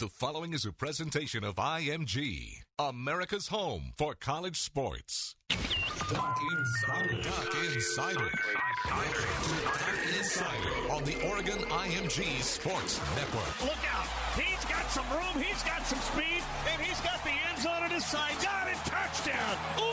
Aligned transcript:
The 0.00 0.08
following 0.08 0.54
is 0.54 0.64
a 0.64 0.72
presentation 0.72 1.44
of 1.44 1.56
IMG, 1.56 2.62
America's 2.78 3.48
home 3.48 3.92
for 3.98 4.14
college 4.14 4.58
sports. 4.58 5.36
Duck 5.50 6.40
Insider. 6.40 7.22
Duck 7.22 7.54
Insider. 7.66 8.30
Duck 8.88 9.16
Insider 10.16 10.90
on 10.90 11.04
the 11.04 11.20
Oregon 11.28 11.58
IMG 11.68 12.40
Sports 12.40 12.98
Network. 13.14 13.60
Look 13.62 13.92
out. 13.92 14.06
He's 14.40 14.64
got 14.64 14.90
some 14.90 15.04
room. 15.10 15.44
He's 15.44 15.62
got 15.64 15.86
some 15.86 15.98
speed. 15.98 16.42
And 16.72 16.80
he's 16.80 17.00
got 17.02 17.22
the 17.22 17.36
end 17.50 17.60
zone 17.60 17.82
at 17.82 17.92
his 17.92 18.06
side. 18.06 18.32
Got 18.42 18.68
it. 18.68 18.78
Touchdown. 18.86 19.58
Oops. 19.86 19.89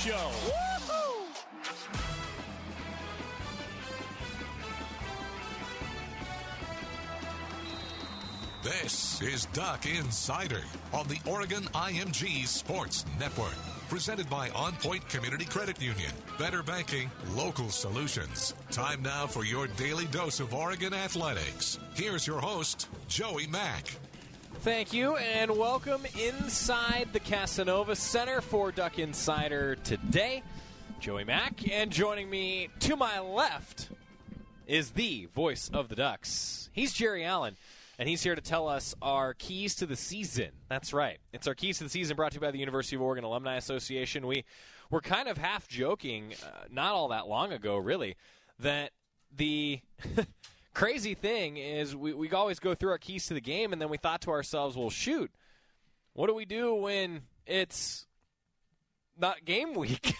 Show. 0.00 0.30
Woohoo! 0.48 1.26
This 8.62 9.20
is 9.20 9.44
Duck 9.46 9.84
Insider 9.84 10.62
on 10.94 11.06
the 11.08 11.18
Oregon 11.26 11.64
IMG 11.74 12.46
Sports 12.46 13.04
Network. 13.18 13.54
Presented 13.90 14.30
by 14.30 14.48
On 14.50 14.72
Point 14.74 15.06
Community 15.10 15.44
Credit 15.44 15.78
Union. 15.82 16.12
Better 16.38 16.62
banking, 16.62 17.10
local 17.34 17.68
solutions. 17.68 18.54
Time 18.70 19.02
now 19.02 19.26
for 19.26 19.44
your 19.44 19.66
daily 19.66 20.06
dose 20.06 20.40
of 20.40 20.54
Oregon 20.54 20.94
athletics. 20.94 21.78
Here's 21.92 22.26
your 22.26 22.40
host, 22.40 22.88
Joey 23.08 23.48
Mack. 23.48 23.90
Thank 24.60 24.92
you, 24.92 25.16
and 25.16 25.56
welcome 25.56 26.02
inside 26.22 27.08
the 27.14 27.18
Casanova 27.18 27.96
Center 27.96 28.42
for 28.42 28.70
Duck 28.70 28.98
Insider 28.98 29.76
today. 29.76 30.42
Joey 31.00 31.24
Mack, 31.24 31.66
and 31.72 31.90
joining 31.90 32.28
me 32.28 32.68
to 32.80 32.94
my 32.94 33.20
left 33.20 33.88
is 34.66 34.90
the 34.90 35.28
voice 35.34 35.70
of 35.72 35.88
the 35.88 35.96
Ducks. 35.96 36.68
He's 36.74 36.92
Jerry 36.92 37.24
Allen, 37.24 37.56
and 37.98 38.06
he's 38.06 38.22
here 38.22 38.34
to 38.34 38.42
tell 38.42 38.68
us 38.68 38.94
our 39.00 39.32
keys 39.32 39.76
to 39.76 39.86
the 39.86 39.96
season. 39.96 40.50
That's 40.68 40.92
right. 40.92 41.16
It's 41.32 41.46
our 41.46 41.54
keys 41.54 41.78
to 41.78 41.84
the 41.84 41.90
season 41.90 42.14
brought 42.14 42.32
to 42.32 42.36
you 42.36 42.42
by 42.42 42.50
the 42.50 42.58
University 42.58 42.96
of 42.96 43.02
Oregon 43.02 43.24
Alumni 43.24 43.56
Association. 43.56 44.26
We 44.26 44.44
were 44.90 45.00
kind 45.00 45.26
of 45.26 45.38
half 45.38 45.68
joking 45.68 46.34
uh, 46.44 46.64
not 46.70 46.92
all 46.92 47.08
that 47.08 47.26
long 47.26 47.54
ago, 47.54 47.78
really, 47.78 48.14
that 48.58 48.90
the. 49.34 49.80
crazy 50.74 51.14
thing 51.14 51.56
is 51.56 51.94
we, 51.96 52.12
we 52.14 52.30
always 52.30 52.58
go 52.60 52.74
through 52.74 52.90
our 52.90 52.98
keys 52.98 53.26
to 53.26 53.34
the 53.34 53.40
game 53.40 53.72
and 53.72 53.80
then 53.82 53.88
we 53.88 53.96
thought 53.96 54.20
to 54.22 54.30
ourselves 54.30 54.76
well 54.76 54.90
shoot 54.90 55.30
what 56.12 56.26
do 56.28 56.34
we 56.34 56.44
do 56.44 56.74
when 56.74 57.22
it's 57.46 58.06
not 59.18 59.44
game 59.44 59.74
week 59.74 60.14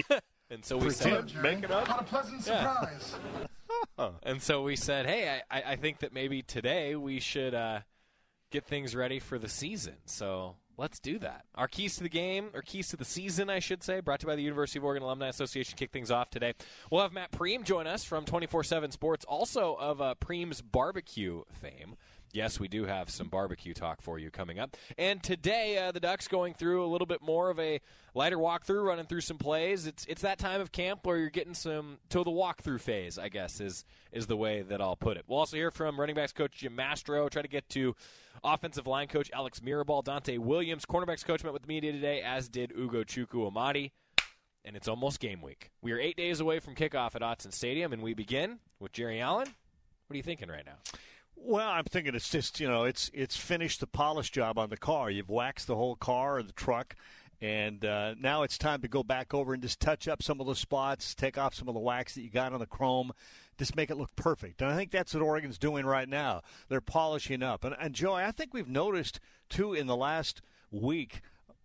and 0.50 0.64
so 0.64 0.76
we 0.76 0.90
said 0.90 1.32
Make 1.42 1.62
it 1.64 1.70
up. 1.70 1.88
What 1.88 2.00
a 2.00 2.04
pleasant 2.04 2.46
Yeah. 2.46 2.74
surprise. 2.74 3.14
and 4.24 4.42
so 4.42 4.62
we 4.62 4.76
said 4.76 5.06
hey 5.06 5.40
i, 5.50 5.58
I 5.58 5.62
I 5.72 5.76
think 5.76 6.00
that 6.00 6.12
maybe 6.12 6.42
today 6.42 6.96
we 6.96 7.20
should 7.20 7.54
uh, 7.54 7.80
get 8.50 8.64
things 8.66 8.94
ready 8.96 9.18
for 9.20 9.38
the 9.38 9.48
season 9.48 9.94
so 10.04 10.56
let's 10.76 10.98
do 10.98 11.18
that. 11.20 11.44
Our 11.54 11.68
keys 11.68 11.96
to 11.96 12.02
the 12.02 12.08
game 12.08 12.50
or 12.54 12.62
keys 12.62 12.88
to 12.88 12.96
the 12.96 13.04
season 13.04 13.50
i 13.50 13.58
should 13.58 13.82
say 13.82 14.00
brought 14.00 14.20
to 14.20 14.24
you 14.24 14.28
by 14.28 14.36
the 14.36 14.42
university 14.42 14.78
of 14.78 14.84
oregon 14.84 15.02
alumni 15.02 15.28
association. 15.28 15.76
Kick 15.76 15.90
things 15.90 16.10
off 16.10 16.30
today. 16.30 16.54
We'll 16.90 17.02
have 17.02 17.12
matt 17.12 17.32
prehm 17.32 17.64
join 17.64 17.86
us 17.86 18.04
from 18.04 18.24
24-7 18.24 18.92
sports 18.92 19.24
also 19.24 19.76
of 19.78 20.00
uh, 20.00 20.14
prehm's 20.20 20.60
barbecue 20.60 21.42
fame 21.52 21.96
Yes, 22.32 22.58
we 22.58 22.66
do 22.66 22.86
have 22.86 23.10
some 23.10 23.28
barbecue 23.28 23.74
talk 23.74 24.00
for 24.00 24.18
you 24.18 24.30
coming 24.30 24.58
up. 24.58 24.74
And 24.96 25.22
today, 25.22 25.76
uh, 25.76 25.92
the 25.92 26.00
Ducks 26.00 26.28
going 26.28 26.54
through 26.54 26.82
a 26.82 26.88
little 26.88 27.06
bit 27.06 27.20
more 27.20 27.50
of 27.50 27.60
a 27.60 27.78
lighter 28.14 28.38
walkthrough, 28.38 28.84
running 28.84 29.04
through 29.04 29.20
some 29.20 29.36
plays. 29.36 29.86
It's 29.86 30.06
it's 30.06 30.22
that 30.22 30.38
time 30.38 30.62
of 30.62 30.72
camp 30.72 31.04
where 31.04 31.18
you're 31.18 31.28
getting 31.28 31.52
some 31.52 31.98
to 32.08 32.24
the 32.24 32.30
walkthrough 32.30 32.80
phase. 32.80 33.18
I 33.18 33.28
guess 33.28 33.60
is 33.60 33.84
is 34.12 34.26
the 34.28 34.36
way 34.36 34.62
that 34.62 34.80
I'll 34.80 34.96
put 34.96 35.18
it. 35.18 35.24
We'll 35.26 35.40
also 35.40 35.58
hear 35.58 35.70
from 35.70 36.00
running 36.00 36.16
backs 36.16 36.32
coach 36.32 36.52
Jim 36.52 36.74
Mastro. 36.74 37.28
Try 37.28 37.42
to 37.42 37.48
get 37.48 37.68
to 37.70 37.94
offensive 38.42 38.86
line 38.86 39.08
coach 39.08 39.30
Alex 39.34 39.60
Mirabal, 39.60 40.02
Donte 40.02 40.38
Williams. 40.38 40.86
Cornerbacks 40.86 41.26
coach 41.26 41.44
met 41.44 41.52
with 41.52 41.62
the 41.62 41.68
media 41.68 41.92
today, 41.92 42.22
as 42.22 42.48
did 42.48 42.72
Ugochukwu 42.74 43.46
Amadi. 43.46 43.92
And 44.64 44.74
it's 44.74 44.88
almost 44.88 45.20
game 45.20 45.42
week. 45.42 45.70
We 45.82 45.92
are 45.92 45.98
eight 45.98 46.16
days 46.16 46.40
away 46.40 46.60
from 46.60 46.76
kickoff 46.76 47.14
at 47.14 47.20
Autzen 47.20 47.52
Stadium, 47.52 47.92
and 47.92 48.00
we 48.00 48.14
begin 48.14 48.60
with 48.78 48.92
Jerry 48.92 49.20
Allen. 49.20 49.48
What 50.06 50.14
are 50.14 50.16
you 50.16 50.22
thinking 50.22 50.48
right 50.48 50.64
now? 50.64 50.76
Well, 51.44 51.68
I'm 51.68 51.84
thinking 51.84 52.14
it's 52.14 52.30
just 52.30 52.60
you 52.60 52.68
know 52.68 52.84
it's 52.84 53.10
it's 53.12 53.36
finished 53.36 53.80
the 53.80 53.88
polish 53.88 54.30
job 54.30 54.58
on 54.58 54.70
the 54.70 54.76
car. 54.76 55.10
You've 55.10 55.28
waxed 55.28 55.66
the 55.66 55.74
whole 55.74 55.96
car 55.96 56.38
or 56.38 56.42
the 56.44 56.52
truck, 56.52 56.94
and 57.40 57.84
uh, 57.84 58.14
now 58.20 58.44
it's 58.44 58.56
time 58.56 58.80
to 58.82 58.88
go 58.88 59.02
back 59.02 59.34
over 59.34 59.52
and 59.52 59.60
just 59.60 59.80
touch 59.80 60.06
up 60.06 60.22
some 60.22 60.40
of 60.40 60.46
the 60.46 60.54
spots, 60.54 61.16
take 61.16 61.36
off 61.36 61.54
some 61.54 61.66
of 61.66 61.74
the 61.74 61.80
wax 61.80 62.14
that 62.14 62.22
you 62.22 62.30
got 62.30 62.52
on 62.52 62.60
the 62.60 62.66
chrome, 62.66 63.10
just 63.58 63.74
make 63.74 63.90
it 63.90 63.96
look 63.96 64.14
perfect. 64.14 64.62
And 64.62 64.70
I 64.70 64.76
think 64.76 64.92
that's 64.92 65.14
what 65.14 65.22
Oregon's 65.22 65.58
doing 65.58 65.84
right 65.84 66.08
now. 66.08 66.42
They're 66.68 66.80
polishing 66.80 67.42
up. 67.42 67.64
And, 67.64 67.74
and 67.80 67.92
Joey, 67.92 68.22
I 68.22 68.30
think 68.30 68.54
we've 68.54 68.68
noticed 68.68 69.18
too 69.48 69.74
in 69.74 69.88
the 69.88 69.96
last 69.96 70.42
week. 70.70 71.22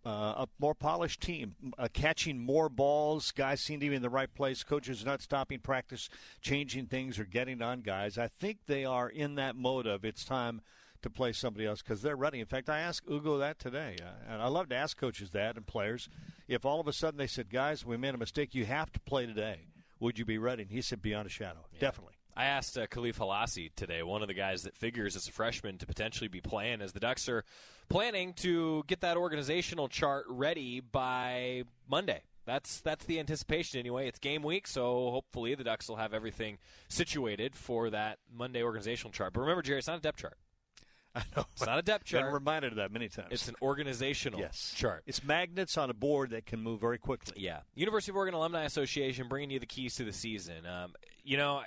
Uh, 0.08 0.46
a 0.46 0.48
more 0.58 0.74
polished 0.74 1.20
team, 1.20 1.54
uh, 1.78 1.90
catching 1.92 2.40
more 2.40 2.70
balls. 2.70 3.34
Guys 3.34 3.60
seem 3.60 3.82
to 3.82 3.90
be 3.90 3.94
in 3.94 4.02
the 4.02 4.10
right 4.10 4.34
place. 4.34 4.64
Coaches 4.64 5.04
not 5.04 5.22
stopping 5.22 5.60
practice, 5.60 6.10
changing 6.40 6.86
things, 6.86 7.20
or 7.20 7.26
getting 7.26 7.62
on 7.62 7.82
guys. 7.82 8.18
I 8.18 8.30
think 8.30 8.60
they 8.68 8.86
are 8.86 9.10
in 9.10 9.36
that 9.36 9.58
mode 9.58 9.86
of 9.86 10.06
it's 10.06 10.24
time 10.24 10.62
to 11.02 11.10
play 11.10 11.34
somebody 11.34 11.66
else 11.66 11.82
because 11.82 12.04
they're 12.04 12.16
ready. 12.16 12.40
In 12.40 12.46
fact, 12.46 12.70
I 12.70 12.80
asked 12.80 13.06
Ugo 13.12 13.38
that 13.40 13.60
today, 13.60 13.98
uh, 14.02 14.32
and 14.32 14.42
I 14.42 14.48
love 14.48 14.70
to 14.70 14.76
ask 14.76 14.96
coaches 14.96 15.32
that 15.32 15.58
and 15.58 15.68
players. 15.68 16.08
If 16.48 16.64
all 16.64 16.80
of 16.80 16.88
a 16.88 16.94
sudden 16.94 17.18
they 17.18 17.28
said, 17.28 17.50
"Guys, 17.50 17.86
we 17.86 17.98
made 17.98 18.16
a 18.16 18.18
mistake. 18.18 18.56
You 18.56 18.64
have 18.64 18.94
to 18.94 19.02
play 19.02 19.26
today," 19.26 19.68
would 20.00 20.18
you 20.18 20.24
be 20.24 20.38
ready? 20.38 20.64
And 20.64 20.72
he 20.72 20.82
said, 20.82 21.02
"Beyond 21.02 21.28
a 21.28 21.30
shadow, 21.30 21.66
definitely." 21.80 22.17
I 22.38 22.46
asked 22.46 22.78
uh, 22.78 22.86
Kahlef 22.86 23.16
Hailassie 23.16 23.72
today, 23.76 24.04
one 24.04 24.22
of 24.22 24.28
the 24.28 24.36
guys 24.36 24.62
that 24.62 24.78
figures 24.78 25.16
as 25.16 25.28
a 25.28 25.32
freshman 25.32 25.80
to 25.80 25.88
potentially 25.88 26.28
be 26.28 26.40
playing, 26.40 26.82
as 26.82 26.94
the 26.94 27.00
Ducks 27.00 27.28
are 27.28 27.44
planning 27.90 28.34
to 28.34 28.84
get 28.86 29.02
that 29.02 29.18
organizational 29.18 29.88
chart 29.88 30.26
ready 30.30 30.80
by 30.80 31.64
Monday. 31.90 32.22
That's 32.46 32.80
that's 32.80 33.06
the 33.06 33.20
anticipation 33.20 33.80
anyway. 33.80 34.08
It's 34.08 34.20
game 34.20 34.44
week, 34.44 34.68
so 34.68 35.10
hopefully 35.10 35.56
the 35.56 35.64
Ducks 35.64 35.90
will 35.90 35.96
have 35.96 36.14
everything 36.14 36.60
situated 36.90 37.56
for 37.56 37.90
that 37.90 38.20
Monday 38.32 38.62
organizational 38.62 39.12
chart. 39.12 39.34
But 39.34 39.42
remember, 39.42 39.64
Jerry, 39.64 39.80
it's 39.80 39.88
not 39.88 39.98
a 39.98 40.02
depth 40.02 40.20
chart. 40.20 40.38
I 41.16 41.24
know. 41.36 41.46
It's 41.54 41.66
not 41.66 41.80
a 41.80 41.82
depth 41.82 42.06
chart. 42.06 42.26
Been 42.26 42.34
reminded 42.34 42.74
of 42.74 42.78
that 42.78 42.92
many 42.92 43.10
times. 43.10 43.30
It's 43.32 43.48
an 43.48 43.56
organizational 43.64 44.40
yes. 44.40 44.74
chart. 44.76 45.02
It's 45.08 45.24
magnets 45.24 45.76
on 45.76 45.90
a 45.90 45.94
board 45.96 46.30
that 46.30 46.46
can 46.46 46.62
move 46.62 46.80
very 46.80 47.00
quickly. 47.00 47.34
Yeah. 47.38 47.62
University 47.74 48.12
of 48.12 48.16
Oregon 48.16 48.36
Alumni 48.36 48.64
Association 48.66 49.28
bringing 49.28 49.50
you 49.50 49.60
the 49.60 49.66
keys 49.66 49.96
to 49.96 50.04
the 50.04 50.14
season. 50.14 50.68
Um, 50.68 50.94
you 51.24 51.38
know, 51.38 51.64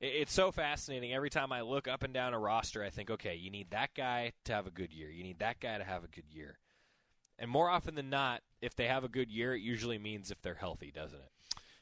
it's 0.00 0.32
so 0.32 0.52
fascinating. 0.52 1.12
Every 1.12 1.30
time 1.30 1.52
I 1.52 1.62
look 1.62 1.88
up 1.88 2.02
and 2.02 2.14
down 2.14 2.34
a 2.34 2.38
roster, 2.38 2.82
I 2.82 2.90
think, 2.90 3.10
okay, 3.10 3.34
you 3.34 3.50
need 3.50 3.70
that 3.70 3.94
guy 3.94 4.32
to 4.44 4.52
have 4.52 4.66
a 4.66 4.70
good 4.70 4.92
year. 4.92 5.10
You 5.10 5.24
need 5.24 5.38
that 5.40 5.60
guy 5.60 5.78
to 5.78 5.84
have 5.84 6.04
a 6.04 6.08
good 6.08 6.28
year. 6.30 6.58
And 7.38 7.50
more 7.50 7.68
often 7.68 7.94
than 7.94 8.10
not, 8.10 8.42
if 8.60 8.74
they 8.74 8.86
have 8.86 9.04
a 9.04 9.08
good 9.08 9.30
year, 9.30 9.54
it 9.54 9.60
usually 9.60 9.98
means 9.98 10.30
if 10.30 10.42
they're 10.42 10.54
healthy, 10.54 10.90
doesn't 10.90 11.18
it? 11.18 11.30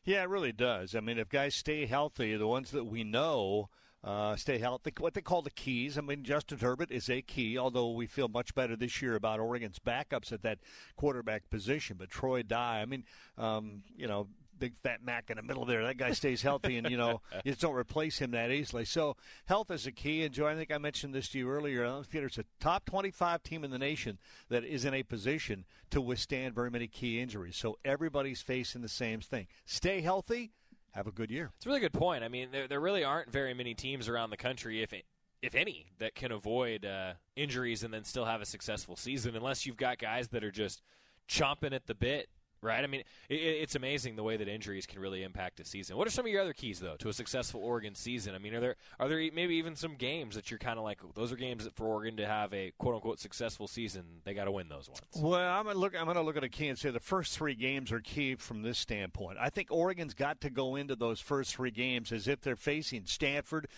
Yeah, 0.04 0.22
it 0.22 0.28
really 0.28 0.52
does. 0.52 0.94
I 0.94 1.00
mean, 1.00 1.18
if 1.18 1.28
guys 1.28 1.54
stay 1.54 1.86
healthy, 1.86 2.36
the 2.36 2.46
ones 2.46 2.70
that 2.70 2.84
we 2.84 3.04
know 3.04 3.70
uh, 4.04 4.36
stay 4.36 4.58
healthy, 4.58 4.92
what 4.98 5.14
they 5.14 5.20
call 5.20 5.42
the 5.42 5.50
keys. 5.50 5.98
I 5.98 6.00
mean, 6.00 6.22
Justin 6.22 6.58
Herbert 6.58 6.92
is 6.92 7.10
a 7.10 7.22
key, 7.22 7.58
although 7.58 7.90
we 7.90 8.06
feel 8.06 8.28
much 8.28 8.54
better 8.54 8.76
this 8.76 9.02
year 9.02 9.16
about 9.16 9.40
Oregon's 9.40 9.80
backups 9.80 10.30
at 10.30 10.42
that 10.42 10.60
quarterback 10.96 11.50
position. 11.50 11.96
But 11.98 12.10
Troy 12.10 12.44
Dye, 12.44 12.80
I 12.82 12.84
mean, 12.84 13.04
um, 13.36 13.82
you 13.96 14.06
know, 14.06 14.28
big 14.58 14.74
fat 14.82 15.02
Mac 15.02 15.30
in 15.30 15.36
the 15.36 15.42
middle 15.42 15.64
there. 15.64 15.84
That 15.84 15.96
guy 15.96 16.12
stays 16.12 16.42
healthy, 16.42 16.76
and 16.76 16.90
you 16.90 16.96
know 16.96 17.20
you 17.44 17.52
just 17.52 17.60
don't 17.60 17.74
replace 17.74 18.18
him 18.18 18.32
that 18.32 18.50
easily. 18.50 18.84
So 18.84 19.16
health 19.46 19.70
is 19.70 19.86
a 19.86 19.92
key. 19.92 20.24
And 20.24 20.34
Joe, 20.34 20.46
I 20.46 20.54
think 20.54 20.70
I 20.70 20.78
mentioned 20.78 21.14
this 21.14 21.28
to 21.30 21.38
you 21.38 21.48
earlier. 21.48 22.02
There's 22.10 22.38
a 22.38 22.44
top 22.60 22.84
25 22.86 23.42
team 23.42 23.64
in 23.64 23.70
the 23.70 23.78
nation 23.78 24.18
that 24.48 24.64
is 24.64 24.84
in 24.84 24.94
a 24.94 25.02
position 25.02 25.64
to 25.90 26.00
withstand 26.00 26.54
very 26.54 26.70
many 26.70 26.86
key 26.86 27.20
injuries. 27.20 27.56
So 27.56 27.78
everybody's 27.84 28.40
facing 28.40 28.82
the 28.82 28.88
same 28.88 29.20
thing. 29.20 29.46
Stay 29.64 30.00
healthy. 30.00 30.52
Have 30.92 31.06
a 31.06 31.12
good 31.12 31.30
year. 31.30 31.52
It's 31.56 31.66
a 31.66 31.68
really 31.68 31.80
good 31.80 31.92
point. 31.92 32.24
I 32.24 32.28
mean, 32.28 32.48
there, 32.50 32.66
there 32.66 32.80
really 32.80 33.04
aren't 33.04 33.30
very 33.30 33.52
many 33.52 33.74
teams 33.74 34.08
around 34.08 34.30
the 34.30 34.36
country, 34.38 34.82
if 34.82 34.94
if 35.42 35.54
any, 35.54 35.86
that 35.98 36.14
can 36.14 36.32
avoid 36.32 36.84
uh, 36.84 37.12
injuries 37.36 37.84
and 37.84 37.92
then 37.92 38.04
still 38.04 38.24
have 38.24 38.40
a 38.40 38.46
successful 38.46 38.96
season, 38.96 39.36
unless 39.36 39.66
you've 39.66 39.76
got 39.76 39.98
guys 39.98 40.28
that 40.28 40.42
are 40.42 40.50
just 40.50 40.82
chomping 41.28 41.72
at 41.72 41.86
the 41.86 41.94
bit 41.94 42.28
Right. 42.66 42.82
I 42.82 42.88
mean, 42.88 43.02
it, 43.28 43.34
it's 43.34 43.76
amazing 43.76 44.16
the 44.16 44.24
way 44.24 44.36
that 44.36 44.48
injuries 44.48 44.86
can 44.86 45.00
really 45.00 45.22
impact 45.22 45.60
a 45.60 45.64
season. 45.64 45.96
What 45.96 46.08
are 46.08 46.10
some 46.10 46.26
of 46.26 46.32
your 46.32 46.42
other 46.42 46.52
keys, 46.52 46.80
though, 46.80 46.96
to 46.96 47.08
a 47.08 47.12
successful 47.12 47.60
Oregon 47.62 47.94
season? 47.94 48.34
I 48.34 48.38
mean, 48.38 48.54
are 48.54 48.60
there 48.60 48.76
are 48.98 49.08
there 49.08 49.18
maybe 49.32 49.54
even 49.54 49.76
some 49.76 49.94
games 49.94 50.34
that 50.34 50.50
you're 50.50 50.58
kind 50.58 50.76
of 50.78 50.84
like 50.84 50.98
those 51.14 51.30
are 51.30 51.36
games 51.36 51.64
that 51.64 51.74
for 51.76 51.86
Oregon 51.86 52.16
to 52.16 52.26
have 52.26 52.52
a 52.52 52.72
quote 52.78 52.96
unquote 52.96 53.20
successful 53.20 53.68
season, 53.68 54.04
they 54.24 54.34
got 54.34 54.46
to 54.46 54.50
win 54.50 54.68
those 54.68 54.88
ones. 54.88 55.00
Well, 55.14 55.40
I'm 55.40 55.66
gonna 55.66 55.78
look. 55.78 55.94
I'm 55.96 56.06
going 56.06 56.16
to 56.16 56.22
look 56.22 56.36
at 56.36 56.44
a 56.44 56.48
key 56.48 56.68
and 56.68 56.76
say 56.78 56.90
the 56.90 56.98
first 56.98 57.36
three 57.36 57.54
games 57.54 57.92
are 57.92 58.00
key 58.00 58.34
from 58.34 58.62
this 58.62 58.78
standpoint. 58.78 59.38
I 59.40 59.48
think 59.48 59.70
Oregon's 59.70 60.14
got 60.14 60.40
to 60.40 60.50
go 60.50 60.74
into 60.74 60.96
those 60.96 61.20
first 61.20 61.54
three 61.54 61.70
games 61.70 62.10
as 62.10 62.26
if 62.26 62.40
they're 62.40 62.56
facing 62.56 63.06
Stanford, 63.06 63.68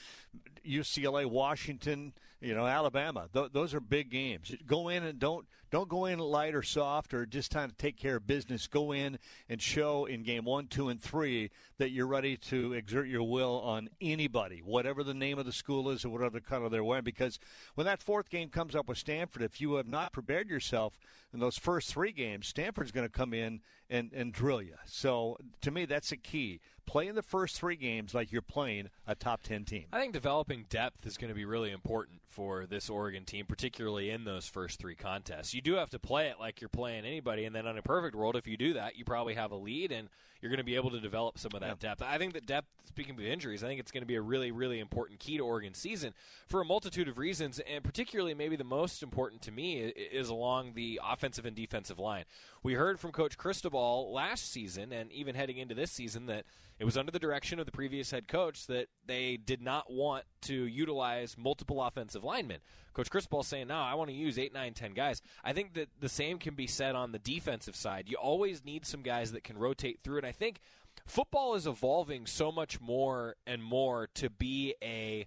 UCLA, 0.66 1.26
Washington, 1.26 2.14
you 2.40 2.54
know, 2.54 2.66
Alabama. 2.66 3.28
Th- 3.32 3.50
those 3.52 3.74
are 3.74 3.80
big 3.80 4.10
games. 4.10 4.54
Go 4.66 4.88
in 4.88 5.02
and 5.02 5.18
don't 5.18 5.46
don't 5.70 5.88
go 5.88 6.06
in 6.06 6.18
light 6.18 6.54
or 6.54 6.62
soft 6.62 7.12
or 7.12 7.26
just 7.26 7.52
trying 7.52 7.68
to 7.68 7.76
take 7.76 7.98
care 7.98 8.16
of 8.16 8.26
business. 8.26 8.66
Go 8.66 8.92
in 8.92 9.18
and 9.48 9.60
show 9.60 10.06
in 10.06 10.22
game 10.22 10.44
one, 10.44 10.66
two, 10.66 10.88
and 10.88 11.00
three 11.00 11.50
that 11.76 11.90
you're 11.90 12.06
ready 12.06 12.36
to 12.36 12.72
exert 12.72 13.06
your 13.08 13.22
will 13.22 13.60
on 13.60 13.90
anybody, 14.00 14.60
whatever 14.64 15.04
the 15.04 15.14
name 15.14 15.38
of 15.38 15.44
the 15.44 15.52
school 15.52 15.90
is 15.90 16.04
or 16.04 16.10
whatever 16.10 16.40
color 16.40 16.68
they're 16.68 16.84
wearing. 16.84 17.04
Because 17.04 17.38
when 17.74 17.84
that 17.86 18.02
fourth 18.02 18.30
game 18.30 18.48
comes 18.48 18.74
up 18.74 18.88
with 18.88 18.98
Stanford, 18.98 19.42
if 19.42 19.60
you 19.60 19.74
have 19.74 19.86
not 19.86 20.12
prepared 20.12 20.48
yourself 20.48 20.98
in 21.34 21.40
those 21.40 21.58
first 21.58 21.92
three 21.92 22.12
games, 22.12 22.48
Stanford's 22.48 22.92
going 22.92 23.06
to 23.06 23.12
come 23.12 23.34
in 23.34 23.60
and, 23.90 24.10
and 24.14 24.32
drill 24.32 24.62
you. 24.62 24.74
So 24.86 25.36
to 25.60 25.70
me, 25.70 25.84
that's 25.84 26.12
a 26.12 26.16
key. 26.16 26.60
Play 26.86 27.08
in 27.08 27.14
the 27.14 27.22
first 27.22 27.56
three 27.56 27.76
games 27.76 28.14
like 28.14 28.32
you're 28.32 28.40
playing 28.40 28.88
a 29.06 29.14
top 29.14 29.42
10 29.42 29.66
team. 29.66 29.84
I 29.92 30.00
think 30.00 30.14
developing 30.14 30.64
depth 30.70 31.06
is 31.06 31.18
going 31.18 31.28
to 31.28 31.34
be 31.34 31.44
really 31.44 31.70
important 31.70 32.20
for 32.28 32.66
this 32.66 32.88
Oregon 32.90 33.24
team, 33.24 33.46
particularly 33.46 34.10
in 34.10 34.24
those 34.24 34.46
first 34.46 34.78
three 34.78 34.94
contests. 34.94 35.54
You 35.54 35.62
do 35.62 35.74
have 35.74 35.90
to 35.90 35.98
play 35.98 36.28
it 36.28 36.36
like 36.38 36.60
you're 36.60 36.68
playing 36.68 37.04
anybody, 37.04 37.44
and 37.44 37.54
then 37.54 37.66
in 37.66 37.78
a 37.78 37.82
perfect 37.82 38.14
world, 38.14 38.36
if 38.36 38.46
you 38.46 38.56
do 38.56 38.74
that, 38.74 38.96
you 38.96 39.04
probably 39.04 39.34
have 39.34 39.50
a 39.50 39.56
lead 39.56 39.92
and 39.92 40.08
you're 40.40 40.50
going 40.50 40.58
to 40.58 40.64
be 40.64 40.76
able 40.76 40.90
to 40.90 41.00
develop 41.00 41.38
some 41.38 41.50
of 41.54 41.60
that 41.60 41.78
yeah. 41.82 41.88
depth. 41.90 42.02
I 42.02 42.18
think 42.18 42.34
that 42.34 42.46
depth, 42.46 42.68
speaking 42.86 43.14
of 43.14 43.20
injuries, 43.20 43.64
I 43.64 43.66
think 43.66 43.80
it's 43.80 43.90
going 43.90 44.02
to 44.02 44.06
be 44.06 44.14
a 44.14 44.22
really, 44.22 44.52
really 44.52 44.78
important 44.78 45.18
key 45.18 45.36
to 45.36 45.44
Oregon's 45.44 45.78
season 45.78 46.14
for 46.46 46.60
a 46.60 46.64
multitude 46.64 47.08
of 47.08 47.18
reasons, 47.18 47.60
and 47.60 47.82
particularly 47.82 48.34
maybe 48.34 48.56
the 48.56 48.64
most 48.64 49.02
important 49.02 49.42
to 49.42 49.50
me 49.50 49.78
is 49.78 50.28
along 50.28 50.74
the 50.74 51.00
offensive 51.04 51.44
and 51.44 51.56
defensive 51.56 51.98
line. 51.98 52.24
We 52.62 52.74
heard 52.74 53.00
from 53.00 53.10
Coach 53.10 53.36
Cristobal 53.36 54.12
last 54.12 54.50
season, 54.50 54.92
and 54.92 55.10
even 55.12 55.34
heading 55.34 55.58
into 55.58 55.74
this 55.74 55.90
season, 55.90 56.26
that 56.26 56.44
it 56.78 56.84
was 56.84 56.96
under 56.96 57.10
the 57.10 57.18
direction 57.18 57.58
of 57.58 57.66
the 57.66 57.72
previous 57.72 58.12
head 58.12 58.28
coach 58.28 58.66
that 58.68 58.86
they 59.04 59.36
did 59.36 59.60
not 59.60 59.90
want 59.90 60.24
to 60.42 60.54
utilize 60.54 61.36
multiple 61.36 61.82
offensive 61.82 62.17
linemen. 62.24 62.58
Coach 62.94 63.10
Cristobal 63.10 63.42
saying, 63.42 63.68
no, 63.68 63.76
I 63.76 63.94
want 63.94 64.10
to 64.10 64.16
use 64.16 64.38
8, 64.38 64.52
9, 64.52 64.74
10 64.74 64.92
guys. 64.92 65.22
I 65.44 65.52
think 65.52 65.74
that 65.74 65.88
the 66.00 66.08
same 66.08 66.38
can 66.38 66.54
be 66.54 66.66
said 66.66 66.94
on 66.94 67.12
the 67.12 67.18
defensive 67.18 67.76
side. 67.76 68.06
You 68.08 68.16
always 68.16 68.64
need 68.64 68.86
some 68.86 69.02
guys 69.02 69.32
that 69.32 69.44
can 69.44 69.56
rotate 69.56 70.00
through, 70.02 70.18
and 70.18 70.26
I 70.26 70.32
think 70.32 70.60
football 71.06 71.54
is 71.54 71.66
evolving 71.66 72.26
so 72.26 72.50
much 72.50 72.80
more 72.80 73.36
and 73.46 73.62
more 73.62 74.08
to 74.14 74.30
be 74.30 74.74
a 74.82 75.26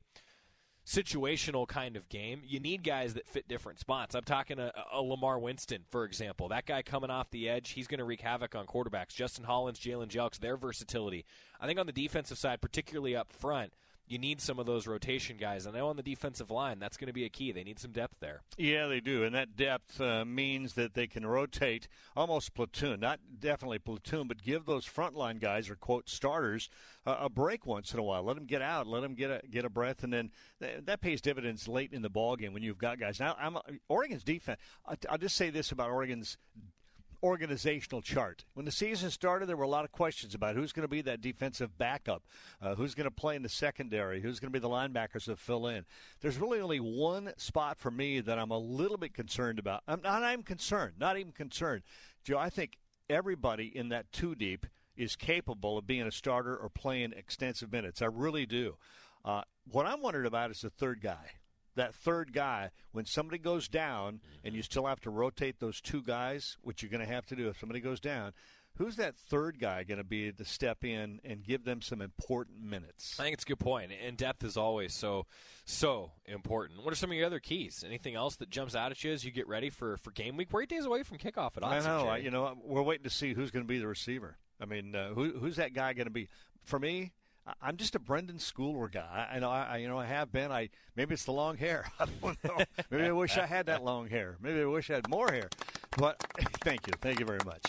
situational 0.85 1.67
kind 1.67 1.95
of 1.95 2.09
game. 2.09 2.41
You 2.45 2.59
need 2.59 2.83
guys 2.83 3.13
that 3.13 3.27
fit 3.27 3.47
different 3.47 3.79
spots. 3.79 4.15
I'm 4.15 4.23
talking 4.23 4.59
a, 4.59 4.71
a 4.75 4.95
uh, 4.95 4.99
uh, 4.99 5.01
Lamar 5.01 5.39
Winston, 5.39 5.83
for 5.89 6.05
example. 6.05 6.49
That 6.49 6.65
guy 6.65 6.81
coming 6.81 7.09
off 7.09 7.29
the 7.29 7.47
edge, 7.47 7.71
he's 7.71 7.87
going 7.87 7.99
to 7.99 8.03
wreak 8.03 8.21
havoc 8.21 8.55
on 8.55 8.65
quarterbacks. 8.65 9.09
Justin 9.13 9.45
Hollins, 9.45 9.79
Jalen 9.79 10.07
Jelks, 10.07 10.39
their 10.39 10.57
versatility. 10.57 11.25
I 11.59 11.67
think 11.67 11.79
on 11.79 11.85
the 11.85 11.93
defensive 11.93 12.37
side, 12.37 12.61
particularly 12.61 13.15
up 13.15 13.31
front, 13.31 13.73
you 14.11 14.19
need 14.19 14.41
some 14.41 14.59
of 14.59 14.65
those 14.65 14.87
rotation 14.87 15.37
guys. 15.37 15.65
And 15.65 15.75
I 15.75 15.79
know 15.79 15.87
on 15.87 15.95
the 15.95 16.03
defensive 16.03 16.51
line, 16.51 16.79
that's 16.79 16.97
going 16.97 17.07
to 17.07 17.13
be 17.13 17.23
a 17.23 17.29
key. 17.29 17.51
They 17.51 17.63
need 17.63 17.79
some 17.79 17.91
depth 17.91 18.15
there. 18.19 18.41
Yeah, 18.57 18.87
they 18.87 18.99
do. 18.99 19.23
And 19.23 19.33
that 19.33 19.55
depth 19.55 20.01
uh, 20.01 20.25
means 20.25 20.73
that 20.73 20.93
they 20.93 21.07
can 21.07 21.25
rotate 21.25 21.87
almost 22.15 22.53
platoon. 22.53 22.99
Not 22.99 23.19
definitely 23.39 23.79
platoon, 23.79 24.27
but 24.27 24.41
give 24.41 24.65
those 24.65 24.85
frontline 24.85 25.39
guys, 25.39 25.69
or 25.69 25.75
quote, 25.75 26.09
starters, 26.09 26.69
uh, 27.05 27.17
a 27.21 27.29
break 27.29 27.65
once 27.65 27.93
in 27.93 27.99
a 27.99 28.03
while. 28.03 28.23
Let 28.23 28.35
them 28.35 28.45
get 28.45 28.61
out. 28.61 28.85
Let 28.85 29.01
them 29.01 29.15
get 29.15 29.31
a, 29.31 29.41
get 29.49 29.65
a 29.65 29.69
breath. 29.69 30.03
And 30.03 30.11
then 30.11 30.31
th- 30.61 30.85
that 30.85 31.01
pays 31.01 31.21
dividends 31.21 31.67
late 31.67 31.93
in 31.93 32.01
the 32.01 32.09
ball 32.09 32.35
game 32.35 32.53
when 32.53 32.63
you've 32.63 32.77
got 32.77 32.99
guys. 32.99 33.19
Now, 33.19 33.37
I'm, 33.39 33.57
Oregon's 33.87 34.23
defense, 34.23 34.59
I'll 35.09 35.17
just 35.17 35.35
say 35.35 35.49
this 35.49 35.71
about 35.71 35.89
Oregon's 35.89 36.37
organizational 37.23 38.01
chart. 38.01 38.45
When 38.53 38.65
the 38.65 38.71
season 38.71 39.11
started, 39.11 39.47
there 39.47 39.57
were 39.57 39.63
a 39.63 39.69
lot 39.69 39.85
of 39.85 39.91
questions 39.91 40.33
about 40.33 40.55
who's 40.55 40.71
going 40.71 40.83
to 40.83 40.87
be 40.87 41.01
that 41.01 41.21
defensive 41.21 41.77
backup, 41.77 42.23
uh, 42.61 42.75
who's 42.75 42.95
going 42.95 43.05
to 43.05 43.11
play 43.11 43.35
in 43.35 43.43
the 43.43 43.49
secondary, 43.49 44.21
who's 44.21 44.39
going 44.39 44.51
to 44.51 44.59
be 44.59 44.61
the 44.61 44.69
linebackers 44.69 45.25
that 45.25 45.39
fill 45.39 45.67
in. 45.67 45.85
There's 46.21 46.37
really 46.37 46.59
only 46.59 46.79
one 46.79 47.33
spot 47.37 47.77
for 47.77 47.91
me 47.91 48.19
that 48.21 48.39
I'm 48.39 48.51
a 48.51 48.57
little 48.57 48.97
bit 48.97 49.13
concerned 49.13 49.59
about. 49.59 49.83
I'm 49.87 50.01
not 50.01 50.23
I'm 50.23 50.43
concerned, 50.43 50.93
not 50.99 51.17
even 51.17 51.31
concerned. 51.31 51.83
Joe, 52.23 52.37
I 52.37 52.49
think 52.49 52.77
everybody 53.09 53.65
in 53.75 53.89
that 53.89 54.11
two 54.11 54.35
deep 54.35 54.65
is 54.95 55.15
capable 55.15 55.77
of 55.77 55.87
being 55.87 56.03
a 56.03 56.11
starter 56.11 56.55
or 56.55 56.69
playing 56.69 57.13
extensive 57.13 57.71
minutes. 57.71 58.01
I 58.01 58.05
really 58.05 58.45
do. 58.45 58.77
Uh, 59.23 59.41
what 59.71 59.85
I'm 59.85 60.01
wondering 60.01 60.25
about 60.25 60.51
is 60.51 60.61
the 60.61 60.69
third 60.69 61.01
guy 61.01 61.31
that 61.75 61.95
third 61.95 62.33
guy, 62.33 62.71
when 62.91 63.05
somebody 63.05 63.37
goes 63.37 63.67
down 63.67 64.21
and 64.43 64.55
you 64.55 64.61
still 64.61 64.85
have 64.85 64.99
to 65.01 65.09
rotate 65.09 65.59
those 65.59 65.81
two 65.81 66.01
guys, 66.01 66.57
which 66.61 66.81
you're 66.81 66.91
going 66.91 67.05
to 67.05 67.11
have 67.11 67.25
to 67.27 67.35
do 67.35 67.47
if 67.49 67.59
somebody 67.59 67.79
goes 67.79 67.99
down, 67.99 68.33
who's 68.77 68.95
that 68.97 69.15
third 69.15 69.59
guy 69.59 69.83
going 69.83 69.97
to 69.97 70.03
be 70.03 70.31
to 70.31 70.45
step 70.45 70.83
in 70.83 71.19
and 71.23 71.43
give 71.43 71.63
them 71.63 71.81
some 71.81 72.01
important 72.01 72.63
minutes? 72.63 73.19
I 73.19 73.23
think 73.23 73.33
it's 73.35 73.43
a 73.43 73.47
good 73.47 73.59
point. 73.59 73.91
And 74.05 74.17
depth 74.17 74.43
is 74.43 74.57
always 74.57 74.93
so 74.93 75.25
so 75.65 76.11
important. 76.25 76.83
What 76.83 76.91
are 76.91 76.97
some 76.97 77.11
of 77.11 77.17
your 77.17 77.25
other 77.25 77.39
keys? 77.39 77.83
Anything 77.85 78.15
else 78.15 78.35
that 78.37 78.49
jumps 78.49 78.75
out 78.75 78.91
at 78.91 79.03
you 79.03 79.11
as 79.11 79.23
you 79.23 79.31
get 79.31 79.47
ready 79.47 79.69
for, 79.69 79.97
for 79.97 80.11
game 80.11 80.37
week? 80.37 80.49
We're 80.51 80.63
eight 80.63 80.69
days 80.69 80.85
away 80.85 81.03
from 81.03 81.17
kickoff 81.17 81.57
at 81.57 81.63
Autzen. 81.63 81.71
I 81.71 81.79
know. 81.79 82.07
I, 82.07 82.17
you 82.17 82.31
know, 82.31 82.57
we're 82.63 82.81
waiting 82.81 83.03
to 83.03 83.09
see 83.09 83.33
who's 83.33 83.51
going 83.51 83.63
to 83.63 83.69
be 83.69 83.79
the 83.79 83.87
receiver. 83.87 84.37
I 84.59 84.65
mean, 84.65 84.95
uh, 84.95 85.09
who, 85.13 85.31
who's 85.31 85.55
that 85.55 85.73
guy 85.73 85.93
going 85.93 86.07
to 86.07 86.11
be? 86.11 86.29
For 86.63 86.77
me, 86.77 87.13
I'm 87.61 87.77
just 87.77 87.95
a 87.95 87.99
Brenden 87.99 88.39
Schooler 88.39 88.91
guy. 88.91 89.27
I 89.31 89.39
know, 89.39 89.49
I, 89.49 89.77
you 89.77 89.87
know, 89.87 89.97
I 89.97 90.05
have 90.05 90.31
been. 90.31 90.51
I 90.51 90.69
maybe 90.95 91.13
it's 91.13 91.25
the 91.25 91.31
long 91.31 91.57
hair. 91.57 91.91
I 91.99 92.05
don't 92.21 92.43
know. 92.43 92.57
Maybe 92.89 93.05
I 93.05 93.11
wish 93.11 93.37
I 93.37 93.45
had 93.45 93.65
that 93.65 93.83
long 93.83 94.07
hair. 94.07 94.37
Maybe 94.41 94.61
I 94.61 94.65
wish 94.65 94.89
I 94.89 94.95
had 94.95 95.09
more 95.09 95.31
hair. 95.31 95.49
But 95.97 96.17
thank 96.63 96.85
you, 96.87 96.93
thank 97.01 97.19
you 97.19 97.25
very 97.25 97.43
much. 97.45 97.63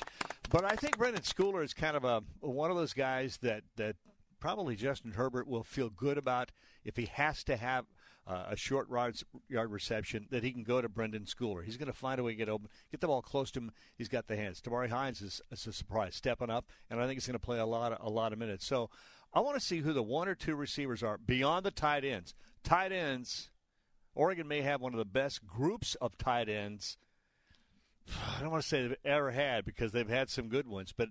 But 0.51 0.65
I 0.65 0.77
think 0.77 0.99
Brenden 0.99 1.23
Schooler 1.23 1.65
is 1.65 1.73
kind 1.73 1.97
of 1.97 2.05
a 2.05 2.23
one 2.41 2.71
of 2.71 2.77
those 2.77 2.93
guys 2.93 3.39
that 3.39 3.63
that 3.77 3.97
probably 4.43 4.75
Justin 4.75 5.13
Herbert 5.13 5.47
will 5.47 5.63
feel 5.63 5.89
good 5.89 6.19
about 6.19 6.51
if 6.85 6.97
he 6.97 7.07
has 7.07 7.45
to 7.45 7.57
have 7.57 7.85
uh, 8.27 8.47
a 8.51 8.57
short 8.57 8.89
yard 8.91 9.71
reception 9.71 10.27
that 10.31 10.43
he 10.43 10.51
can 10.51 10.65
go 10.65 10.83
to 10.83 10.89
Brenden 10.89 11.33
Schooler. 11.33 11.65
He's 11.65 11.77
going 11.77 11.87
to 11.87 11.97
find 11.97 12.19
a 12.19 12.25
way 12.25 12.33
to 12.33 12.37
get 12.37 12.49
open, 12.49 12.69
get 12.91 13.01
the 13.01 13.07
ball 13.07 13.23
close 13.23 13.53
to 13.53 13.61
him. 13.61 13.71
He's 13.97 14.09
got 14.09 14.27
the 14.27 14.35
hands. 14.35 14.61
Tabari 14.61 14.89
Hines 14.89 15.23
is, 15.23 15.41
is 15.53 15.69
a 15.69 15.73
surprise, 15.73 16.17
stepping 16.17 16.51
up, 16.51 16.67
and 16.91 17.01
I 17.01 17.05
think 17.07 17.19
he's 17.19 17.27
going 17.29 17.39
to 17.39 17.47
play 17.47 17.61
a 17.61 17.67
lot 17.67 17.93
of, 17.93 18.05
a 18.05 18.11
lot 18.11 18.33
of 18.33 18.41
minutes. 18.41 18.67
So 18.67 18.91
I 19.33 19.39
want 19.39 19.61
to 19.61 19.65
see 19.65 19.79
who 19.79 19.93
the 19.93 20.03
one 20.03 20.27
or 20.27 20.35
two 20.35 20.57
receivers 20.57 21.05
are 21.05 21.19
beyond 21.19 21.65
the 21.65 21.71
tight 21.71 22.05
ends. 22.05 22.35
Tight 22.65 22.91
ends, 22.91 23.49
Oregon 24.13 24.49
may 24.49 24.63
have 24.63 24.81
one 24.81 24.93
of 24.93 24.99
the 24.99 25.05
best 25.05 25.47
groups 25.47 25.95
of 26.01 26.19
tight 26.19 26.49
ends. 26.49 26.99
I 28.37 28.41
don't 28.41 28.51
want 28.51 28.65
to 28.65 28.69
say 28.69 28.83
they've 28.83 28.97
ever 29.05 29.31
had 29.31 29.65
because 29.65 29.93
they've 29.93 30.09
had 30.09 30.31
some 30.31 30.49
good 30.49 30.67
ones, 30.67 30.93
but 30.97 31.11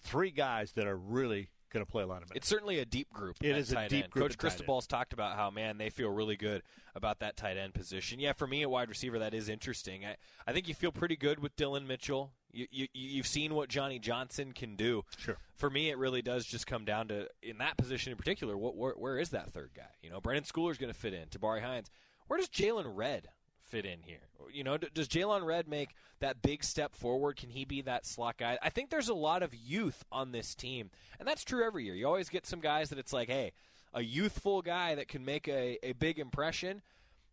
three 0.00 0.30
guys 0.30 0.72
that 0.72 0.86
are 0.86 0.96
really 0.96 1.50
going 1.74 1.84
to 1.84 1.90
play 1.90 2.02
a 2.02 2.06
lot 2.06 2.22
of 2.22 2.30
minutes. 2.30 2.36
It's 2.36 2.48
certainly 2.48 2.78
a 2.78 2.86
deep 2.86 3.12
group. 3.12 3.36
It 3.42 3.56
is 3.56 3.72
a 3.72 3.88
deep 3.88 4.04
end. 4.04 4.10
group 4.10 4.30
Coach. 4.30 4.38
Cristobal's 4.38 4.86
talked 4.86 5.12
about 5.12 5.36
how 5.36 5.50
man 5.50 5.76
they 5.76 5.90
feel 5.90 6.08
really 6.08 6.36
good 6.36 6.62
about 6.94 7.18
that 7.18 7.36
tight 7.36 7.58
end 7.58 7.74
position. 7.74 8.18
Yeah, 8.20 8.32
for 8.32 8.46
me 8.46 8.62
at 8.62 8.70
wide 8.70 8.88
receiver 8.88 9.18
that 9.18 9.34
is 9.34 9.50
interesting. 9.50 10.06
I, 10.06 10.16
I 10.46 10.52
think 10.52 10.68
you 10.68 10.74
feel 10.74 10.92
pretty 10.92 11.16
good 11.16 11.40
with 11.40 11.54
Dillon 11.56 11.86
Mitchell. 11.86 12.32
You, 12.52 12.66
you 12.70 12.86
you've 12.94 13.26
seen 13.26 13.54
what 13.54 13.68
Johnny 13.68 13.98
Johnson 13.98 14.52
can 14.52 14.76
do. 14.76 15.04
Sure. 15.18 15.36
For 15.56 15.68
me, 15.68 15.90
it 15.90 15.98
really 15.98 16.22
does 16.22 16.46
just 16.46 16.66
come 16.66 16.84
down 16.84 17.08
to 17.08 17.28
in 17.42 17.58
that 17.58 17.76
position 17.76 18.12
in 18.12 18.16
particular. 18.16 18.56
What 18.56 18.76
where, 18.76 18.92
where 18.92 19.18
is 19.18 19.30
that 19.30 19.50
third 19.50 19.72
guy? 19.76 19.90
You 20.02 20.10
know, 20.10 20.20
Brenden 20.20 20.50
Schooler's 20.50 20.78
going 20.78 20.92
to 20.92 20.98
fit 20.98 21.12
in. 21.12 21.26
Tabari 21.26 21.62
Hines. 21.62 21.90
Where 22.28 22.38
does 22.38 22.48
Jaylon 22.48 22.92
Redd 22.94 23.28
fit 23.74 23.84
in 23.84 24.00
here? 24.02 24.18
You 24.52 24.62
know, 24.62 24.76
does 24.76 25.08
Jaylon 25.08 25.44
Redd 25.44 25.66
make 25.66 25.90
that 26.20 26.40
big 26.40 26.62
step 26.62 26.94
forward? 26.94 27.36
Can 27.36 27.50
he 27.50 27.64
be 27.64 27.82
that 27.82 28.06
slot 28.06 28.36
guy? 28.38 28.56
I 28.62 28.70
think 28.70 28.90
there's 28.90 29.08
a 29.08 29.14
lot 29.14 29.42
of 29.42 29.54
youth 29.54 30.04
on 30.12 30.30
this 30.30 30.54
team, 30.54 30.90
and 31.18 31.26
that's 31.26 31.44
true 31.44 31.64
every 31.66 31.84
year. 31.84 31.94
You 31.94 32.06
always 32.06 32.28
get 32.28 32.46
some 32.46 32.60
guys 32.60 32.90
that 32.90 32.98
it's 32.98 33.12
like, 33.12 33.28
hey, 33.28 33.52
a 33.92 34.02
youthful 34.02 34.62
guy 34.62 34.94
that 34.94 35.08
can 35.08 35.24
make 35.24 35.48
a, 35.48 35.78
a 35.82 35.92
big 35.92 36.18
impression. 36.18 36.82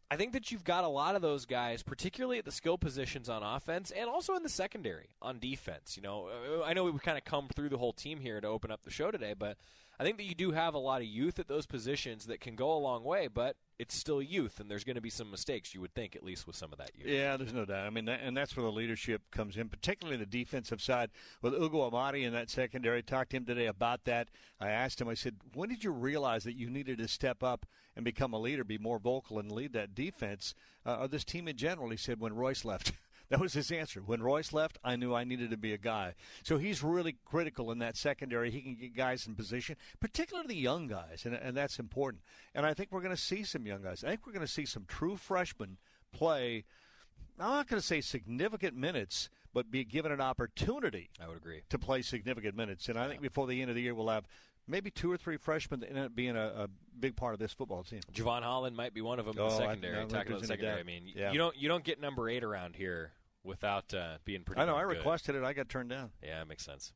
I 0.09 0.17
think 0.17 0.33
that 0.33 0.51
you've 0.51 0.63
got 0.63 0.83
a 0.83 0.89
lot 0.89 1.15
of 1.15 1.21
those 1.21 1.45
guys, 1.45 1.83
particularly 1.83 2.37
at 2.37 2.45
the 2.45 2.51
skill 2.51 2.77
positions 2.77 3.29
on 3.29 3.43
offense 3.43 3.91
and 3.91 4.09
also 4.09 4.35
in 4.35 4.43
the 4.43 4.49
secondary 4.49 5.09
on 5.21 5.39
defense. 5.39 5.95
You 5.95 6.03
know, 6.03 6.27
Uh, 6.27 6.63
I 6.63 6.73
know 6.73 6.83
we've 6.83 7.01
kind 7.01 7.17
of 7.17 7.23
come 7.23 7.47
through 7.55 7.69
the 7.69 7.77
whole 7.77 7.93
team 7.93 8.19
here 8.19 8.41
to 8.41 8.47
open 8.47 8.71
up 8.71 8.83
the 8.83 8.91
show 8.91 9.11
today, 9.11 9.33
but 9.37 9.57
I 10.01 10.03
think 10.03 10.17
that 10.17 10.23
you 10.23 10.33
do 10.33 10.49
have 10.49 10.73
a 10.73 10.79
lot 10.79 11.01
of 11.01 11.07
youth 11.07 11.37
at 11.37 11.47
those 11.47 11.67
positions 11.67 12.25
that 12.25 12.41
can 12.41 12.55
go 12.55 12.73
a 12.73 12.79
long 12.79 13.03
way, 13.03 13.27
but 13.27 13.55
it's 13.77 13.93
still 13.93 14.19
youth, 14.19 14.59
and 14.59 14.67
there's 14.67 14.83
going 14.83 14.95
to 14.95 15.01
be 15.01 15.11
some 15.11 15.29
mistakes, 15.29 15.75
you 15.75 15.81
would 15.81 15.93
think, 15.93 16.15
at 16.15 16.23
least 16.23 16.47
with 16.47 16.55
some 16.55 16.71
of 16.71 16.79
that 16.79 16.89
youth. 16.97 17.07
Yeah, 17.07 17.37
there's 17.37 17.53
no 17.53 17.65
doubt. 17.65 17.85
I 17.85 17.91
mean, 17.91 18.09
and 18.09 18.35
that's 18.35 18.57
where 18.57 18.63
the 18.63 18.71
leadership 18.71 19.21
comes 19.29 19.57
in, 19.57 19.69
particularly 19.69 20.17
the 20.17 20.25
defensive 20.25 20.81
side. 20.81 21.11
With 21.43 21.53
Ugo 21.53 21.81
Amadi 21.87 22.23
in 22.23 22.33
that 22.33 22.49
secondary, 22.49 23.03
talked 23.03 23.29
to 23.29 23.37
him 23.37 23.45
today 23.45 23.67
about 23.67 24.05
that. 24.05 24.29
I 24.59 24.69
asked 24.69 24.99
him, 24.99 25.07
I 25.07 25.13
said, 25.13 25.35
when 25.53 25.69
did 25.69 25.83
you 25.83 25.91
realize 25.91 26.45
that 26.45 26.57
you 26.57 26.71
needed 26.71 26.97
to 26.97 27.07
step 27.07 27.43
up 27.43 27.67
and 27.95 28.03
become 28.03 28.33
a 28.33 28.39
leader, 28.39 28.63
be 28.63 28.79
more 28.79 28.97
vocal, 28.97 29.37
and 29.37 29.51
lead 29.51 29.73
that 29.73 29.93
defense, 29.93 30.55
uh, 30.83 31.01
or 31.01 31.09
this 31.09 31.23
team 31.23 31.47
in 31.47 31.57
general? 31.57 31.91
He 31.91 31.97
said, 31.97 32.19
when 32.19 32.33
Royce 32.33 32.65
left. 32.65 32.93
That 33.31 33.39
was 33.39 33.53
his 33.53 33.71
answer. 33.71 34.01
When 34.05 34.21
Royce 34.21 34.51
left, 34.53 34.77
I 34.83 34.95
knew 34.97 35.15
I 35.15 35.23
needed 35.23 35.49
to 35.51 35.57
be 35.57 35.73
a 35.73 35.77
guy. 35.77 36.15
So 36.43 36.57
he's 36.57 36.83
really 36.83 37.15
critical 37.25 37.71
in 37.71 37.79
that 37.79 37.95
secondary. 37.97 38.51
He 38.51 38.61
can 38.61 38.75
get 38.75 38.93
guys 38.95 39.25
in 39.25 39.35
position, 39.35 39.77
particularly 40.01 40.47
the 40.49 40.55
young 40.55 40.87
guys, 40.87 41.23
and, 41.25 41.33
and 41.33 41.55
that's 41.55 41.79
important. 41.79 42.23
And 42.53 42.65
I 42.65 42.73
think 42.73 42.91
we're 42.91 43.01
going 43.01 43.15
to 43.15 43.21
see 43.21 43.43
some 43.43 43.65
young 43.65 43.81
guys. 43.81 44.03
I 44.03 44.09
think 44.09 44.27
we're 44.27 44.33
going 44.33 44.45
to 44.45 44.51
see 44.51 44.65
some 44.65 44.83
true 44.85 45.15
freshmen 45.15 45.77
play. 46.11 46.65
I'm 47.39 47.47
not 47.49 47.67
going 47.69 47.79
to 47.79 47.85
say 47.85 48.01
significant 48.01 48.75
minutes, 48.75 49.29
but 49.53 49.71
be 49.71 49.85
given 49.85 50.11
an 50.11 50.19
opportunity 50.21 51.09
I 51.23 51.27
would 51.27 51.37
agree. 51.37 51.61
to 51.69 51.79
play 51.79 52.01
significant 52.01 52.55
minutes. 52.55 52.89
And 52.89 52.99
I 52.99 53.07
think 53.07 53.21
before 53.21 53.47
the 53.47 53.61
end 53.61 53.69
of 53.69 53.75
the 53.77 53.81
year, 53.81 53.95
we'll 53.95 54.09
have 54.09 54.25
maybe 54.67 54.91
two 54.91 55.11
or 55.11 55.15
three 55.17 55.37
freshmen 55.37 55.79
that 55.79 55.89
end 55.89 55.99
up 55.99 56.13
being 56.15 56.35
a, 56.35 56.45
a 56.65 56.67
big 56.99 57.15
part 57.15 57.33
of 57.33 57.39
this 57.39 57.53
football 57.53 57.83
team. 57.83 58.01
Jevon 58.13 58.43
Holland 58.43 58.75
might 58.75 58.93
be 58.93 59.01
one 59.01 59.19
of 59.19 59.25
them 59.25 59.37
in 59.37 59.41
Oh, 59.41 59.49
the 59.49 59.57
secondary. 59.57 59.95
I 59.97 60.05
think 60.05 60.39
the 60.41 60.45
secondary. 60.47 60.79
I 60.81 60.83
mean, 60.83 61.03
Yeah. 61.15 61.31
you 61.31 61.37
don't 61.37 61.55
you 61.55 61.69
don't 61.69 61.83
get 61.85 61.99
number 62.01 62.29
eight 62.29 62.43
around 62.43 62.75
here 62.75 63.11
without 63.43 63.93
uh, 63.93 64.17
being 64.25 64.43
pretty. 64.43 64.61
I 64.61 64.65
know. 64.65 64.75
I 64.75 64.81
good. 64.83 64.97
requested 64.97 65.35
it. 65.35 65.43
I 65.43 65.53
got 65.53 65.69
turned 65.69 65.89
down. 65.89 66.11
Yeah, 66.23 66.41
it 66.41 66.47
makes 66.47 66.65
sense. 66.65 66.93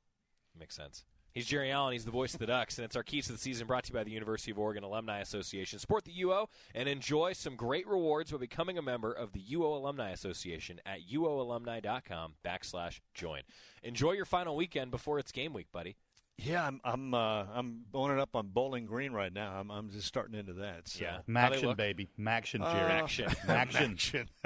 Makes 0.57 0.75
sense. 0.75 1.03
He's 1.35 1.45
Jerry 1.45 1.69
Allen. 1.69 1.91
He's 1.91 2.05
the 2.05 2.11
voice 2.11 2.33
of 2.33 2.39
the 2.39 2.45
Ducks, 2.45 2.77
and 2.77 2.85
it's 2.85 2.95
our 2.95 3.03
keys 3.03 3.25
to 3.25 3.33
the 3.33 3.37
season 3.37 3.67
brought 3.67 3.83
to 3.83 3.89
you 3.91 3.99
by 3.99 4.05
the 4.05 4.11
University 4.11 4.51
of 4.51 4.57
Oregon 4.57 4.85
Alumni 4.85 5.19
Association. 5.19 5.79
Support 5.79 6.05
the 6.05 6.13
UO 6.21 6.47
and 6.73 6.87
enjoy 6.87 7.33
some 7.33 7.57
great 7.57 7.85
rewards 7.89 8.31
by 8.31 8.37
becoming 8.37 8.77
a 8.77 8.81
member 8.81 9.11
of 9.11 9.33
the 9.33 9.41
UO 9.51 9.75
Alumni 9.75 10.11
Association 10.11 10.79
at 10.85 10.99
uoalumni.com 11.13 12.35
backslash 12.45 13.01
join. 13.13 13.41
Enjoy 13.83 14.13
your 14.13 14.23
final 14.23 14.55
weekend 14.55 14.91
before 14.91 15.19
it's 15.19 15.33
game 15.33 15.51
week, 15.51 15.67
buddy. 15.73 15.97
Yeah, 16.37 16.67
I'm 16.67 16.81
I'm 16.83 17.13
uh, 17.13 17.45
I'm 17.53 17.85
boning 17.91 18.19
up 18.19 18.35
on 18.35 18.47
Bowling 18.47 18.85
Green 18.85 19.13
right 19.13 19.31
now. 19.31 19.53
I'm 19.57 19.71
I'm 19.71 19.89
just 19.89 20.05
starting 20.05 20.37
into 20.37 20.53
that. 20.53 20.87
So. 20.89 20.99
Yeah. 21.03 21.11
How 21.11 21.49
they 21.49 21.55
Maction, 21.57 21.63
look? 21.63 21.77
baby. 21.77 22.09
Maction, 22.19 22.61
Uh, 22.61 22.73
Jerry. 22.73 22.91
Action. 22.91 23.29
Maction. 23.47 24.27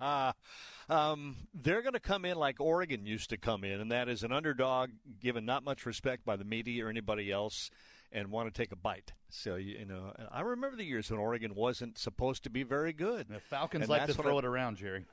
Action. 0.00 0.32
um, 0.88 1.36
they're 1.52 1.82
going 1.82 1.94
to 1.94 2.00
come 2.00 2.24
in 2.24 2.36
like 2.36 2.60
Oregon 2.60 3.06
used 3.06 3.30
to 3.30 3.36
come 3.36 3.64
in, 3.64 3.80
and 3.80 3.90
that 3.90 4.08
is 4.08 4.22
an 4.22 4.30
underdog 4.32 4.90
given 5.20 5.44
not 5.44 5.64
much 5.64 5.84
respect 5.84 6.24
by 6.24 6.36
the 6.36 6.44
media 6.44 6.86
or 6.86 6.88
anybody 6.88 7.32
else, 7.32 7.70
and 8.12 8.30
want 8.30 8.52
to 8.52 8.56
take 8.56 8.70
a 8.70 8.76
bite. 8.76 9.12
So 9.30 9.56
you, 9.56 9.78
you 9.80 9.86
know, 9.86 10.12
I 10.30 10.42
remember 10.42 10.76
the 10.76 10.84
years 10.84 11.10
when 11.10 11.18
Oregon 11.18 11.54
wasn't 11.56 11.98
supposed 11.98 12.44
to 12.44 12.50
be 12.50 12.62
very 12.62 12.92
good. 12.92 13.26
The 13.28 13.40
Falcons 13.40 13.82
And 13.82 13.90
like 13.90 14.06
to 14.06 14.14
throw 14.14 14.36
I- 14.36 14.38
it 14.40 14.44
around, 14.44 14.76
Jerry. 14.76 15.06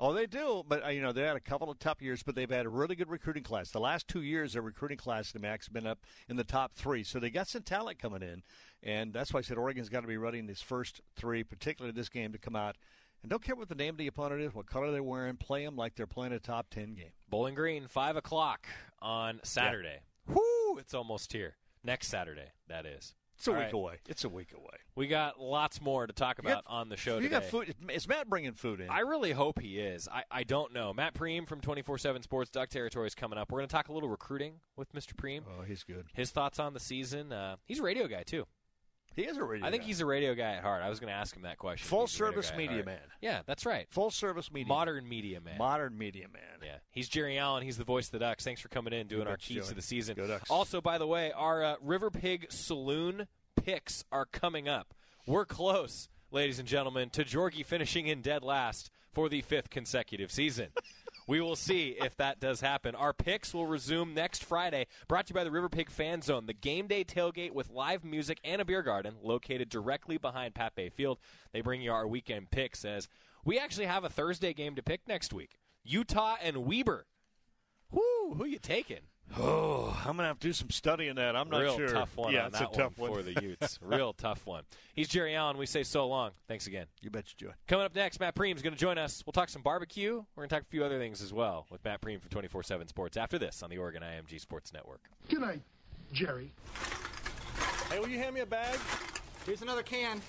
Oh, 0.00 0.12
they 0.12 0.26
do, 0.26 0.64
but 0.66 0.84
uh, 0.84 0.88
you 0.88 1.00
know 1.00 1.12
they 1.12 1.22
had 1.22 1.36
a 1.36 1.40
couple 1.40 1.70
of 1.70 1.78
tough 1.78 2.02
years, 2.02 2.22
but 2.22 2.34
they've 2.34 2.50
had 2.50 2.66
a 2.66 2.68
really 2.68 2.96
good 2.96 3.08
recruiting 3.08 3.44
class. 3.44 3.70
The 3.70 3.78
last 3.78 4.08
two 4.08 4.22
years, 4.22 4.54
their 4.54 4.62
recruiting 4.62 4.98
class, 4.98 5.32
in 5.32 5.40
the 5.40 5.46
Max, 5.46 5.66
has 5.66 5.72
been 5.72 5.86
up 5.86 6.00
in 6.28 6.36
the 6.36 6.44
top 6.44 6.74
three, 6.74 7.04
so 7.04 7.20
they 7.20 7.30
got 7.30 7.46
some 7.46 7.62
talent 7.62 8.00
coming 8.00 8.22
in, 8.22 8.42
and 8.82 9.12
that's 9.12 9.32
why 9.32 9.38
I 9.38 9.42
said 9.42 9.56
Oregon's 9.56 9.88
got 9.88 10.00
to 10.00 10.08
be 10.08 10.16
running 10.16 10.46
these 10.46 10.60
first 10.60 11.00
three, 11.14 11.44
particularly 11.44 11.92
this 11.94 12.08
game, 12.08 12.32
to 12.32 12.38
come 12.38 12.56
out. 12.56 12.76
And 13.22 13.30
don't 13.30 13.42
care 13.42 13.54
what 13.54 13.68
the 13.68 13.74
name 13.74 13.94
of 13.94 13.98
the 13.98 14.08
opponent 14.08 14.42
is, 14.42 14.52
what 14.52 14.66
color 14.66 14.90
they're 14.90 15.02
wearing, 15.02 15.36
play 15.36 15.64
them 15.64 15.76
like 15.76 15.94
they're 15.94 16.06
playing 16.06 16.32
a 16.32 16.40
top 16.40 16.66
ten 16.70 16.94
game. 16.94 17.12
Bowling 17.30 17.54
Green, 17.54 17.86
5 17.86 18.16
o'clock 18.16 18.66
on 19.00 19.40
Saturday. 19.44 20.00
Whoo! 20.26 20.76
It's 20.78 20.92
almost 20.92 21.32
here. 21.32 21.54
Next 21.84 22.08
Saturday, 22.08 22.48
that 22.68 22.84
is. 22.84 23.14
It's 23.36 23.48
a 23.48 23.50
All 23.50 23.56
week 23.56 23.64
right. 23.64 23.72
away. 23.74 23.94
It's 24.08 24.24
a 24.24 24.28
week 24.28 24.52
away. 24.56 24.76
We 24.94 25.06
got 25.08 25.40
lots 25.40 25.80
more 25.80 26.06
to 26.06 26.12
talk 26.12 26.38
You 26.38 26.44
got- 26.44 26.60
about 26.60 26.64
on 26.68 26.88
the 26.88 26.96
show 26.96 27.16
you 27.16 27.22
today. 27.22 27.30
got 27.40 27.44
food. 27.44 27.74
Is 27.92 28.06
Matt 28.08 28.28
bringing 28.30 28.52
food 28.52 28.80
in? 28.80 28.88
I 28.88 29.00
really 29.00 29.32
hope 29.32 29.60
he 29.60 29.78
is. 29.80 30.08
I, 30.08 30.22
I 30.30 30.44
don't 30.44 30.72
know. 30.72 30.94
Matt 30.94 31.14
Prehm 31.14 31.46
from 31.46 31.60
24 31.60 31.98
7 31.98 32.22
Sports 32.22 32.50
Duck 32.50 32.68
Territory 32.70 33.06
is 33.08 33.14
coming 33.14 33.38
up. 33.38 33.50
We're 33.50 33.58
going 33.58 33.68
to 33.68 33.72
talk 33.74 33.88
a 33.88 33.92
little 33.92 34.08
recruiting 34.08 34.60
with 34.76 34.92
Mr. 34.92 35.14
Prehm. 35.14 35.42
oh, 35.48 35.62
he's 35.62 35.82
good. 35.82 36.06
His 36.14 36.30
thoughts 36.30 36.58
on 36.60 36.74
the 36.74 36.80
season. 36.80 37.32
Uh, 37.32 37.56
he's 37.66 37.80
a 37.80 37.82
radio 37.82 38.06
guy, 38.06 38.22
too. 38.22 38.46
He 39.14 39.22
is 39.22 39.36
a 39.36 39.44
radio. 39.44 39.66
I 39.66 39.70
think 39.70 39.82
guy. 39.82 39.86
he's 39.86 40.00
a 40.00 40.06
radio 40.06 40.34
guy 40.34 40.54
at 40.54 40.62
heart. 40.62 40.82
I 40.82 40.88
was 40.88 40.98
going 41.00 41.12
to 41.12 41.16
ask 41.16 41.36
him 41.36 41.42
that 41.42 41.58
question. 41.58 41.86
full 41.88 42.02
He's 42.06 42.10
service 42.10 42.52
media 42.56 42.84
man. 42.84 42.98
Yeah, 43.20 43.42
that's 43.46 43.64
right. 43.64 43.86
Full 43.90 44.10
service 44.10 44.52
media. 44.52 44.68
Modern 44.68 45.08
media 45.08 45.40
man. 45.40 45.58
Modern 45.58 45.96
media 45.96 46.26
man. 46.32 46.42
Yeah, 46.62 46.76
he's 46.90 47.08
Jerry 47.08 47.38
Allen. 47.38 47.62
He's 47.62 47.76
the 47.78 47.84
voice 47.84 48.06
of 48.06 48.12
the 48.12 48.18
Ducks. 48.18 48.44
Thanks 48.44 48.60
for 48.60 48.68
coming 48.68 48.92
in, 48.92 49.06
doing 49.06 49.22
Good 49.22 49.30
our 49.30 49.36
keys 49.36 49.58
Joey. 49.58 49.68
to 49.68 49.74
the 49.74 49.82
season. 49.82 50.16
Go 50.16 50.26
Ducks. 50.26 50.50
Also, 50.50 50.80
by 50.80 50.98
the 50.98 51.06
way, 51.06 51.30
our 51.32 51.62
uh, 51.62 51.74
River 51.80 52.10
Pig 52.10 52.46
Saloon 52.50 53.26
picks 53.62 54.04
are 54.10 54.26
coming 54.26 54.68
up. 54.68 54.94
We're 55.26 55.46
close, 55.46 56.08
ladies 56.30 56.58
and 56.58 56.66
gentlemen, 56.68 57.10
to 57.10 57.24
Jorgie 57.24 57.64
finishing 57.64 58.06
in 58.08 58.20
dead 58.20 58.42
last 58.42 58.90
for 59.12 59.28
the 59.28 59.40
fifth 59.42 59.70
consecutive 59.70 60.30
season. 60.32 60.68
We 61.26 61.40
will 61.40 61.56
see 61.56 61.96
if 61.98 62.16
that 62.18 62.38
does 62.38 62.60
happen. 62.60 62.94
Our 62.94 63.14
picks 63.14 63.54
will 63.54 63.66
resume 63.66 64.12
next 64.12 64.44
Friday. 64.44 64.86
Brought 65.08 65.26
to 65.26 65.30
you 65.30 65.34
by 65.34 65.44
the 65.44 65.50
River 65.50 65.70
Pig 65.70 65.90
Fan 65.90 66.20
Zone, 66.20 66.46
the 66.46 66.52
game 66.52 66.86
day 66.86 67.02
tailgate 67.02 67.52
with 67.52 67.70
live 67.70 68.04
music 68.04 68.38
and 68.44 68.60
a 68.60 68.64
beer 68.64 68.82
garden 68.82 69.14
located 69.22 69.70
directly 69.70 70.18
behind 70.18 70.54
Papé 70.54 70.92
Field. 70.92 71.18
They 71.52 71.62
bring 71.62 71.80
you 71.80 71.92
our 71.92 72.06
weekend 72.06 72.50
picks 72.50 72.84
as 72.84 73.08
we 73.44 73.58
actually 73.58 73.86
have 73.86 74.04
a 74.04 74.10
Thursday 74.10 74.52
game 74.52 74.74
to 74.74 74.82
pick 74.82 75.08
next 75.08 75.32
week. 75.32 75.58
Utah 75.82 76.36
and 76.42 76.66
Weber. 76.66 77.06
Whoo, 77.90 78.34
who 78.36 78.44
you 78.44 78.58
taking? 78.58 79.00
Oh, 79.36 79.96
I'm 80.06 80.16
gonna 80.16 80.28
have 80.28 80.38
to 80.38 80.46
do 80.48 80.52
some 80.52 80.70
study 80.70 81.08
in 81.08 81.16
that. 81.16 81.34
I'm 81.34 81.50
not 81.50 81.60
Real 81.60 81.76
sure. 81.76 81.88
tough 81.88 82.16
one 82.16 82.32
yeah, 82.32 82.42
on 82.42 82.46
it's 82.48 82.58
that 82.60 82.72
a 82.72 82.76
tough 82.76 82.98
one 82.98 83.10
for 83.12 83.22
the 83.22 83.32
Utes. 83.42 83.80
Real 83.82 84.12
tough 84.12 84.46
one. 84.46 84.62
He's 84.94 85.08
Jerry 85.08 85.34
Allen. 85.34 85.56
We 85.58 85.66
say 85.66 85.82
so 85.82 86.06
long. 86.06 86.30
Thanks 86.46 86.66
again. 86.68 86.86
You 87.00 87.10
bet 87.10 87.24
you, 87.38 87.48
Joy. 87.48 87.54
Coming 87.66 87.84
up 87.86 87.94
next, 87.96 88.20
Matt 88.20 88.36
Prehm 88.36 88.54
is 88.54 88.62
going 88.62 88.74
to 88.74 88.78
join 88.78 88.96
us. 88.96 89.24
We'll 89.26 89.32
talk 89.32 89.48
some 89.48 89.62
barbecue. 89.62 90.22
We're 90.36 90.42
going 90.42 90.48
to 90.50 90.54
talk 90.54 90.62
a 90.62 90.66
few 90.70 90.84
other 90.84 90.98
things 90.98 91.20
as 91.20 91.32
well 91.32 91.66
with 91.70 91.84
Matt 91.84 92.00
Prehm 92.00 92.20
from 92.20 92.30
24 92.30 92.62
7 92.62 92.86
Sports 92.86 93.16
after 93.16 93.38
this 93.38 93.62
on 93.62 93.70
the 93.70 93.78
Oregon 93.78 94.02
IMG 94.02 94.40
Sports 94.40 94.72
Network. 94.72 95.00
Good 95.28 95.40
night, 95.40 95.62
Jerry. 96.12 96.52
Hey, 97.90 97.98
will 97.98 98.08
you 98.08 98.18
hand 98.18 98.34
me 98.36 98.40
a 98.42 98.46
bag? 98.46 98.78
Here's 99.46 99.62
another 99.62 99.82
can. 99.82 100.20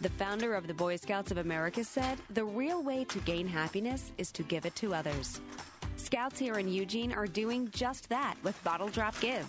The 0.00 0.10
founder 0.10 0.54
of 0.54 0.66
the 0.66 0.72
Boy 0.74 0.96
Scouts 0.96 1.30
of 1.30 1.38
America 1.38 1.84
said 1.84 2.18
the 2.30 2.44
real 2.44 2.82
way 2.82 3.04
to 3.04 3.18
gain 3.20 3.46
happiness 3.46 4.12
is 4.16 4.30
to 4.32 4.42
give 4.44 4.64
it 4.64 4.74
to 4.76 4.94
others. 4.94 5.40
Scouts 6.10 6.40
here 6.40 6.58
in 6.58 6.66
Eugene 6.66 7.12
are 7.12 7.28
doing 7.28 7.70
just 7.70 8.08
that 8.08 8.34
with 8.42 8.60
Bottle 8.64 8.88
Drop 8.88 9.14
Give. 9.20 9.48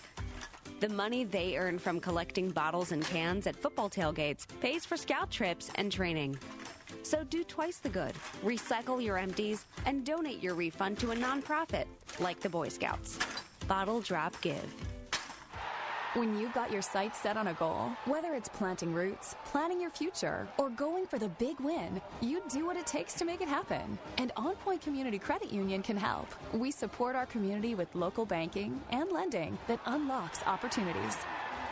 The 0.80 0.90
money 0.90 1.24
they 1.24 1.58
earn 1.58 1.80
from 1.80 2.00
collecting 2.00 2.52
bottles 2.52 2.92
and 2.92 3.04
cans 3.04 3.48
at 3.48 3.56
football 3.56 3.90
tailgates 3.90 4.46
pays 4.60 4.86
for 4.86 4.96
scout 4.96 5.32
trips 5.32 5.72
and 5.74 5.92
training. 5.92 6.38
So 7.02 7.24
do 7.24 7.44
twice 7.44 7.78
the 7.78 7.90
good. 7.90 8.14
Recycle 8.44 9.04
your 9.04 9.18
empties 9.18 9.66
and 9.88 10.06
donate 10.06 10.44
your 10.44 10.54
refund 10.54 11.00
to 11.00 11.10
a 11.10 11.16
nonprofit 11.16 11.86
like 12.20 12.40
the 12.40 12.50
Boy 12.50 12.70
Scouts. 12.70 13.18
Bottle 13.68 14.00
Drop 14.00 14.40
Give. 14.42 14.64
When 16.14 16.38
you've 16.38 16.54
got 16.54 16.74
your 16.74 16.82
sights 16.82 17.22
set 17.22 17.38
on 17.38 17.48
a 17.48 17.54
goal, 17.54 17.90
whether 18.04 18.34
it's 18.34 18.50
planting 18.50 18.94
roots, 18.94 19.34
planning 19.46 19.80
your 19.80 19.92
future, 19.92 20.46
or 20.58 20.70
going 20.70 21.06
for 21.06 21.18
the 21.18 21.30
big 21.30 21.58
win, 21.62 22.02
you 22.20 22.44
do 22.50 22.66
what 22.66 22.76
it 22.76 22.86
takes 22.86 23.14
to 23.14 23.24
make 23.24 23.40
it 23.40 23.48
happen. 23.48 23.98
And 24.18 24.36
OnPoint 24.36 24.82
Community 24.82 25.18
Credit 25.18 25.54
Union 25.54 25.82
can 25.82 25.96
help. 25.96 26.28
We 26.52 26.70
support 26.70 27.16
our 27.16 27.26
community 27.28 27.76
with 27.76 27.96
local 27.96 28.26
banking 28.26 28.82
and 28.90 29.10
lending 29.10 29.58
that 29.70 29.80
unlocks 29.86 30.44
opportunities. 30.46 31.16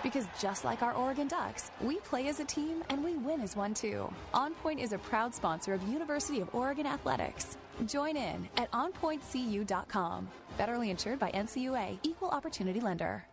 Because 0.03 0.25
just 0.39 0.63
like 0.63 0.83
our 0.83 0.93
Oregon 0.93 1.27
Ducks, 1.27 1.71
we 1.81 1.97
play 1.97 2.29
as 2.29 2.39
a 2.39 2.45
team 2.45 2.81
and 2.89 3.03
we 3.03 3.15
win 3.17 3.41
as 3.41 3.57
one 3.57 3.73
too. 3.73 4.09
OnPoint 4.33 4.79
is 4.81 4.93
a 4.93 4.99
proud 4.99 5.35
sponsor 5.35 5.73
of 5.73 5.83
University 5.83 6.39
of 6.39 6.55
Oregon 6.55 6.85
Athletics. 6.85 7.57
Join 7.87 8.15
in 8.15 8.47
at 8.55 8.71
onpointcu.com. 8.71 10.29
Federally 10.57 10.89
insured 10.91 11.19
by 11.19 11.29
NCUA, 11.31 11.99
Equal 12.03 12.29
Opportunity 12.29 12.79
Lender. 12.79 13.25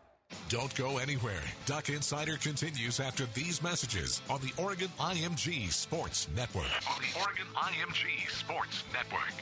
Don't 0.48 0.72
go 0.76 0.98
anywhere. 0.98 1.42
Duck 1.66 1.88
Insider 1.88 2.36
continues 2.36 3.00
after 3.00 3.26
these 3.34 3.62
messages 3.62 4.22
on 4.30 4.40
the 4.40 4.52
Oregon 4.62 4.88
IMG 5.00 5.72
Sports 5.72 6.28
Network. 6.36 6.70
On 6.88 7.02
the 7.02 7.20
Oregon 7.20 7.46
IMG 7.56 8.30
Sports 8.30 8.84
Network. 8.92 9.32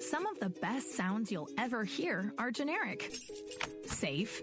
Some 0.00 0.26
of 0.26 0.38
the 0.40 0.50
best 0.60 0.96
sounds 0.96 1.30
you'll 1.30 1.48
ever 1.58 1.84
hear 1.84 2.32
are 2.38 2.50
generic, 2.50 3.14
safe, 3.86 4.42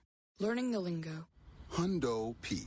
Learning 0.41 0.71
the 0.71 0.79
lingo. 0.79 1.27
Hundo 1.71 2.33
P. 2.41 2.63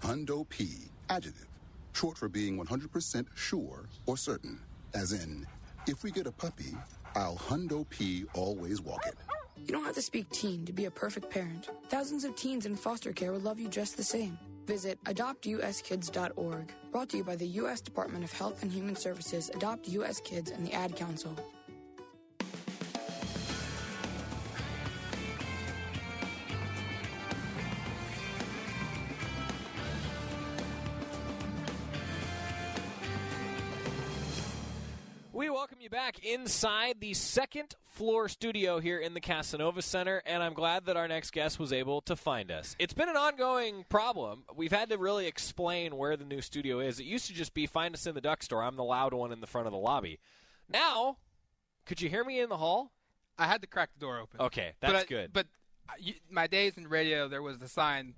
Hundo 0.00 0.48
P. 0.48 0.68
Adjective. 1.10 1.48
Short 1.92 2.16
for 2.16 2.28
being 2.28 2.56
100% 2.56 3.26
sure 3.34 3.88
or 4.06 4.16
certain. 4.16 4.60
As 4.94 5.12
in, 5.12 5.44
if 5.88 6.04
we 6.04 6.12
get 6.12 6.28
a 6.28 6.30
puppy, 6.30 6.76
I'll 7.16 7.34
Hundo 7.34 7.84
P 7.90 8.26
always 8.34 8.80
walk 8.80 9.04
it. 9.08 9.16
You 9.56 9.72
don't 9.72 9.82
have 9.82 9.96
to 9.96 10.02
speak 10.02 10.30
teen 10.30 10.64
to 10.66 10.72
be 10.72 10.84
a 10.84 10.90
perfect 10.92 11.28
parent. 11.28 11.68
Thousands 11.88 12.22
of 12.22 12.36
teens 12.36 12.64
in 12.64 12.76
foster 12.76 13.12
care 13.12 13.32
will 13.32 13.40
love 13.40 13.58
you 13.58 13.66
just 13.66 13.96
the 13.96 14.04
same. 14.04 14.38
Visit 14.68 15.02
adoptuskids.org. 15.06 16.72
Brought 16.92 17.08
to 17.08 17.16
you 17.16 17.24
by 17.24 17.34
the 17.34 17.48
U.S. 17.60 17.80
Department 17.80 18.22
of 18.22 18.30
Health 18.30 18.62
and 18.62 18.70
Human 18.70 18.94
Services, 18.94 19.50
Adopt 19.52 19.88
U.S. 19.88 20.20
Kids, 20.20 20.52
and 20.52 20.64
the 20.64 20.72
Ad 20.72 20.94
Council. 20.94 21.36
You 35.86 35.90
back 35.90 36.18
inside 36.24 36.96
the 36.98 37.14
second 37.14 37.76
floor 37.90 38.28
studio 38.28 38.80
here 38.80 38.98
in 38.98 39.14
the 39.14 39.20
Casanova 39.20 39.80
Center, 39.82 40.20
and 40.26 40.42
I'm 40.42 40.52
glad 40.52 40.86
that 40.86 40.96
our 40.96 41.06
next 41.06 41.30
guest 41.30 41.60
was 41.60 41.72
able 41.72 42.00
to 42.02 42.16
find 42.16 42.50
us. 42.50 42.74
It's 42.80 42.92
been 42.92 43.08
an 43.08 43.16
ongoing 43.16 43.84
problem. 43.88 44.42
We've 44.56 44.72
had 44.72 44.88
to 44.88 44.98
really 44.98 45.28
explain 45.28 45.96
where 45.96 46.16
the 46.16 46.24
new 46.24 46.40
studio 46.40 46.80
is. 46.80 46.98
It 46.98 47.04
used 47.04 47.28
to 47.28 47.34
just 47.34 47.54
be 47.54 47.66
find 47.66 47.94
us 47.94 48.04
in 48.04 48.16
the 48.16 48.20
duck 48.20 48.42
store. 48.42 48.64
I'm 48.64 48.74
the 48.74 48.82
loud 48.82 49.14
one 49.14 49.30
in 49.30 49.40
the 49.40 49.46
front 49.46 49.68
of 49.68 49.72
the 49.72 49.78
lobby. 49.78 50.18
Now, 50.68 51.18
could 51.84 52.02
you 52.02 52.08
hear 52.08 52.24
me 52.24 52.40
in 52.40 52.48
the 52.48 52.56
hall? 52.56 52.90
I 53.38 53.46
had 53.46 53.60
to 53.60 53.68
crack 53.68 53.90
the 53.94 54.00
door 54.00 54.18
open. 54.18 54.40
Okay, 54.40 54.72
that's 54.80 54.92
but 54.92 55.02
I, 55.02 55.04
good. 55.04 55.32
But 55.32 55.46
my 56.28 56.48
days 56.48 56.76
in 56.76 56.88
radio, 56.88 57.28
there 57.28 57.42
was 57.42 57.58
the 57.58 57.68
sign, 57.68 58.14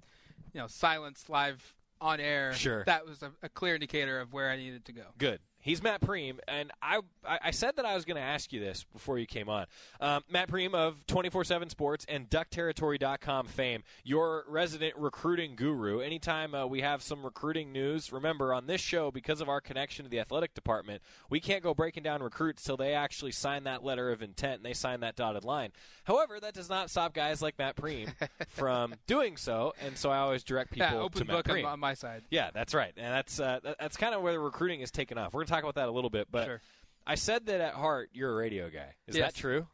you 0.55 0.61
know, 0.61 0.69
silence 0.69 1.27
live 1.29 1.75
on 2.01 2.19
air. 2.19 2.55
Sure. 2.55 2.85
That 2.85 3.05
was 3.05 3.23
a, 3.23 3.31
a 3.43 3.51
clear 3.51 3.75
indicator 3.75 4.21
of 4.21 4.33
where 4.33 4.49
I 4.49 4.57
needed 4.57 4.87
to 4.87 4.93
go. 4.93 5.03
Good. 5.19 5.41
He's 5.69 5.83
Matt 5.83 6.00
Prehm, 6.00 6.39
and 6.49 6.71
I 6.81 7.00
I 7.28 7.50
said 7.50 7.76
that 7.76 7.85
I 7.85 7.95
was 7.95 8.07
going 8.07 8.17
to 8.17 8.23
ask 8.23 8.54
you 8.54 8.61
this 8.61 8.87
before 8.91 9.19
you 9.19 9.26
came 9.26 9.50
on. 9.50 9.67
Um, 10.00 10.25
Matt 10.31 10.49
Prehm 10.50 10.73
of 10.73 11.07
24-7 11.07 11.71
Sports 11.71 12.07
and 12.09 12.31
DuckTerritory.com 12.31 13.47
fame, 13.49 13.83
your 14.02 14.45
resident 14.49 14.97
recruiting 14.97 15.57
guru. 15.57 16.00
Anytime 16.00 16.54
uh, 16.54 16.65
we 16.65 16.81
have 16.81 17.02
some 17.02 17.23
recruiting 17.23 17.71
news, 17.71 18.11
remember 18.11 18.54
on 18.54 18.67
this 18.67 18.81
show, 18.81 19.11
because 19.11 19.43
of 19.43 19.50
our 19.50 19.61
connection 19.61 20.07
to 20.07 20.11
the 20.11 20.21
athletic 20.21 20.54
department, 20.54 21.02
we 21.28 21.39
can't 21.39 21.63
go 21.63 21.75
breaking 21.75 22.02
down 22.02 22.23
recruits 22.23 22.63
till 22.63 22.78
they 22.78 22.95
actually 22.95 23.33
sign 23.33 23.65
that 23.65 23.85
letter 23.85 24.11
of 24.11 24.23
intent 24.23 24.57
and 24.57 24.65
they 24.65 24.73
sign 24.73 25.00
that 25.00 25.17
dotted 25.17 25.45
line. 25.45 25.73
However, 26.04 26.41
that 26.41 26.54
does 26.54 26.71
not 26.71 26.89
stop 26.89 27.13
guys 27.13 27.43
like 27.43 27.59
Matt 27.59 27.76
Prehm 27.76 28.11
from 28.49 28.95
doing 29.07 29.37
so, 29.37 29.75
and 29.85 29.99
so 29.99 30.09
I 30.09 30.19
always 30.21 30.45
direct 30.45 30.71
people 30.71 30.87
yeah, 30.93 30.99
open 30.99 31.19
to 31.19 31.25
Matt 31.26 31.45
book 31.45 31.54
Prehm. 31.54 31.67
on 31.67 31.78
my 31.78 31.93
side. 31.93 32.23
Yeah, 32.31 32.49
that's 32.54 32.73
right, 32.73 32.95
and 32.97 33.13
that's 33.13 33.39
uh, 33.39 33.61
that's 33.78 33.99
kind 33.99 34.15
of 34.15 34.23
where 34.23 34.33
the 34.33 34.41
recruiting 34.41 34.81
is 34.81 34.91
taken 34.91 35.19
off. 35.19 35.35
We're 35.35 35.41
going 35.41 35.49
to 35.49 35.52
talk 35.52 35.57
about 35.64 35.75
that 35.76 35.88
a 35.88 35.92
little 35.92 36.10
bit, 36.10 36.28
but 36.30 36.44
Sure. 36.47 36.60
I 37.06 37.14
said 37.14 37.47
that 37.47 37.60
at 37.60 37.75
heart 37.75 38.10
you're 38.12 38.32
a 38.32 38.36
radio 38.36 38.68
guy. 38.71 38.94
Is 39.06 39.16
Yes. 39.16 39.32
that 39.32 39.38
true? 39.40 39.66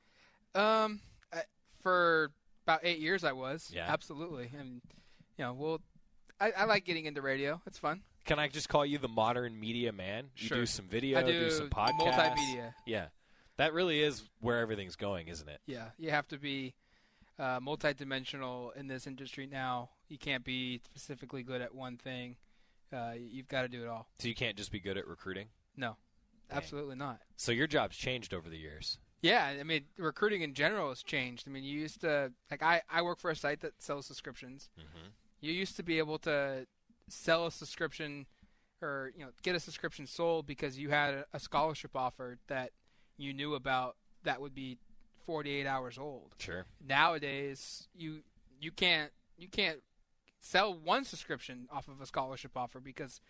Um, 0.55 1.01
I, 1.33 1.43
for 1.83 2.31
about 2.67 2.81
eight 2.85 2.99
years, 3.01 3.25
I 3.25 3.33
was. 3.33 3.71
Yeah. 3.73 3.87
absolutely. 3.93 4.51
And 4.59 4.81
you 5.39 5.45
know, 5.45 5.53
well, 5.55 5.81
I, 6.41 6.53
I 6.53 6.65
like 6.65 6.85
getting 6.85 7.07
into 7.07 7.23
radio. 7.23 7.61
It's 7.67 7.79
fun. 7.79 8.03
Can 8.25 8.39
I 8.39 8.49
just 8.49 8.69
call 8.69 8.87
you 8.87 8.99
the 8.99 9.09
modern 9.09 9.59
media 9.59 9.93
man? 9.93 10.31
You 10.37 10.49
Sure. 10.49 10.59
do 10.59 10.67
some 10.67 10.87
video, 10.87 11.19
I 11.19 11.23
do 11.25 11.51
some 11.51 11.69
podcasts, 11.71 11.99
multimedia. 12.37 12.73
Yeah, 12.87 13.09
that 13.59 13.73
really 13.75 14.01
is 14.03 14.23
where 14.41 14.61
everything's 14.61 14.97
going, 14.97 15.29
isn't 15.29 15.49
it? 15.49 15.61
Yeah, 15.67 15.89
you 15.99 16.11
have 16.11 16.27
to 16.29 16.39
be 16.39 16.75
uh, 17.39 17.61
multidimensional 17.61 18.75
in 18.77 18.87
this 18.87 19.07
industry 19.07 19.47
now. 19.47 19.91
You 20.09 20.17
can't 20.19 20.45
be 20.45 20.81
specifically 20.85 21.43
good 21.43 21.61
at 21.61 21.75
one 21.75 21.97
thing. 21.99 22.37
Uh, 22.93 23.13
you've 23.19 23.49
got 23.49 23.63
to 23.63 23.69
do 23.69 23.83
it 23.83 23.89
all. 23.89 24.07
So 24.21 24.29
you 24.29 24.35
can't 24.35 24.57
just 24.57 24.71
be 24.71 24.79
good 24.81 24.97
at 24.97 25.07
recruiting. 25.07 25.49
No, 25.77 25.97
absolutely 26.51 26.97
not. 26.97 27.21
So 27.37 27.53
your 27.53 27.67
job's 27.67 27.97
changed 27.97 28.35
over 28.35 28.49
the 28.49 28.59
years. 28.59 28.99
Yeah, 29.23 29.55
I 29.59 29.63
mean, 29.63 29.85
recruiting 29.97 30.43
in 30.43 30.53
general 30.53 30.91
has 30.91 31.03
changed. 31.03 31.45
I 31.47 31.51
mean, 31.51 31.65
you 31.65 31.81
used 31.81 32.03
to 32.03 32.33
like 32.51 32.63
I 32.63 32.83
I 32.91 33.03
work 33.03 33.19
for 33.19 33.31
a 33.31 33.37
site 33.37 33.61
that 33.61 33.83
sells 33.83 34.07
subscriptions. 34.07 34.69
Mm-hmm. 34.79 35.09
You 35.41 35.53
used 35.53 35.77
to 35.77 35.83
be 35.83 35.99
able 35.99 36.19
to 36.21 36.67
sell 37.09 37.47
a 37.47 37.51
subscription 37.51 38.27
or 38.83 39.13
you 39.17 39.25
know 39.25 39.31
get 39.43 39.55
a 39.55 39.61
subscription 39.61 40.07
sold 40.07 40.47
because 40.47 40.79
you 40.79 40.91
had 40.91 41.15
a, 41.15 41.25
a 41.33 41.41
scholarship 41.41 41.93
offer 41.95 42.39
that 42.49 42.73
you 43.17 43.33
knew 43.33 43.55
about 43.55 43.97
that 44.25 44.41
would 44.41 44.55
be 44.55 44.79
48 45.25 45.67
hours 45.67 45.99
old. 45.99 46.35
Sure. 46.39 46.67
Nowadays, 46.87 47.89
you 47.95 48.21
you 48.61 48.71
can't 48.71 49.11
you 49.39 49.49
can't 49.49 49.81
sell 50.41 50.75
one 50.75 51.05
subscription 51.05 51.67
off 51.73 51.89
of 51.89 52.01
a 52.01 52.07
scholarship 52.07 52.53
offer 52.57 52.81
because 52.81 53.21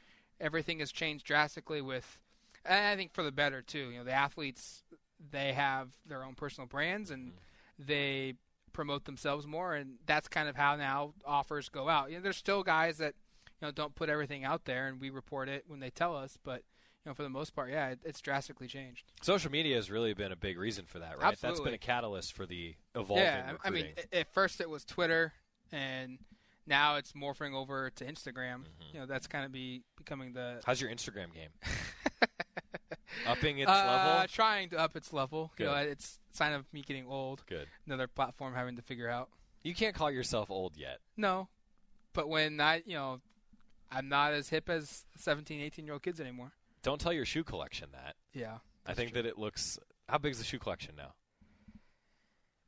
everything 0.40 0.80
has 0.80 0.90
changed 0.90 1.24
drastically 1.24 1.80
with 1.80 2.18
and 2.64 2.86
I 2.86 2.96
think 2.96 3.12
for 3.12 3.22
the 3.22 3.32
better 3.32 3.62
too. 3.62 3.90
You 3.90 3.98
know, 3.98 4.04
the 4.04 4.12
athletes 4.12 4.82
they 5.30 5.52
have 5.52 5.88
their 6.06 6.22
own 6.22 6.34
personal 6.34 6.66
brands 6.66 7.10
and 7.10 7.32
they 7.78 8.34
promote 8.72 9.04
themselves 9.04 9.46
more 9.46 9.74
and 9.74 9.94
that's 10.06 10.28
kind 10.28 10.48
of 10.48 10.56
how 10.56 10.76
now 10.76 11.14
offers 11.24 11.68
go 11.68 11.88
out. 11.88 12.10
You 12.10 12.16
know, 12.16 12.22
there's 12.22 12.36
still 12.36 12.62
guys 12.62 12.98
that 12.98 13.14
you 13.60 13.66
know 13.66 13.72
don't 13.72 13.94
put 13.94 14.08
everything 14.08 14.44
out 14.44 14.64
there 14.64 14.88
and 14.88 15.00
we 15.00 15.10
report 15.10 15.48
it 15.48 15.64
when 15.66 15.80
they 15.80 15.90
tell 15.90 16.16
us, 16.16 16.36
but 16.42 16.62
you 17.04 17.10
know, 17.10 17.14
for 17.14 17.22
the 17.22 17.28
most 17.28 17.54
part, 17.54 17.70
yeah, 17.70 17.90
it, 17.90 17.98
it's 18.04 18.20
drastically 18.22 18.66
changed. 18.66 19.12
Social 19.22 19.50
media 19.50 19.76
has 19.76 19.90
really 19.90 20.14
been 20.14 20.32
a 20.32 20.36
big 20.36 20.58
reason 20.58 20.86
for 20.86 21.00
that, 21.00 21.18
right? 21.20 21.38
That's 21.38 21.60
been 21.60 21.74
a 21.74 21.78
catalyst 21.78 22.32
for 22.32 22.46
the 22.46 22.74
evolving 22.94 23.24
yeah, 23.24 23.52
I- 23.62 23.68
I 23.68 23.70
mean, 23.70 23.88
at 24.12 24.32
first 24.32 24.60
it 24.62 24.70
was 24.70 24.86
Twitter, 24.86 25.34
and 25.70 26.18
now 26.66 26.96
it's 26.96 27.12
morphing 27.12 27.52
over 27.52 27.90
to 27.90 28.04
Instagram. 28.04 28.60
Mm-hmm. 28.62 28.94
You 28.94 29.00
know, 29.00 29.06
that's 29.06 29.26
kind 29.26 29.44
of 29.44 29.52
be 29.52 29.82
becoming 29.98 30.32
the 30.32 30.60
How's 30.64 30.80
your 30.80 30.90
Instagram 30.90 31.32
game? 31.34 31.50
Upping 33.26 33.58
its 33.58 33.70
uh, 33.70 33.74
level. 33.74 34.28
Trying 34.28 34.70
to 34.70 34.78
up 34.78 34.96
its 34.96 35.12
level. 35.12 35.52
You 35.58 35.66
know, 35.66 35.72
Good. 35.72 35.88
it's 35.88 36.18
a 36.32 36.36
sign 36.36 36.52
of 36.52 36.64
me 36.72 36.82
getting 36.82 37.06
old. 37.06 37.42
Good. 37.46 37.66
Another 37.86 38.06
platform 38.06 38.54
having 38.54 38.76
to 38.76 38.82
figure 38.82 39.08
out. 39.08 39.28
You 39.62 39.74
can't 39.74 39.94
call 39.94 40.10
yourself 40.10 40.50
old 40.50 40.76
yet. 40.76 40.98
No, 41.16 41.48
but 42.12 42.28
when 42.28 42.60
I, 42.60 42.82
you 42.84 42.94
know, 42.94 43.20
I'm 43.90 44.08
not 44.08 44.32
as 44.32 44.48
hip 44.50 44.68
as 44.68 45.04
17, 45.16 45.60
18 45.60 45.84
year 45.84 45.94
old 45.94 46.02
kids 46.02 46.20
anymore. 46.20 46.52
Don't 46.82 47.00
tell 47.00 47.12
your 47.12 47.24
shoe 47.24 47.44
collection 47.44 47.88
that. 47.92 48.16
Yeah, 48.34 48.58
I 48.86 48.92
think 48.94 49.14
that 49.14 49.24
it 49.24 49.38
looks. 49.38 49.78
How 50.08 50.18
big 50.18 50.32
is 50.32 50.38
the 50.38 50.44
shoe 50.44 50.58
collection 50.58 50.94
now? 50.96 51.14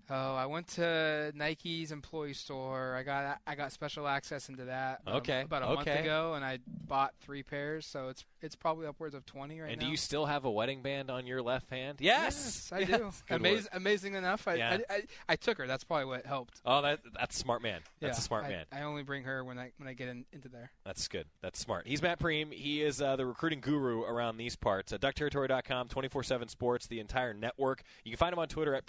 Oh, 0.09 0.35
I 0.37 0.47
went 0.47 0.69
to 0.69 1.33
Nike's 1.35 1.91
employee 1.91 2.33
store. 2.33 2.95
I 2.95 3.03
got 3.03 3.41
I 3.47 3.55
got 3.57 3.73
special 3.73 4.07
access 4.07 4.49
into 4.49 4.67
that. 4.67 5.01
about 5.03 5.15
a- 5.15 5.19
Okay, 5.19 5.41
about 5.43 5.63
a 5.63 5.67
month 5.75 5.87
ago, 5.89 6.35
and 6.35 6.45
I 6.45 6.59
bought 6.87 7.13
three 7.21 7.43
pairs. 7.43 7.87
So 7.87 8.09
it's 8.09 8.25
it's 8.41 8.55
probably 8.55 8.87
upwards 8.87 9.15
of 9.17 9.27
twenty 9.27 9.61
right 9.61 9.71
and 9.73 9.81
now. 9.81 9.85
And 9.85 9.89
do 9.89 9.91
you 9.91 9.97
still 9.97 10.27
have 10.27 10.45
a 10.45 10.51
wedding 10.51 10.83
band 10.83 11.11
on 11.11 11.27
your 11.27 11.43
left 11.43 11.71
hand? 11.71 11.99
Yes, 12.01 12.71
I 12.73 12.81
Yes. 12.81 12.89
do. 12.91 13.11
Good 13.29 13.43
Amaz- 13.43 13.69
amazing 13.73 14.15
enough, 14.15 14.47
I, 14.47 14.55
Yeah. 14.55 14.79
I, 14.89 14.95
I 14.95 15.03
I 15.31 15.37
took 15.37 15.59
her. 15.59 15.67
That's 15.67 15.83
probably 15.83 16.05
what 16.07 16.25
helped. 16.25 16.61
Oh, 16.65 16.83
that 16.83 17.01
that's 17.19 17.37
smart 17.37 17.63
man. 17.63 17.81
That's 18.01 18.17
Yeah, 18.19 18.21
a 18.21 18.23
smart 18.23 18.45
I, 18.45 18.49
man. 18.51 18.65
I 18.71 18.83
only 18.83 19.03
bring 19.03 19.25
her 19.25 19.43
when 19.43 19.59
I 19.59 19.73
when 19.79 19.89
I 19.89 19.95
get 19.95 20.07
in, 20.09 20.25
into 20.33 20.49
there. 20.49 20.71
That's 20.85 21.09
good. 21.09 21.27
That's 21.43 21.59
smart. 21.59 21.89
He's 21.89 22.01
Matt 22.01 22.21
Prehm. 22.21 22.53
He 22.53 22.81
is 22.83 23.03
uh, 23.03 23.17
the 23.17 23.27
recruiting 23.27 23.61
guru 23.61 24.03
around 24.03 24.37
these 24.37 24.55
parts. 24.55 24.93
Uh, 24.93 24.99
DuckTerritory.com, 24.99 25.89
24-7 25.89 26.49
Sports, 26.51 26.87
the 26.87 27.01
entire 27.01 27.35
network. 27.35 27.83
You 28.05 28.13
can 28.13 28.19
find 28.19 28.33
him 28.33 28.39
on 28.39 28.47
Twitter 28.49 28.75
at 28.75 28.87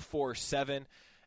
PreemMR247. 0.00 0.84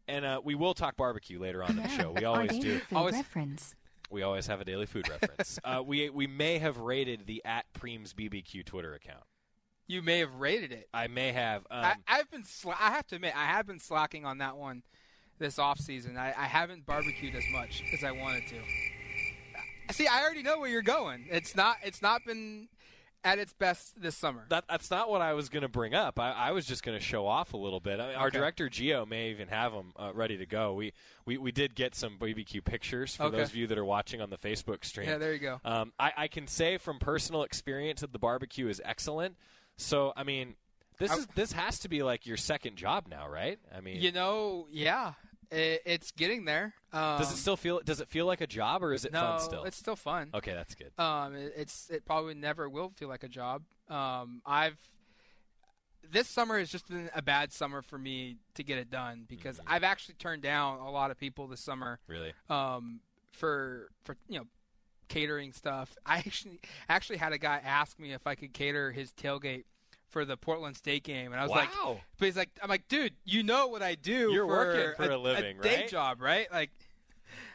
And 0.07 0.25
uh, 0.25 0.41
we 0.43 0.55
will 0.55 0.73
talk 0.73 0.97
barbecue 0.97 1.39
later 1.39 1.63
on 1.63 1.71
in 1.71 1.83
the 1.83 1.87
show. 1.89 2.11
We 2.11 2.25
always 2.25 2.51
Our 2.51 2.59
do. 2.59 2.61
daily 2.61 2.79
food 2.79 3.11
reference. 3.13 3.75
We 4.09 4.23
always 4.23 4.47
have 4.47 4.59
a 4.59 4.65
daily 4.65 4.87
food 4.87 5.07
reference. 5.07 5.59
Uh, 5.63 5.83
we 5.85 6.09
we 6.09 6.25
may 6.25 6.57
have 6.57 6.77
rated 6.77 7.27
the 7.27 7.43
at 7.45 7.65
Prehm's 7.73 8.13
BBQ 8.13 8.65
Twitter 8.65 8.95
account. 8.95 9.23
You 9.87 10.01
may 10.01 10.19
have 10.19 10.33
rated 10.35 10.71
it. 10.71 10.87
I 10.93 11.07
may 11.07 11.31
have. 11.31 11.61
Um, 11.69 11.83
I, 11.85 11.95
I've 12.07 12.29
been. 12.31 12.41
Sla- 12.43 12.75
I 12.79 12.89
have 12.91 13.05
to 13.07 13.15
admit, 13.15 13.33
I 13.35 13.45
have 13.45 13.67
been 13.67 13.79
slacking 13.79 14.25
on 14.25 14.39
that 14.39 14.57
one 14.57 14.81
this 15.37 15.59
off 15.59 15.79
season. 15.79 16.17
I, 16.17 16.29
I 16.29 16.45
haven't 16.45 16.85
barbecued 16.87 17.35
as 17.35 17.43
much 17.51 17.83
as 17.93 18.03
I 18.03 18.11
wanted 18.11 18.43
to. 18.49 19.93
See, 19.93 20.07
I 20.07 20.21
already 20.23 20.43
know 20.43 20.59
where 20.59 20.69
you're 20.69 20.81
going. 20.81 21.27
It's 21.29 21.55
not. 21.55 21.77
It's 21.83 22.01
not 22.01 22.25
been 22.25 22.67
at 23.23 23.37
its 23.39 23.53
best 23.53 24.01
this 24.01 24.15
summer. 24.15 24.45
That, 24.49 24.63
that's 24.69 24.89
not 24.89 25.09
what 25.09 25.21
I 25.21 25.33
was 25.33 25.49
going 25.49 25.63
to 25.63 25.67
bring 25.67 25.93
up. 25.93 26.19
I, 26.19 26.31
I 26.31 26.51
was 26.51 26.65
just 26.65 26.83
going 26.83 26.97
to 26.97 27.03
show 27.03 27.25
off 27.27 27.53
a 27.53 27.57
little 27.57 27.79
bit. 27.79 27.99
I 27.99 28.07
mean, 28.07 28.15
Our 28.15 28.29
director 28.29 28.69
Geo 28.69 29.05
may 29.05 29.29
even 29.31 29.47
have 29.49 29.73
them 29.73 29.91
uh, 29.97 30.11
ready 30.13 30.37
to 30.37 30.45
go. 30.45 30.73
We, 30.73 30.93
we 31.25 31.37
we 31.37 31.51
did 31.51 31.75
get 31.75 31.95
some 31.95 32.17
BBQ 32.17 32.63
pictures 32.63 33.15
for 33.15 33.23
Okay. 33.23 33.37
those 33.37 33.49
of 33.49 33.55
you 33.55 33.67
that 33.67 33.77
are 33.77 33.85
watching 33.85 34.21
on 34.21 34.29
the 34.29 34.37
Facebook 34.37 34.85
stream. 34.85 35.09
Yeah, 35.09 35.17
there 35.17 35.33
you 35.33 35.39
go. 35.39 35.59
Um, 35.65 35.91
I, 35.99 36.11
I 36.15 36.27
can 36.27 36.47
say 36.47 36.77
from 36.77 36.99
personal 36.99 37.43
experience 37.43 38.01
that 38.01 38.13
the 38.13 38.19
barbecue 38.19 38.67
is 38.67 38.81
excellent. 38.85 39.35
So 39.77 40.13
I 40.15 40.23
mean, 40.23 40.55
this 40.97 41.15
is 41.15 41.27
this 41.35 41.51
has 41.53 41.79
to 41.79 41.89
be 41.89 42.03
like 42.03 42.25
your 42.25 42.37
second 42.37 42.75
job 42.77 43.07
now, 43.09 43.29
right? 43.29 43.59
I 43.75 43.81
mean, 43.81 44.01
You 44.01 44.11
know, 44.11 44.67
yeah, 44.71 45.13
it, 45.51 45.81
it's 45.85 46.11
getting 46.11 46.45
there. 46.45 46.73
Um, 46.93 47.19
does 47.19 47.31
it 47.31 47.37
still 47.37 47.57
feel 47.57 47.81
does 47.83 48.01
it 48.01 48.07
feel 48.09 48.25
like 48.25 48.41
a 48.41 48.47
job 48.47 48.83
or 48.83 48.93
is 48.93 49.05
it 49.05 49.13
no, 49.13 49.19
fun 49.21 49.39
still? 49.39 49.63
it's 49.63 49.77
still 49.77 49.95
fun. 49.95 50.29
Okay, 50.33 50.53
that's 50.53 50.75
good. 50.75 50.91
Um, 50.97 51.35
it, 51.35 51.53
it's 51.55 51.89
it 51.89 52.05
probably 52.05 52.33
never 52.33 52.67
will 52.69 52.89
feel 52.89 53.07
like 53.09 53.23
a 53.23 53.27
job. 53.29 53.63
Um, 53.89 54.41
I've 54.45 54.77
this 56.11 56.27
summer 56.27 56.57
has 56.57 56.69
just 56.69 56.87
been 56.87 57.09
a 57.13 57.21
bad 57.21 57.51
summer 57.53 57.81
for 57.81 57.97
me 57.97 58.37
to 58.55 58.63
get 58.63 58.77
it 58.79 58.89
done 58.89 59.25
because 59.27 59.57
Mm-hmm. 59.59 59.73
I've 59.73 59.83
actually 59.83 60.15
turned 60.15 60.41
down 60.41 60.79
a 60.79 60.89
lot 60.89 61.11
of 61.11 61.19
people 61.19 61.47
this 61.47 61.59
summer. 61.61 61.99
Really? 62.07 62.33
Um, 62.49 63.01
for 63.31 63.89
for 64.03 64.15
you 64.27 64.39
know 64.39 64.45
catering 65.07 65.51
stuff. 65.53 65.95
I 66.05 66.17
actually 66.17 66.59
actually 66.87 67.17
had 67.17 67.33
a 67.33 67.37
guy 67.37 67.61
ask 67.63 67.99
me 67.99 68.13
if 68.13 68.25
I 68.27 68.35
could 68.35 68.53
cater 68.53 68.91
his 68.91 69.11
tailgate 69.11 69.65
for 70.09 70.25
the 70.25 70.37
Portland 70.37 70.75
State 70.75 71.03
game, 71.03 71.31
and 71.31 71.39
I 71.39 71.43
was 71.43 71.51
like, 71.51 71.69
Wow. 71.75 71.99
but 72.17 72.25
he's 72.25 72.37
like, 72.37 72.49
I'm 72.61 72.69
like, 72.69 72.87
dude, 72.87 73.13
you 73.25 73.43
know 73.43 73.67
what 73.67 73.81
I 73.81 73.95
do? 73.95 74.31
You're 74.31 74.45
for 74.45 74.47
working 74.47 74.95
for 75.05 75.11
a 75.11 75.17
living, 75.17 75.57
day 75.61 75.77
right? 75.81 75.89
job, 75.89 76.21
right? 76.21 76.51
Like, 76.51 76.71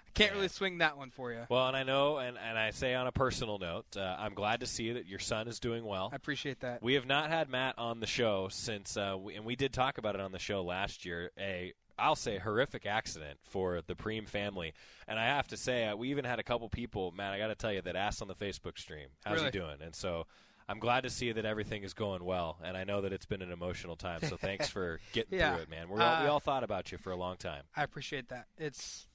I 0.06 0.10
can't 0.14 0.32
really 0.34 0.48
swing 0.48 0.78
that 0.78 0.96
one 0.96 1.10
for 1.10 1.32
you. 1.32 1.40
Well, 1.48 1.66
and 1.66 1.76
I 1.76 1.82
know, 1.82 2.18
and, 2.18 2.38
and 2.38 2.56
I 2.56 2.70
say 2.70 2.94
on 2.94 3.06
a 3.08 3.12
personal 3.12 3.58
note, 3.58 3.96
uh, 3.96 4.16
I'm 4.18 4.34
glad 4.34 4.60
to 4.60 4.66
see 4.66 4.92
that 4.92 5.06
your 5.06 5.18
son 5.18 5.48
is 5.48 5.58
doing 5.58 5.84
well. 5.84 6.10
I 6.12 6.16
appreciate 6.16 6.60
that. 6.60 6.82
We 6.82 6.94
have 6.94 7.06
not 7.06 7.30
had 7.30 7.48
Matt 7.48 7.76
on 7.78 7.98
the 7.98 8.06
show 8.06 8.46
since, 8.50 8.96
uh, 8.96 9.16
we, 9.20 9.34
and 9.34 9.44
we 9.44 9.56
did 9.56 9.72
talk 9.72 9.98
about 9.98 10.14
it 10.14 10.20
on 10.20 10.30
the 10.30 10.38
show 10.38 10.62
last 10.62 11.04
year. 11.04 11.30
A 11.38 11.72
I'll 11.96 12.16
say 12.16 12.38
horrific 12.38 12.86
accident 12.86 13.38
for 13.44 13.80
the 13.86 13.94
Prehm 13.94 14.28
family, 14.28 14.72
and 15.06 15.16
I 15.16 15.26
have 15.26 15.46
to 15.48 15.56
say 15.56 15.86
uh, 15.86 15.94
we 15.94 16.10
even 16.10 16.24
had 16.24 16.40
a 16.40 16.42
couple 16.42 16.68
people, 16.68 17.12
Matt. 17.16 17.32
I 17.32 17.38
got 17.38 17.46
to 17.48 17.54
tell 17.54 17.72
you 17.72 17.82
that 17.82 17.94
asked 17.94 18.20
on 18.20 18.26
the 18.26 18.34
Facebook 18.34 18.78
stream, 18.78 19.06
"How's 19.24 19.34
Really? 19.36 19.46
he 19.46 19.50
doing?" 19.52 19.76
And 19.80 19.94
so. 19.94 20.26
I'm 20.68 20.78
glad 20.78 21.02
to 21.02 21.10
see 21.10 21.30
that 21.32 21.44
everything 21.44 21.82
is 21.82 21.92
going 21.92 22.24
well, 22.24 22.56
and 22.64 22.76
I 22.76 22.84
know 22.84 23.02
that 23.02 23.12
it's 23.12 23.26
been 23.26 23.42
an 23.42 23.52
emotional 23.52 23.96
time. 23.96 24.20
So 24.22 24.36
thanks 24.36 24.68
for 24.68 24.98
getting 25.12 25.38
Yeah. 25.38 25.54
through 25.54 25.62
it, 25.64 25.70
man. 25.70 25.88
We're 25.88 26.00
all, 26.00 26.22
we 26.22 26.28
Uh, 26.28 26.32
all 26.32 26.40
thought 26.40 26.64
about 26.64 26.90
you 26.90 26.96
for 26.98 27.10
a 27.10 27.16
long 27.16 27.36
time. 27.36 27.64
I 27.76 27.82
appreciate 27.82 28.28
that. 28.28 28.46
It's 28.56 29.06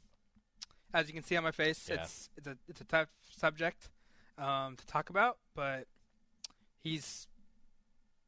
as 0.93 1.07
you 1.07 1.13
can 1.13 1.23
see 1.23 1.35
on 1.37 1.43
my 1.43 1.51
face, 1.51 1.87
Yeah. 1.89 2.03
it's 2.03 2.29
it's 2.37 2.47
a 2.47 2.57
it's 2.67 2.81
a 2.81 2.85
tough 2.85 3.09
subject 3.31 3.89
um, 4.37 4.75
to 4.75 4.85
talk 4.85 5.09
about, 5.09 5.37
but 5.55 5.87
he's 6.83 7.27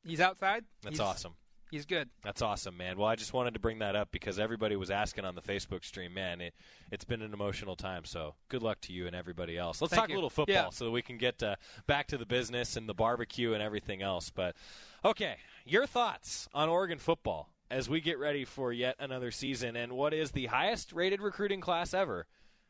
he's 0.04 0.20
outside. 0.20 0.66
That's 0.82 0.98
He's- 0.98 1.08
awesome. 1.08 1.36
He's 1.72 1.86
good. 1.86 2.10
That's 2.22 2.42
awesome, 2.42 2.76
man. 2.76 2.98
Well, 2.98 3.08
I 3.08 3.16
just 3.16 3.32
wanted 3.32 3.54
to 3.54 3.60
bring 3.62 3.80
that 3.80 3.96
up 3.96 4.12
because 4.12 4.40
everybody 4.40 4.76
was 4.76 4.92
asking 4.92 5.24
on 5.24 5.36
the 5.36 5.42
Facebook 5.42 5.86
stream. 5.86 6.14
Man, 6.14 6.42
it, 6.42 6.54
it's 6.92 7.06
been 7.06 7.22
an 7.22 7.34
emotional 7.34 7.78
time. 7.78 8.04
So 8.04 8.36
good 8.50 8.62
luck 8.62 8.82
to 8.82 8.94
you 8.94 9.08
and 9.08 9.16
everybody 9.16 9.58
else. 9.58 9.80
Let's 9.82 9.94
Thank 9.94 10.02
talk 10.02 10.10
you. 10.10 10.16
a 10.16 10.18
little 10.18 10.30
football 10.30 10.54
Yeah. 10.54 10.70
so 10.72 10.84
that 10.84 10.92
we 10.92 11.02
can 11.02 11.18
get 11.18 11.42
uh, 11.42 11.56
back 11.88 12.08
to 12.08 12.18
the 12.18 12.26
business 12.26 12.76
and 12.76 12.90
the 12.90 12.94
barbecue 12.94 13.54
and 13.54 13.64
everything 13.64 14.02
else. 14.02 14.30
But 14.30 14.58
okay, 15.06 15.38
your 15.66 15.86
thoughts 15.86 16.50
on 16.54 16.68
Oregon 16.68 16.98
football 16.98 17.48
as 17.72 17.88
we 17.90 18.02
get 18.02 18.20
ready 18.20 18.44
for 18.44 18.74
yet 18.74 18.98
another 19.00 19.32
season 19.32 19.78
and 19.78 19.94
what 19.94 20.14
is 20.14 20.32
the 20.32 20.48
highest 20.48 20.92
rated 20.92 21.22
recruiting 21.22 21.62
class 21.62 21.94
ever? 21.94 22.28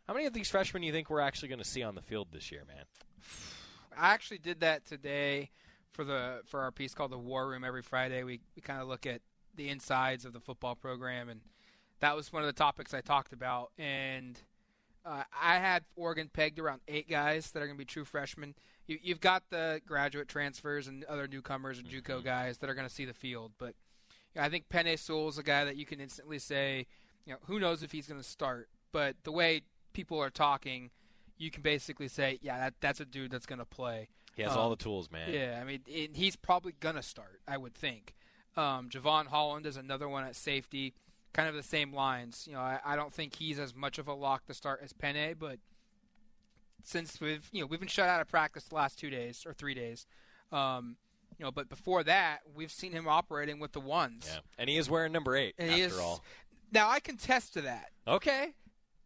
How 0.08 0.14
many 0.14 0.28
of 0.28 0.34
these 0.34 0.48
freshmen 0.50 0.82
do 0.82 0.86
you 0.88 0.94
think 0.94 1.10
we're 1.10 1.22
actually 1.22 1.50
going 1.50 1.58
to 1.58 1.66
see 1.66 1.82
on 1.82 1.96
the 1.96 2.04
field 2.04 2.28
this 2.32 2.52
year, 2.52 2.66
man? 2.68 2.84
I 3.98 4.14
actually 4.14 4.38
did 4.38 4.60
that 4.60 4.86
today 4.86 5.50
for 5.92 6.04
the 6.04 6.42
for 6.46 6.62
our 6.62 6.72
piece 6.72 6.94
called 6.94 7.12
the 7.12 7.18
War 7.18 7.50
Room. 7.50 7.64
Every 7.64 7.82
Friday, 7.82 8.24
we 8.24 8.40
we 8.56 8.62
kind 8.62 8.82
of 8.82 8.88
look 8.88 9.06
at 9.06 9.22
the 9.56 9.70
insides 9.70 10.26
of 10.26 10.34
the 10.34 10.40
football 10.40 10.76
program, 10.76 11.30
and 11.30 11.42
that 12.00 12.16
was 12.16 12.32
one 12.32 12.44
of 12.44 12.48
the 12.48 12.54
topics 12.54 12.94
I 12.94 13.02
talked 13.02 13.34
about. 13.34 13.72
And 13.78 14.40
uh, 15.06 15.24
I 15.40 15.56
had 15.56 15.84
Oregon 15.96 16.30
pegged 16.32 16.60
around 16.60 16.82
eight 16.88 17.10
guys 17.10 17.52
that 17.52 17.62
are 17.62 17.66
going 17.66 17.78
to 17.78 17.82
be 17.82 17.86
true 17.86 18.06
freshmen. 18.06 18.56
You, 18.88 18.98
you've 19.02 19.22
got 19.22 19.44
the 19.50 19.82
graduate 19.86 20.28
transfers 20.28 20.88
and 20.88 21.04
other 21.06 21.28
newcomers 21.28 21.80
and 21.80 21.88
JUCO 21.88 22.24
guys 22.24 22.58
that 22.60 22.70
are 22.70 22.74
going 22.74 22.88
to 22.88 22.94
see 22.94 23.06
the 23.06 23.14
field, 23.14 23.52
but 23.58 23.76
you 24.34 24.42
know, 24.42 24.46
I 24.46 24.50
think 24.50 24.70
Penei 24.70 24.98
Sewell 24.98 25.30
is 25.30 25.38
a 25.38 25.44
guy 25.44 25.66
that 25.66 25.76
you 25.76 25.86
can 25.86 26.00
instantly 26.00 26.40
say, 26.40 26.88
you 27.26 27.34
know, 27.34 27.40
who 27.46 27.60
knows 27.60 27.84
if 27.84 27.92
he's 27.92 28.08
going 28.08 28.20
to 28.20 28.28
start. 28.28 28.70
But 28.92 29.16
the 29.24 29.32
way 29.32 29.62
people 29.94 30.20
are 30.20 30.30
talking, 30.30 30.90
you 31.38 31.52
can 31.52 31.62
basically 31.62 32.08
say, 32.08 32.40
yeah, 32.42 32.58
that, 32.60 32.74
that's 32.82 33.00
a 33.00 33.06
dude 33.06 33.32
that's 33.32 33.46
going 33.46 33.60
to 33.60 33.66
play. 33.66 34.10
He 34.42 34.48
has 34.48 34.54
Um, 34.54 34.60
all 34.60 34.70
the 34.72 34.76
tools, 34.76 35.12
man. 35.12 35.32
Yeah, 35.32 35.60
I 35.62 35.64
mean, 35.64 35.82
and 35.88 36.16
he's 36.16 36.36
probably 36.36 36.74
going 36.80 36.96
to 36.96 37.04
start, 37.04 37.42
I 37.48 37.58
would 37.58 37.76
think. 37.76 38.16
Um, 38.58 38.90
Jevon 38.90 39.28
Holland 39.28 39.66
is 39.66 39.78
another 39.78 40.10
one 40.10 40.24
at 40.24 40.36
safety, 40.36 40.94
kind 41.32 41.48
of 41.48 41.56
the 41.56 41.64
same 41.64 41.94
lines. 41.94 42.46
You 42.48 42.54
know, 42.54 42.60
I, 42.62 42.80
I 42.84 42.96
don't 42.96 43.14
think 43.14 43.36
he's 43.36 43.60
as 43.60 43.76
much 43.76 44.00
of 44.00 44.08
a 44.08 44.14
lock 44.14 44.46
to 44.48 44.54
start 44.54 44.82
as 44.84 44.94
Penei, 44.94 45.38
but 45.38 45.60
since 46.84 47.22
we've 47.22 47.48
you 47.52 47.62
know 47.62 47.68
we've 47.68 47.80
been 47.80 47.88
shut 47.88 48.10
out 48.10 48.22
of 48.22 48.28
practice 48.28 48.64
the 48.66 48.76
last 48.76 48.98
two 49.00 49.10
days 49.10 49.44
or 49.46 49.54
three 49.54 49.74
days, 49.74 50.06
um, 50.52 50.98
you 51.38 51.46
know, 51.46 51.52
but 51.52 51.70
before 51.70 52.04
that 52.04 52.40
we've 52.56 52.72
seen 52.72 52.92
him 52.92 53.08
operating 53.08 53.60
with 53.60 53.72
the 53.72 53.80
ones. 53.80 54.28
Yeah. 54.32 54.40
And 54.58 54.70
he 54.70 54.78
is 54.78 54.90
wearing 54.90 55.12
number 55.12 55.36
eight, 55.36 55.54
And 55.60 55.70
after 55.70 55.78
he 55.78 55.84
is, 55.84 55.98
all. 55.98 56.24
Now 56.72 56.90
I 56.90 57.00
can 57.00 57.18
test 57.18 57.54
to 57.54 57.62
that. 57.62 57.92
Okay. 58.08 58.54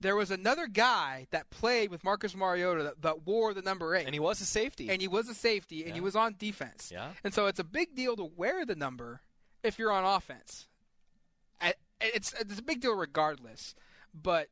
There 0.06 0.16
was 0.16 0.32
another 0.32 0.68
guy 0.68 1.28
that 1.32 1.50
played 1.50 1.90
with 1.90 2.04
Marcus 2.04 2.36
Mariota 2.36 2.84
that, 2.84 3.02
that 3.02 3.26
wore 3.26 3.54
the 3.54 3.62
number 3.62 3.96
eight, 3.96 4.06
And 4.06 4.14
he 4.14 4.20
was 4.20 4.40
a 4.40 4.46
safety. 4.46 4.90
and 4.90 5.02
he 5.02 5.08
was 5.08 5.28
a 5.30 5.34
safety, 5.34 5.84
and 5.84 5.94
he 5.96 6.00
was 6.02 6.16
on 6.16 6.36
defense. 6.38 6.92
Yeah. 6.94 7.10
And 7.24 7.34
so 7.34 7.48
it's 7.48 7.60
a 7.60 7.64
big 7.64 7.96
deal 7.96 8.16
to 8.16 8.24
wear 8.24 8.66
the 8.66 8.76
number 8.76 9.22
if 9.64 9.80
you're 9.80 9.92
on 9.92 10.04
offense. 10.04 10.68
It's 12.02 12.34
it's 12.34 12.60
a 12.60 12.62
big 12.62 12.82
deal 12.82 12.94
regardless, 12.94 13.74
but 14.14 14.50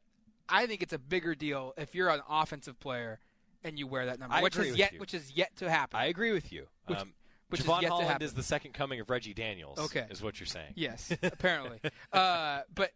I 0.48 0.66
think 0.66 0.82
it's 0.82 0.94
a 0.94 0.98
bigger 0.98 1.36
deal 1.36 1.74
if 1.78 1.94
you're 1.94 2.10
an 2.10 2.22
offensive 2.30 2.80
player 2.80 3.20
and 3.66 3.78
you 3.78 3.86
wear 3.86 4.06
that 4.06 4.18
number, 4.18 4.34
I 4.36 4.42
which 4.42 4.58
is 4.58 4.78
yet 4.78 4.94
you. 4.94 5.00
which 5.00 5.14
is 5.14 5.32
yet 5.36 5.56
to 5.58 5.70
happen. 5.70 6.00
I 6.00 6.06
agree 6.06 6.32
with 6.32 6.52
you. 6.54 6.68
Um, 6.88 7.14
which 7.54 7.62
is 7.62 7.66
Jevon 7.68 7.82
yet 7.84 7.92
Holland 7.92 8.22
is 8.22 8.34
the 8.34 8.44
second 8.44 8.74
coming 8.74 9.00
of 9.00 9.10
Reggie 9.10 9.34
Daniels. 9.34 9.80
Okay. 9.80 10.06
is 10.10 10.22
what 10.22 10.40
you're 10.40 10.48
saying. 10.48 10.74
Yes, 10.76 11.12
apparently. 11.24 11.80
uh, 12.12 12.62
but 12.76 12.92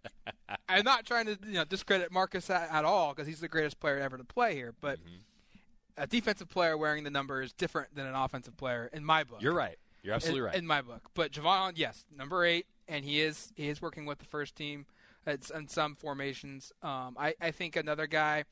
I'm 0.67 0.83
not 0.83 1.05
trying 1.05 1.27
to 1.27 1.37
you 1.45 1.53
know 1.53 1.63
discredit 1.63 2.11
Marcus 2.11 2.49
at, 2.49 2.69
at 2.71 2.83
all 2.85 3.13
because 3.13 3.27
he's 3.27 3.39
the 3.39 3.47
greatest 3.47 3.79
player 3.79 3.99
ever 3.99 4.17
to 4.17 4.23
play 4.25 4.53
here. 4.55 4.73
But 4.81 4.99
Mm-hmm. 4.99 6.03
a 6.03 6.07
defensive 6.07 6.49
player 6.49 6.77
wearing 6.77 7.03
the 7.03 7.09
number 7.09 7.41
is 7.41 7.53
different 7.53 7.95
than 7.95 8.05
an 8.05 8.15
offensive 8.15 8.57
player 8.57 8.89
in 8.93 9.03
my 9.05 9.23
book. 9.23 9.41
You're 9.41 9.53
right. 9.53 9.77
You're 10.03 10.13
absolutely 10.15 10.39
in, 10.39 10.45
right. 10.45 10.55
in 10.55 10.67
my 10.67 10.81
book. 10.81 11.01
But 11.13 11.31
Jevon, 11.31 11.73
yes, 11.75 12.05
number 12.15 12.45
eight, 12.45 12.65
and 12.87 13.03
he 13.05 13.21
is 13.21 13.51
he 13.55 13.67
is 13.69 13.81
working 13.81 14.05
with 14.05 14.19
the 14.19 14.25
first 14.25 14.55
team 14.55 14.85
at, 15.25 15.49
in 15.51 15.67
some 15.67 15.95
formations. 15.95 16.71
Um, 16.81 17.15
I 17.19 17.33
I 17.41 17.51
think 17.51 17.75
another 17.75 18.07
guy, 18.07 18.45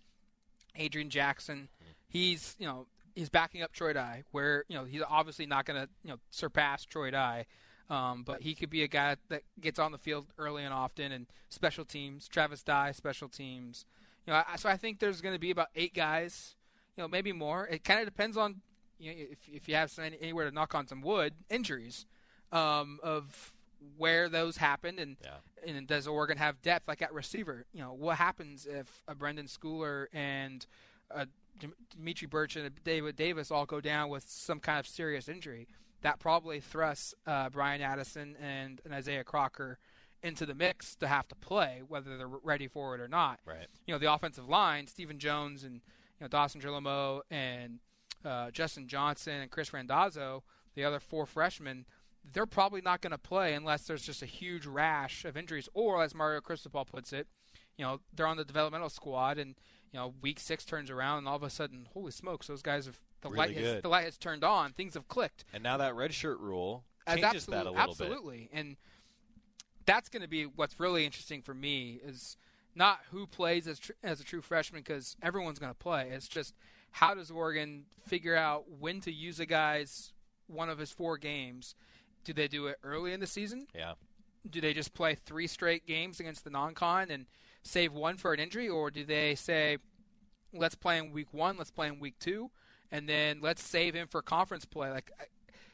Adrian 0.75 1.09
Jackson, 1.09 1.69
he's 2.07 2.55
you 2.59 2.65
know 2.67 2.87
he's 3.15 3.29
backing 3.29 3.61
up 3.61 3.71
Troy 3.73 3.93
Dye, 3.93 4.23
where 4.31 4.65
you 4.67 4.75
know 4.77 4.83
he's 4.83 5.01
obviously 5.07 5.45
not 5.45 5.65
going 5.65 5.81
to 5.81 5.89
you 6.03 6.11
know 6.11 6.17
surpass 6.31 6.85
Troy 6.85 7.11
Dye. 7.11 7.45
Um, 7.89 8.23
but 8.23 8.41
he 8.41 8.55
could 8.55 8.71
be 8.71 8.81
a 8.81 8.87
guy 8.87 9.15
that 9.29 9.43
gets 9.61 9.77
on 9.77 9.91
the 9.91 9.99
field 9.99 10.25
early 10.39 10.63
and 10.63 10.73
often, 10.73 11.11
and 11.11 11.27
special 11.49 11.85
teams. 11.85 12.27
Travis 12.27 12.63
Dye, 12.63 12.91
special 12.91 13.29
teams. 13.29 13.85
You 14.25 14.33
know, 14.33 14.41
I, 14.47 14.55
so 14.55 14.69
I 14.69 14.75
think 14.77 14.97
there's 14.99 15.21
going 15.21 15.35
to 15.35 15.39
be 15.39 15.51
about 15.51 15.67
eight 15.75 15.93
guys. 15.93 16.55
You 16.97 17.03
know, 17.03 17.07
maybe 17.07 17.31
more. 17.31 17.67
It 17.67 17.83
kind 17.83 17.99
of 17.99 18.05
depends 18.05 18.37
on 18.37 18.61
you 18.97 19.11
know, 19.11 19.17
if 19.31 19.37
if 19.51 19.69
you 19.69 19.75
have 19.75 19.91
some, 19.91 20.05
anywhere 20.19 20.45
to 20.49 20.51
knock 20.55 20.73
on 20.73 20.87
some 20.87 21.01
wood, 21.01 21.33
injuries 21.49 22.05
um, 22.51 22.99
of 23.03 23.53
where 23.97 24.29
those 24.29 24.57
happened 24.57 24.99
and 24.99 25.15
Yeah. 25.23 25.37
and 25.71 25.85
does 25.87 26.07
Oregon 26.07 26.37
have 26.37 26.61
depth 26.63 26.87
like 26.87 27.03
at 27.03 27.13
receiver? 27.13 27.65
You 27.71 27.81
know, 27.81 27.93
what 27.93 28.17
happens 28.17 28.65
if 28.65 29.03
a 29.07 29.13
Brenden 29.13 29.47
Schooler 29.47 30.07
and 30.11 30.65
a 31.11 31.27
Dimitri 31.95 32.27
Birch 32.27 32.55
and 32.55 32.69
Daewood 32.83 33.15
Davis 33.15 33.51
all 33.51 33.65
go 33.65 33.81
down 33.81 34.09
with 34.09 34.25
some 34.27 34.59
kind 34.59 34.79
of 34.79 34.87
serious 34.87 35.29
injury? 35.29 35.67
That 36.01 36.19
probably 36.19 36.59
thrusts 36.59 37.13
uh, 37.25 37.49
Bryan 37.49 37.81
Addison 37.81 38.35
and, 38.41 38.81
and 38.85 38.93
Isaiah 38.93 39.23
Crocker 39.23 39.79
into 40.21 40.45
the 40.45 40.55
mix 40.55 40.95
to 40.95 41.07
have 41.07 41.27
to 41.27 41.35
play, 41.35 41.81
whether 41.87 42.17
they're 42.17 42.27
ready 42.27 42.67
for 42.67 42.95
it 42.95 43.01
or 43.01 43.07
not. 43.07 43.39
Right. 43.45 43.67
You 43.85 43.93
know, 43.93 43.99
the 43.99 44.11
offensive 44.11 44.49
line, 44.49 44.87
Stephen 44.87 45.19
Jones 45.19 45.63
and 45.63 45.75
you 45.75 46.21
know 46.21 46.27
Dawson 46.27 46.61
Jaramillo 46.61 47.21
and 47.29 47.79
uh, 48.23 48.51
Justin 48.51 48.87
Johnson 48.87 49.41
and 49.41 49.51
Chris 49.51 49.73
Randazzo, 49.73 50.43
the 50.73 50.83
other 50.83 50.99
four 50.99 51.25
freshmen, 51.25 51.85
they're 52.33 52.45
probably 52.45 52.81
not 52.81 53.01
going 53.01 53.11
to 53.11 53.17
play 53.17 53.53
unless 53.53 53.83
there's 53.83 54.01
just 54.01 54.21
a 54.21 54.27
huge 54.27 54.65
rash 54.65 55.25
of 55.25 55.37
injuries, 55.37 55.69
or 55.73 56.03
as 56.03 56.15
Mario 56.15 56.41
Cristobal 56.41 56.85
puts 56.85 57.13
it, 57.13 57.27
you 57.77 57.85
know, 57.85 57.99
they're 58.13 58.27
on 58.27 58.37
the 58.37 58.45
developmental 58.45 58.89
squad, 58.89 59.37
and 59.37 59.55
you 59.91 59.99
know, 59.99 60.13
week 60.21 60.39
six 60.39 60.65
turns 60.65 60.89
around, 60.89 61.19
and 61.19 61.27
all 61.27 61.35
of 61.35 61.43
a 61.43 61.49
sudden, 61.49 61.87
holy 61.93 62.11
smokes, 62.11 62.47
those 62.47 62.61
guys 62.61 62.85
have 62.85 62.99
the 63.21 63.29
Really 63.29 63.55
light 63.55 63.57
has, 63.57 63.81
the 63.81 63.87
light 63.89 64.05
has 64.05 64.17
turned 64.17 64.43
on, 64.43 64.73
things 64.73 64.93
have 64.93 65.07
clicked. 65.07 65.45
And 65.53 65.63
now 65.63 65.77
that 65.77 65.95
red 65.95 66.13
shirt 66.13 66.39
rule 66.39 66.83
changes 67.07 67.45
that 67.47 67.55
a 67.55 67.57
little 67.57 67.73
bit. 67.73 67.81
absolutely. 67.81 68.49
And 68.53 68.77
that's 69.85 70.09
going 70.09 70.21
to 70.21 70.27
be 70.27 70.43
what's 70.43 70.79
really 70.79 71.05
interesting 71.05 71.41
for 71.41 71.53
me 71.53 71.99
is 72.05 72.37
not 72.75 72.99
who 73.11 73.25
plays 73.25 73.67
as 73.67 73.79
tr- 73.79 73.93
as 74.03 74.19
a 74.19 74.23
true 74.23 74.41
freshman 74.41 74.81
because 74.81 75.15
everyone's 75.21 75.59
going 75.59 75.71
to 75.71 75.77
play. 75.77 76.09
It's 76.11 76.27
just 76.27 76.53
how 76.91 77.13
does 77.13 77.31
Oregon 77.31 77.85
figure 78.07 78.35
out 78.35 78.65
when 78.79 79.01
to 79.01 79.11
use 79.11 79.39
a 79.39 79.45
guy's 79.45 80.13
one 80.47 80.69
of 80.69 80.77
his 80.77 80.91
four 80.91 81.17
games? 81.17 81.75
Do 82.23 82.33
they 82.33 82.47
do 82.47 82.67
it 82.67 82.77
early 82.83 83.13
in 83.13 83.19
the 83.19 83.27
season? 83.27 83.67
Yeah. 83.73 83.93
Do 84.49 84.61
they 84.61 84.73
just 84.73 84.93
play 84.93 85.15
three 85.15 85.47
straight 85.47 85.87
games 85.87 86.19
against 86.19 86.43
the 86.43 86.49
non-con 86.49 87.09
and 87.09 87.25
save 87.65 87.91
one 87.91 88.15
for 88.15 88.33
an 88.33 88.39
injury, 88.39 88.69
or 88.69 88.89
do 88.89 89.03
they 89.03 89.35
say, 89.35 89.77
let's 90.53 90.75
play 90.75 90.97
in 90.97 91.11
week 91.11 91.33
one, 91.33 91.57
let's 91.57 91.71
play 91.71 91.87
in 91.87 91.99
week 91.99 92.15
two, 92.19 92.49
and 92.91 93.09
then 93.09 93.39
let's 93.41 93.61
save 93.61 93.93
him 93.93 94.07
for 94.07 94.21
conference 94.21 94.63
play? 94.63 94.89
Like, 94.89 95.11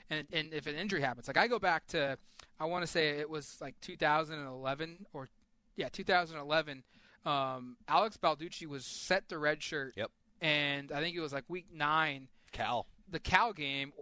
and 0.09 0.25
and 0.33 0.53
if 0.53 0.65
an 0.65 0.75
injury 0.75 1.01
happens, 1.01 1.27
like 1.27 1.37
I 1.37 1.47
go 1.47 1.59
back 1.59 1.85
to, 1.87 2.17
I 2.59 2.65
want 2.65 2.83
to 2.83 2.87
say 2.87 3.09
it 3.09 3.29
was 3.29 3.57
like 3.61 3.75
2011 3.81 5.05
or, 5.13 5.27
yeah, 5.75 5.89
2011. 5.91 6.83
Um, 7.23 7.77
Alex 7.87 8.17
Balducci 8.17 8.65
was 8.65 8.85
set 8.85 9.29
to 9.29 9.35
redshirt. 9.35 9.91
Yep. 9.95 10.09
And 10.41 10.91
I 10.91 11.01
think 11.01 11.15
it 11.15 11.19
was 11.19 11.33
like 11.33 11.43
week 11.47 11.67
nine. 11.71 12.29
Cal. 12.51 12.87
The 13.09 13.19
Cal 13.19 13.53
game, 13.53 13.93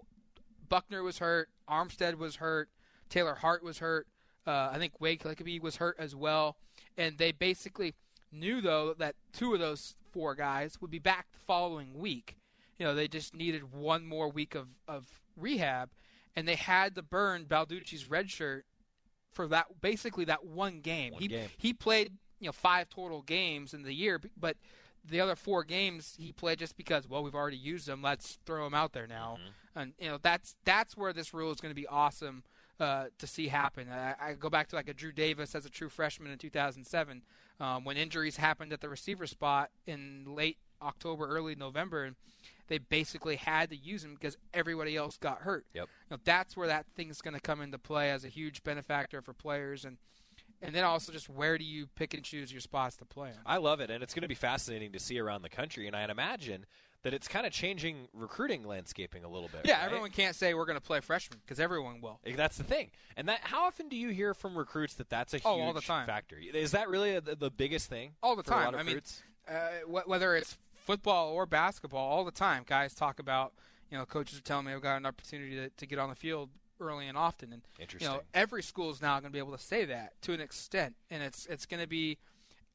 Buckner 0.70 1.04
was 1.04 1.18
hurt. 1.18 1.50
Armstead 1.70 2.16
was 2.16 2.38
hurt. 2.38 2.70
Taylor 3.10 3.36
Hart 3.36 3.64
was 3.64 3.80
hurt. 3.80 4.08
Uh, 4.48 4.70
I 4.72 4.78
think 4.78 4.94
Wade 5.00 5.20
Keliikipi 5.20 5.62
was 5.62 5.76
hurt 5.76 5.98
as 6.00 6.16
well. 6.16 6.58
And 6.98 7.18
they 7.18 7.32
basically 7.32 7.94
knew 8.32 8.62
though 8.62 8.94
that 8.98 9.16
two 9.34 9.54
of 9.54 9.60
those 9.60 9.96
four 10.12 10.36
guys 10.36 10.80
would 10.82 10.92
be 10.92 11.00
back 11.00 11.28
the 11.32 11.40
following 11.40 11.94
week. 11.98 12.36
You 12.78 12.86
know, 12.86 12.96
they 12.96 13.08
just 13.08 13.36
needed 13.36 13.74
one 13.74 14.06
more 14.06 14.30
week 14.30 14.56
of, 14.56 14.68
of 14.88 15.06
rehab, 15.36 15.90
and 16.36 16.48
they 16.48 16.56
had 16.56 16.96
to 16.96 17.02
burn 17.02 17.46
Balducci's 17.46 18.10
red 18.10 18.30
shirt 18.30 18.66
for 19.32 19.48
that 19.48 19.82
basically 19.82 20.26
that 20.26 20.46
one 20.46 20.80
game. 20.82 21.14
One 21.14 21.22
he 21.22 21.28
game. 21.28 21.50
he 21.58 21.74
played 21.74 22.14
you 22.40 22.48
know 22.48 22.52
five 22.54 22.90
total 22.90 23.22
games 23.22 23.74
in 23.74 23.84
the 23.84 23.94
year, 23.94 24.20
but 24.40 24.58
the 25.10 25.22
other 25.22 25.36
four 25.36 25.64
games 25.64 26.16
he 26.20 26.32
played 26.32 26.60
just 26.60 26.76
because 26.78 27.08
well 27.08 27.24
we've 27.24 27.36
already 27.36 27.58
used 27.58 27.88
them. 27.88 28.02
Let's 28.02 28.38
throw 28.46 28.64
them 28.64 28.74
out 28.74 28.94
there 28.94 29.08
now, 29.08 29.38
Mm-hmm. 29.40 29.80
and 29.80 29.94
you 30.00 30.10
know 30.10 30.18
that's 30.22 30.56
that's 30.66 30.96
where 30.98 31.14
this 31.14 31.34
rule 31.34 31.52
is 31.52 31.60
going 31.60 31.72
to 31.74 31.80
be 31.80 31.88
awesome 31.88 32.44
uh, 32.80 33.06
to 33.18 33.28
see 33.28 33.48
happen. 33.48 33.88
I, 33.90 34.16
I 34.20 34.34
go 34.34 34.50
back 34.50 34.70
to 34.70 34.76
like 34.76 34.90
a 34.90 34.94
Drew 34.94 35.12
Davis 35.12 35.56
as 35.56 35.66
a 35.66 35.70
true 35.70 35.90
freshman 35.90 36.32
in 36.32 36.38
2007 36.38 37.22
um, 37.60 37.84
when 37.84 37.98
injuries 37.98 38.38
happened 38.38 38.74
at 38.74 38.82
the 38.82 38.90
receiver 38.90 39.28
spot 39.28 39.70
in 39.86 40.24
late 40.28 40.58
October, 40.82 41.28
early 41.28 41.56
November, 41.56 42.06
and 42.06 42.16
they 42.68 42.78
basically 42.78 43.36
had 43.36 43.70
to 43.72 43.76
use 43.76 44.04
him 44.04 44.14
because 44.14 44.38
everybody 44.54 44.96
else 44.96 45.18
got 45.18 45.40
hurt. 45.40 45.66
Yep. 45.74 45.88
You 46.10 46.16
know, 46.16 46.22
that's 46.24 46.56
where 46.56 46.68
that 46.68 46.86
thing's 46.96 47.22
going 47.22 47.34
to 47.34 47.40
come 47.40 47.62
into 47.62 47.78
play 47.78 48.12
as 48.12 48.24
a 48.24 48.30
huge 48.30 48.64
benefactor 48.64 49.22
for 49.22 49.34
players, 49.34 49.86
and 49.86 49.98
and 50.62 50.76
then 50.76 50.84
also 50.84 51.12
just 51.12 51.30
where 51.30 51.58
do 51.58 51.64
you 51.64 51.88
pick 51.96 52.14
and 52.14 52.24
choose 52.24 52.52
your 52.52 52.62
spots 52.62 52.98
to 52.98 53.06
play 53.06 53.30
in? 53.30 53.36
I 53.46 53.58
love 53.58 53.80
it, 53.80 53.90
and 53.90 54.04
it's 54.04 54.14
going 54.14 54.24
to 54.24 54.28
be 54.28 54.36
fascinating 54.36 54.92
to 54.94 55.00
see 55.00 55.20
around 55.20 55.42
the 55.42 55.50
country. 55.50 55.88
And 55.88 55.96
I'd 55.96 56.10
imagine 56.10 56.66
that 57.04 57.14
it's 57.14 57.28
kind 57.28 57.46
of 57.46 57.52
changing 57.54 58.08
recruiting 58.14 58.66
landscaping 58.66 59.24
a 59.24 59.30
little 59.30 59.50
bit. 59.50 59.62
Yeah, 59.66 59.78
right? 59.78 59.86
everyone 59.86 60.10
can't 60.12 60.36
say 60.36 60.54
we're 60.54 60.66
going 60.66 60.78
to 60.78 60.82
play 60.86 61.00
freshmen 61.00 61.40
because 61.46 61.60
everyone 61.60 62.02
will. 62.02 62.20
That's 62.36 62.58
the 62.58 62.64
thing. 62.64 62.92
And 63.16 63.28
that 63.30 63.40
how 63.44 63.66
often 63.66 63.88
do 63.90 63.96
you 63.96 64.10
hear 64.10 64.34
from 64.34 64.58
recruits 64.58 64.96
that 64.96 65.10
that's 65.10 65.34
a 65.34 65.38
huge 65.38 65.46
Oh, 65.46 65.62
all 65.62 65.74
the 65.74 65.82
time. 65.82 66.06
factor? 66.06 66.38
Is 66.38 66.72
that 66.72 66.90
really 66.90 67.20
the, 67.20 67.36
the 67.36 67.50
biggest 67.52 67.90
thing? 67.90 68.12
all 68.22 68.36
the 68.36 68.42
a 68.42 68.44
time. 68.44 68.76
I 68.76 68.84
mean, 68.84 69.02
uh, 69.48 69.54
wh- 69.88 70.08
whether 70.08 70.36
it's 70.36 70.58
football 70.76 71.30
or 71.30 71.46
basketball, 71.46 72.08
all 72.10 72.26
the 72.26 72.32
time, 72.32 72.64
guys 72.66 72.94
talk 72.94 73.20
about. 73.20 73.54
You 73.92 73.98
know, 73.98 74.06
coaches 74.06 74.38
are 74.38 74.44
telling 74.44 74.66
me 74.66 74.74
I've 74.74 74.82
got 74.84 74.98
an 74.98 75.06
opportunity 75.08 75.56
to, 75.56 75.70
to 75.70 75.86
get 75.88 75.98
on 75.98 76.10
the 76.10 76.16
field 76.16 76.50
early 76.80 77.08
and 77.08 77.18
often, 77.18 77.52
and 77.52 77.62
you 78.00 78.08
know, 78.08 78.22
every 78.36 78.62
school 78.62 78.90
is 78.92 79.02
now 79.02 79.14
going 79.20 79.32
to 79.32 79.34
be 79.34 79.40
able 79.40 79.52
to 79.52 79.62
say 79.64 79.84
that 79.86 80.14
to 80.22 80.34
an 80.34 80.40
extent, 80.40 80.96
and 81.10 81.24
it's 81.24 81.46
it's 81.48 81.66
going 81.66 81.82
to 81.82 81.88
be, 81.88 82.18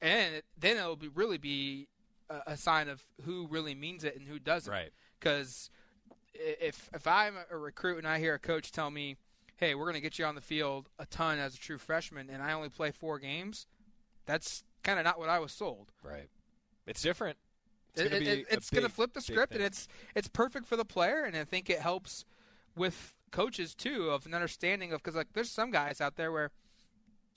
and 0.02 0.34
it, 0.34 0.44
then 0.58 0.76
it'll 0.76 0.96
be 0.96 1.08
really 1.08 1.38
be 1.38 1.86
a, 2.30 2.52
a 2.52 2.56
sign 2.56 2.88
of 2.88 3.02
who 3.24 3.46
really 3.48 3.74
means 3.74 4.04
it 4.04 4.16
and 4.16 4.26
who 4.28 4.38
doesn't. 4.38 4.72
Right. 4.72 4.90
Because 5.18 5.70
if 6.34 6.88
if 6.94 7.06
I'm 7.06 7.34
a 7.50 7.56
recruit 7.56 7.98
and 7.98 8.06
I 8.08 8.18
hear 8.18 8.34
a 8.34 8.38
coach 8.38 8.72
tell 8.72 8.90
me, 8.90 9.16
"Hey, 9.56 9.74
we're 9.74 9.84
going 9.84 9.94
to 9.94 10.00
get 10.00 10.18
you 10.18 10.24
on 10.24 10.34
the 10.34 10.40
field 10.40 10.88
a 10.98 11.06
ton 11.06 11.38
as 11.38 11.54
a 11.54 11.58
true 11.58 11.78
freshman," 11.78 12.28
and 12.30 12.42
I 12.42 12.52
only 12.52 12.68
play 12.68 12.90
four 12.90 13.18
games, 13.18 13.66
that's 14.26 14.64
kind 14.82 14.98
of 14.98 15.04
not 15.04 15.18
what 15.18 15.28
I 15.28 15.38
was 15.38 15.52
sold. 15.52 15.92
Right. 16.02 16.28
It's 16.86 17.00
different. 17.02 17.38
It's 17.94 18.02
going 18.10 18.22
it- 18.22 18.24
to 18.24 18.30
it- 18.40 18.46
a 18.50 18.54
it's 18.54 18.70
going 18.70 18.84
to 18.84 18.90
flip 18.90 19.12
the 19.14 19.20
script, 19.20 19.52
thing. 19.52 19.60
and 19.62 19.66
it's 19.66 19.86
it's 20.14 20.28
perfect 20.28 20.66
for 20.66 20.76
the 20.76 20.84
player, 20.84 21.22
and 21.24 21.36
I 21.36 21.44
think 21.44 21.70
it 21.70 21.78
helps 21.80 22.24
with 22.76 23.14
coaches 23.30 23.74
too 23.74 24.10
of 24.10 24.26
an 24.26 24.34
understanding 24.34 24.92
of 24.92 25.02
because 25.02 25.14
like 25.16 25.32
there's 25.32 25.50
some 25.50 25.70
guys 25.70 26.00
out 26.00 26.16
there 26.16 26.30
where 26.32 26.50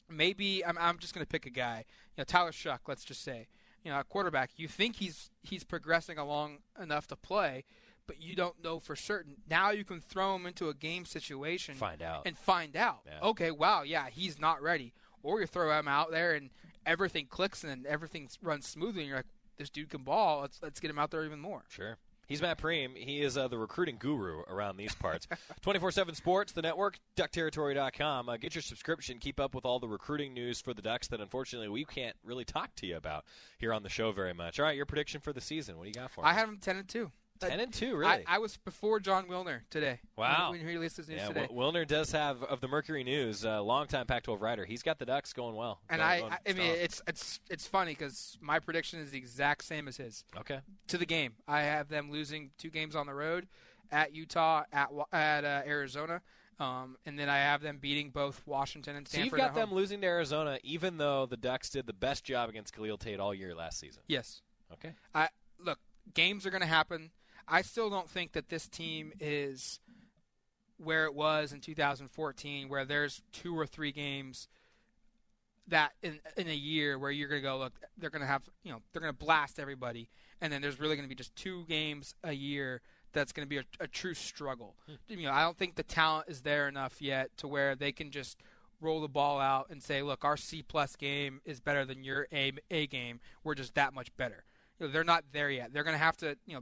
maybe 0.10 0.65
I'm 0.65 0.78
I'm 0.80 0.97
just 1.00 1.13
going 1.13 1.26
to 1.26 1.30
pick 1.30 1.45
a 1.45 1.50
guy, 1.52 1.86
you 2.15 2.21
know 2.21 2.23
Tyler 2.23 2.52
Shough, 2.52 2.80
let's 2.88 3.04
just 3.04 3.23
say, 3.23 3.47
you 3.88 3.93
know 3.93 4.00
a 4.02 4.04
quarterback. 4.04 4.50
You 4.58 4.67
think 4.67 4.97
he's 4.97 5.30
he's 5.43 5.63
progressing 5.63 6.17
along 6.17 6.58
enough 6.82 7.08
to 7.08 7.15
play, 7.15 7.63
but 8.06 8.21
you 8.21 8.36
don't 8.36 8.62
know 8.62 8.82
for 8.82 8.97
certain. 8.97 9.38
Now 9.50 9.71
you 9.71 9.86
can 9.86 10.02
throw 10.02 10.36
him 10.36 10.45
into 10.45 10.67
a 10.67 10.73
game 10.73 11.06
situation, 11.06 11.76
Find 11.76 12.02
out. 12.02 12.23
and 12.26 12.38
find 12.38 12.76
out. 12.76 13.00
Yeah. 13.06 13.30
Okay, 13.30 13.50
wow, 13.52 13.84
yeah, 13.84 14.08
he's 14.12 14.38
not 14.39 14.62
ready, 14.62 14.91
or 15.23 15.39
you 15.39 15.47
throw 15.47 15.71
him 15.80 15.88
out 15.88 16.12
there 16.12 16.34
and 16.36 16.50
everything 16.86 17.28
clicks 17.30 17.63
and 17.63 17.86
everything 17.86 18.28
runs 18.41 18.67
smoothly, 18.67 19.04
and 19.04 19.08
you're 19.08 19.17
like, 19.19 19.26
this 19.58 19.69
dude 19.69 19.89
can 19.89 20.04
ball. 20.04 20.41
Let's 20.41 20.60
let's 20.62 20.80
get 20.82 20.91
him 20.91 21.00
out 21.00 21.12
there 21.12 21.23
even 21.23 21.39
more. 21.39 21.63
Sure. 21.69 21.97
He's 22.28 22.42
Matt 22.42 22.60
Prehm. 22.60 22.98
He 22.98 23.22
is 23.22 23.38
uh, 23.38 23.48
the 23.48 23.58
recruiting 23.58 23.96
guru 23.98 24.42
around 24.50 24.76
these 24.76 24.94
parts. 24.94 25.28
24 25.62 25.92
7 25.92 26.13
Sports, 26.13 26.52
the 26.52 26.62
network, 26.62 27.00
duckterritory.com. 27.16 28.28
Uh, 28.28 28.36
get 28.38 28.54
your 28.54 28.62
subscription. 28.62 29.18
Keep 29.18 29.40
up 29.40 29.56
with 29.56 29.66
all 29.66 29.80
the 29.80 29.88
recruiting 29.88 30.34
news 30.34 30.60
for 30.60 30.74
the 30.74 30.82
Ducks 30.82 31.08
that 31.08 31.22
unfortunately 31.22 31.70
we 31.70 31.86
can't 31.86 32.18
really 32.26 32.44
talk 32.44 32.76
to 32.76 32.86
you 32.86 32.98
about 32.98 33.24
here 33.58 33.74
on 33.74 33.82
the 33.82 33.90
show 33.90 34.12
very 34.12 34.34
much. 34.34 34.60
All 34.60 34.66
right, 34.66 34.76
your 34.76 34.86
prediction 34.86 35.22
for 35.22 35.32
the 35.32 35.40
season. 35.42 35.78
What 35.78 35.84
do 35.84 35.90
you 35.90 35.94
got 35.94 36.12
for 36.12 36.22
me? 36.22 36.28
I 36.28 36.34
have 36.34 36.48
them 36.48 36.58
10 36.58 36.76
and 36.76 36.88
2. 36.88 37.12
Ten 37.39 37.60
and 37.60 37.73
two, 37.73 37.95
really. 37.95 38.26
I, 38.26 38.36
I, 38.36 38.38
was 38.39 38.58
before 38.58 39.00
Jon 39.00 39.26
Wilner 39.28 39.62
today. 39.69 40.00
Wow, 40.15 40.52
when, 40.52 40.60
he 40.60 40.65
released 40.65 40.97
his 40.97 41.08
news 41.08 41.19
yeah, 41.21 41.28
today. 41.28 41.47
Wilner 41.52 41.88
does 41.88 42.12
have 42.12 42.43
of 42.43 42.62
the 42.62 42.67
Mercury 42.67 43.04
News, 43.04 43.43
a 43.43 43.62
longtime 43.62 44.06
Pac-12 44.08 44.41
writer. 44.41 44.65
He's 44.65 44.84
got 44.84 45.00
the 45.00 45.06
Ducks 45.06 45.34
going 45.34 45.56
well. 45.56 45.80
And 45.89 46.00
going, 46.00 46.10
I, 46.10 46.19
going 46.19 46.34
I, 46.47 46.54
mean, 46.54 46.76
it's 46.82 47.02
it's 47.08 47.39
it's 47.50 47.67
funny 47.67 47.91
because 47.91 48.38
my 48.41 48.60
prediction 48.60 49.00
is 49.00 49.12
the 49.12 49.17
exact 49.17 49.63
same 49.63 49.88
as 49.88 49.97
his. 49.97 50.23
Okay. 50.38 50.60
To 50.88 50.97
the 50.97 51.06
game, 51.06 51.34
I 51.47 51.62
have 51.62 51.89
them 51.89 52.12
losing 52.12 52.52
two 52.58 52.69
games 52.69 52.95
on 52.95 53.06
the 53.06 53.13
road, 53.13 53.47
at 53.91 54.13
Utah, 54.13 54.63
at 54.71 54.89
at 55.12 55.45
uh, 55.45 55.62
Arizona. 55.65 56.21
Um, 56.60 56.97
and 57.06 57.19
then 57.19 57.30
I 57.30 57.38
have 57.38 57.62
them 57.62 57.78
beating 57.80 58.10
both 58.10 58.41
Washington 58.47 58.95
and 58.95 59.08
Stanford. 59.08 59.30
So 59.30 59.36
you've 59.38 59.45
got 59.45 59.54
them 59.54 59.71
losing 59.71 60.02
to 60.02 60.08
Arizona, 60.08 60.58
even 60.63 60.97
though 60.97 61.28
the 61.28 61.38
Ducks 61.38 61.69
did 61.69 61.86
the 61.86 61.93
best 61.93 62.23
job 62.23 62.50
against 62.50 62.76
Khalil 62.76 62.97
Tate 62.97 63.19
all 63.19 63.34
year 63.34 63.54
last 63.54 63.80
season. 63.80 64.02
Yes. 64.08 64.41
Okay. 64.73 64.93
I 65.13 65.30
look. 65.63 65.80
Games 66.13 66.45
are 66.45 66.50
going 66.50 66.62
to 66.62 66.67
happen 66.67 67.12
I 67.47 67.62
still 67.62 67.89
don't 67.89 68.10
think 68.10 68.33
that 68.33 68.49
this 68.49 68.67
team 68.67 69.13
is 69.19 69.79
where 70.77 71.05
it 71.05 71.13
was 71.13 71.53
in 71.53 71.62
2014, 71.62 72.69
where 72.69 72.86
there's 72.86 73.21
two 73.31 73.57
or 73.57 73.65
three 73.65 73.91
games 73.91 74.47
that 75.67 75.91
in 76.01 76.19
in 76.38 76.47
a 76.47 76.55
year 76.55 76.97
where 76.97 77.12
you're 77.12 77.27
going 77.27 77.41
to 77.41 77.47
go 77.47 77.57
look, 77.57 77.73
they're 77.97 78.10
going 78.10 78.21
to 78.21 78.27
have 78.27 78.43
you 78.63 78.71
know 78.71 78.81
they're 78.91 79.01
going 79.01 79.13
to 79.13 79.25
blast 79.25 79.60
everybody, 79.60 80.10
and 80.41 80.51
then 80.51 80.62
there's 80.62 80.79
really 80.79 80.95
going 80.95 81.07
to 81.07 81.10
be 81.10 81.15
just 81.15 81.36
two 81.36 81.65
games 81.65 82.15
a 82.23 82.33
year 82.33 82.81
that's 83.13 83.31
going 83.31 83.45
to 83.45 83.49
be 83.49 83.57
a, 83.57 83.63
a 83.79 83.88
true 83.88 84.13
struggle. 84.13 84.75
Hmm. 84.86 85.19
You 85.19 85.27
know, 85.27 85.31
I 85.31 85.41
don't 85.41 85.57
think 85.57 85.75
the 85.75 85.83
talent 85.83 86.29
is 86.29 86.41
there 86.41 86.67
enough 86.67 87.01
yet 87.01 87.36
to 87.38 87.47
where 87.47 87.75
they 87.75 87.91
can 87.91 88.12
just 88.12 88.38
roll 88.79 89.01
the 89.01 89.07
ball 89.07 89.39
out 89.39 89.67
and 89.69 89.81
say, 89.81 90.03
look, 90.03 90.23
our 90.23 90.38
C 90.38 90.62
plus 90.62 90.95
game 90.95 91.41
is 91.45 91.60
better 91.60 91.86
than 91.86 92.03
your 92.03 92.27
A 92.31 92.53
A 92.69 92.88
game. 92.88 93.19
We're 93.43 93.55
just 93.55 93.75
that 93.75 93.93
much 93.93 94.15
better. 94.17 94.43
You 94.79 94.86
know, 94.86 94.91
they're 94.91 95.03
not 95.03 95.23
there 95.31 95.49
yet. 95.49 95.73
They're 95.73 95.83
going 95.83 95.95
to 95.95 96.03
have 96.03 96.17
to 96.17 96.38
you 96.45 96.55
know 96.55 96.62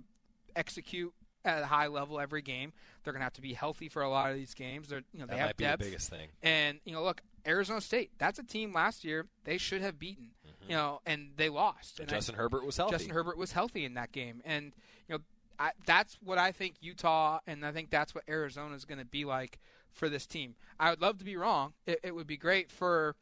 execute 0.55 1.13
at 1.43 1.61
a 1.63 1.65
high 1.65 1.87
level 1.87 2.19
every 2.19 2.41
game. 2.41 2.73
They're 3.03 3.13
going 3.13 3.21
to 3.21 3.25
have 3.25 3.33
to 3.33 3.41
be 3.41 3.53
healthy 3.53 3.87
for 3.89 4.01
a 4.01 4.09
lot 4.09 4.31
of 4.31 4.35
these 4.35 4.53
games. 4.53 4.87
They're 4.89 5.03
you 5.13 5.19
know 5.19 5.25
they 5.25 5.33
That 5.35 5.39
have 5.39 5.47
might 5.49 5.57
be 5.57 5.65
the 5.65 5.77
biggest 5.77 6.09
thing. 6.09 6.29
And 6.41 6.79
you 6.85 6.93
know, 6.93 7.03
look, 7.03 7.21
Arizona 7.47 7.81
State. 7.81 8.11
That's 8.17 8.39
a 8.39 8.43
team 8.43 8.73
last 8.73 9.03
year 9.03 9.27
they 9.43 9.57
should 9.57 9.81
have 9.81 9.99
beaten. 9.99 10.31
Mm-hmm. 10.45 10.71
You 10.71 10.77
know, 10.77 11.01
and 11.05 11.29
they 11.37 11.49
lost. 11.49 11.99
And 11.99 12.07
And 12.07 12.13
I- 12.15 12.17
Justin 12.17 12.35
Herbert 12.35 12.65
was 12.65 12.77
healthy. 12.77 12.93
Justin 12.93 13.13
Herbert 13.13 13.37
was 13.37 13.51
healthy 13.51 13.85
in 13.85 13.93
that 13.93 14.11
game, 14.11 14.41
and 14.45 14.73
you 15.07 15.15
know 15.15 15.19
I, 15.59 15.71
that's 15.85 16.17
what 16.23 16.37
I 16.37 16.51
think 16.51 16.75
Utah, 16.81 17.39
and 17.47 17.65
I 17.65 17.71
think 17.71 17.89
that's 17.89 18.13
what 18.13 18.23
Arizona 18.27 18.75
is 18.75 18.85
going 18.85 18.99
to 18.99 19.05
be 19.05 19.23
like 19.25 19.59
for 19.93 20.09
this 20.09 20.25
team. 20.25 20.55
I 20.79 20.89
would 20.89 21.01
love 21.01 21.19
to 21.19 21.25
be 21.25 21.37
wrong. 21.37 21.73
It, 21.85 21.99
it 22.03 22.15
would 22.15 22.27
be 22.27 22.37
great 22.37 22.69
for 22.69 23.15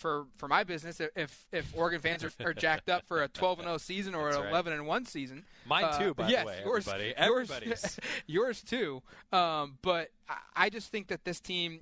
for 0.00 0.26
for 0.36 0.48
my 0.48 0.64
business 0.64 1.00
if 1.14 1.46
if 1.52 1.72
Oregon 1.76 2.00
fans 2.00 2.24
are, 2.24 2.32
are 2.44 2.54
jacked 2.54 2.88
up 2.88 3.06
for 3.06 3.22
a 3.22 3.28
12 3.28 3.58
and 3.60 3.66
0 3.68 3.78
season 3.78 4.14
or 4.14 4.24
That's 4.26 4.36
an 4.38 4.42
right. 4.44 4.50
11 4.50 4.72
and 4.72 4.86
1 4.86 5.04
season. 5.06 5.44
Mine 5.66 5.84
Uh, 5.84 5.98
too, 5.98 6.14
by 6.14 6.26
the 6.26 6.46
way, 6.46 6.60
yours, 6.64 6.88
everybody. 7.16 7.66
yours- 7.66 8.00
yours 8.26 8.62
too. 8.62 9.02
Um, 9.32 9.78
but 9.82 10.10
I, 10.28 10.36
I 10.56 10.70
just 10.70 10.90
think 10.90 11.08
that 11.08 11.24
this 11.24 11.40
team, 11.40 11.80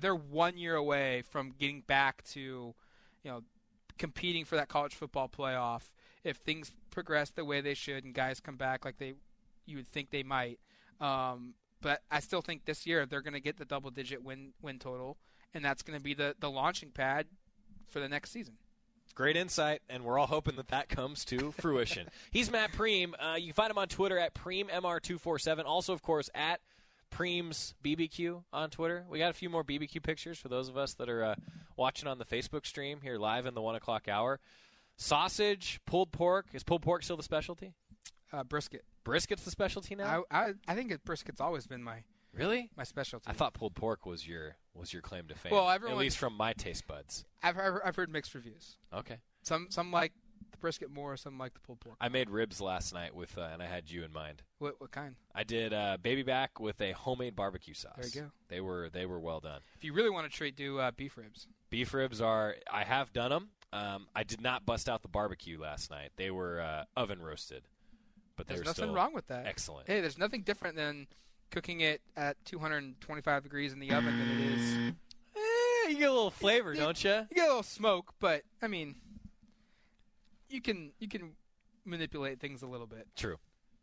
they're 0.00 0.14
one 0.16 0.56
year 0.56 0.74
away 0.74 1.22
from 1.22 1.52
getting 1.58 1.82
back 1.82 2.24
to, 2.32 2.40
you 2.40 3.30
know, 3.30 3.42
competing 3.98 4.44
for 4.44 4.56
that 4.56 4.68
college 4.68 4.94
football 4.94 5.28
playoff. 5.28 5.82
If 6.24 6.38
things 6.38 6.72
progress 6.90 7.30
the 7.30 7.44
way 7.44 7.60
they 7.60 7.74
should 7.74 8.04
and 8.04 8.14
guys 8.14 8.40
come 8.40 8.56
back 8.56 8.84
like 8.84 8.96
they, 8.98 9.12
you 9.66 9.76
would 9.76 9.90
think 9.92 10.10
they 10.10 10.22
might. 10.22 10.58
Um, 11.00 11.54
but 11.82 12.02
I 12.10 12.20
still 12.20 12.40
think 12.40 12.64
this 12.64 12.86
year 12.86 13.04
they're 13.04 13.20
going 13.20 13.34
to 13.34 13.40
get 13.40 13.58
the 13.58 13.66
double 13.66 13.90
digit 13.90 14.24
win 14.24 14.54
win 14.62 14.78
total, 14.78 15.18
and 15.54 15.64
that's 15.64 15.82
going 15.82 15.98
to 15.98 16.02
be 16.02 16.14
the 16.14 16.34
the 16.38 16.50
launching 16.50 16.90
pad 16.90 17.26
for 17.88 18.00
the 18.00 18.08
next 18.08 18.30
season. 18.32 18.54
Great 19.14 19.36
insight, 19.36 19.80
and 19.88 20.02
we're 20.04 20.18
all 20.18 20.26
hoping 20.26 20.56
that 20.56 20.68
that 20.68 20.88
comes 20.88 21.24
to 21.26 21.52
fruition. 21.60 22.08
He's 22.32 22.50
Matt 22.50 22.72
Prehm. 22.72 23.12
Uh, 23.18 23.36
you 23.36 23.46
can 23.46 23.52
find 23.54 23.70
him 23.70 23.78
on 23.78 23.86
Twitter 23.86 24.18
at 24.18 24.34
PrehmMR247. 24.34 25.64
Also, 25.66 25.92
of 25.92 26.02
course, 26.02 26.28
at 26.34 26.60
Prehm's 27.12 27.74
BBQ 27.84 28.42
on 28.52 28.70
Twitter. 28.70 29.04
We 29.08 29.20
got 29.20 29.30
a 29.30 29.34
few 29.34 29.48
more 29.48 29.62
BBQ 29.62 30.02
pictures 30.02 30.36
for 30.38 30.48
those 30.48 30.68
of 30.68 30.76
us 30.76 30.94
that 30.94 31.08
are 31.08 31.22
uh, 31.22 31.34
watching 31.76 32.08
on 32.08 32.18
the 32.18 32.24
Facebook 32.24 32.66
stream 32.66 33.00
here 33.02 33.16
live 33.18 33.46
in 33.46 33.54
the 33.54 33.62
1 33.62 33.76
o'clock 33.76 34.08
hour. 34.08 34.40
Sausage, 34.96 35.80
pulled 35.86 36.10
pork. 36.12 36.46
Is 36.52 36.64
pulled 36.64 36.82
pork 36.82 37.02
still 37.04 37.16
the 37.16 37.22
specialty? 37.22 37.74
Uh, 38.32 38.42
brisket. 38.42 38.84
Brisket's 39.04 39.44
the 39.44 39.50
specialty 39.50 39.94
now? 39.94 40.24
I, 40.30 40.46
I 40.46 40.54
I 40.66 40.74
think 40.74 40.90
it, 40.90 41.04
brisket's 41.04 41.40
always 41.40 41.66
been 41.66 41.82
my 41.84 42.02
Really? 42.32 42.70
my 42.76 42.82
specialty. 42.84 43.26
I 43.28 43.32
thought 43.32 43.54
pulled 43.54 43.74
pork 43.76 44.06
was 44.06 44.26
your 44.26 44.56
was 44.74 44.92
your 44.92 45.02
claim 45.02 45.26
to 45.28 45.34
fame. 45.34 45.52
Well, 45.52 45.68
everyone- 45.70 45.96
at 45.98 46.00
least 46.00 46.18
from 46.18 46.34
my 46.36 46.52
taste 46.52 46.86
buds. 46.86 47.24
I've 47.42 47.56
heard, 47.56 47.80
I've 47.84 47.96
heard 47.96 48.10
mixed 48.10 48.34
reviews. 48.34 48.76
Okay. 48.92 49.18
Some 49.42 49.66
some 49.70 49.90
like 49.92 50.12
the 50.50 50.56
brisket 50.58 50.90
more, 50.90 51.16
some 51.16 51.38
like 51.38 51.52
the 51.54 51.60
pulled 51.60 51.80
pork. 51.80 51.96
I 52.00 52.08
made 52.08 52.30
ribs 52.30 52.60
last 52.60 52.94
night 52.94 53.14
with, 53.14 53.36
uh, 53.36 53.42
and 53.52 53.62
I 53.62 53.66
had 53.66 53.90
you 53.90 54.04
in 54.04 54.12
mind. 54.12 54.42
What 54.58 54.80
what 54.80 54.90
kind? 54.90 55.16
I 55.34 55.44
did 55.44 55.72
uh, 55.72 55.98
baby 56.00 56.22
back 56.22 56.58
with 56.60 56.80
a 56.80 56.92
homemade 56.92 57.36
barbecue 57.36 57.74
sauce. 57.74 57.92
There 57.96 58.06
you 58.06 58.20
go. 58.28 58.32
They 58.48 58.60
were 58.60 58.88
they 58.90 59.04
were 59.06 59.20
well 59.20 59.40
done. 59.40 59.60
If 59.76 59.84
you 59.84 59.92
really 59.92 60.10
want 60.10 60.30
to 60.30 60.34
treat, 60.34 60.56
do 60.56 60.78
uh, 60.78 60.90
beef 60.92 61.16
ribs. 61.16 61.46
Beef 61.70 61.92
ribs 61.92 62.20
are. 62.20 62.56
I 62.72 62.84
have 62.84 63.12
done 63.12 63.30
them. 63.30 63.50
Um, 63.72 64.06
I 64.14 64.22
did 64.22 64.40
not 64.40 64.64
bust 64.64 64.88
out 64.88 65.02
the 65.02 65.08
barbecue 65.08 65.60
last 65.60 65.90
night. 65.90 66.10
They 66.16 66.30
were 66.30 66.60
uh, 66.60 66.84
oven 66.96 67.20
roasted, 67.20 67.64
but 68.36 68.46
There's 68.46 68.64
nothing 68.64 68.92
wrong 68.92 69.12
with 69.12 69.26
that. 69.26 69.46
Excellent. 69.46 69.88
Hey, 69.88 70.00
there's 70.00 70.16
nothing 70.16 70.42
different 70.42 70.76
than 70.76 71.08
cooking 71.54 71.80
it 71.80 72.00
at 72.16 72.36
225 72.46 73.42
degrees 73.44 73.72
in 73.72 73.78
the 73.78 73.92
oven 73.92 74.18
than 74.18 74.28
it 74.28 74.58
is. 74.58 74.76
Eh, 75.36 75.90
you 75.90 75.98
get 75.98 76.10
a 76.10 76.12
little 76.12 76.30
flavor, 76.30 76.74
don't 76.74 77.02
you? 77.04 77.10
You 77.30 77.34
get 77.34 77.44
a 77.44 77.48
little 77.48 77.62
smoke, 77.62 78.12
but 78.18 78.42
I 78.60 78.66
mean, 78.66 78.96
you 80.48 80.60
can 80.60 80.92
you 80.98 81.08
can 81.08 81.32
manipulate 81.84 82.40
things 82.40 82.62
a 82.62 82.66
little 82.66 82.88
bit. 82.88 83.06
True. 83.16 83.36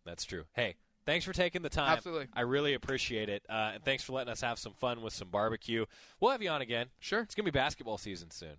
That's 0.05 0.25
true. 0.25 0.43
Hey, 0.53 0.75
thanks 1.05 1.25
for 1.25 1.31
taking 1.31 1.61
the 1.61 1.69
time. 1.69 1.91
Absolutely. 1.91 2.27
I 2.33 2.41
really 2.41 2.73
appreciate 2.73 3.29
it. 3.29 3.43
Uh, 3.47 3.71
and 3.75 3.85
thanks 3.85 4.03
for 4.03 4.13
letting 4.13 4.31
us 4.31 4.41
have 4.41 4.59
some 4.59 4.73
fun 4.73 5.01
with 5.01 5.13
some 5.13 5.29
barbecue. 5.29 5.85
We'll 6.19 6.31
have 6.31 6.41
you 6.41 6.49
on 6.49 6.61
again. 6.61 6.87
Sure. 6.99 7.21
It's 7.21 7.35
going 7.35 7.45
to 7.45 7.51
be 7.51 7.57
basketball 7.57 7.97
season 7.97 8.31
soon. 8.31 8.57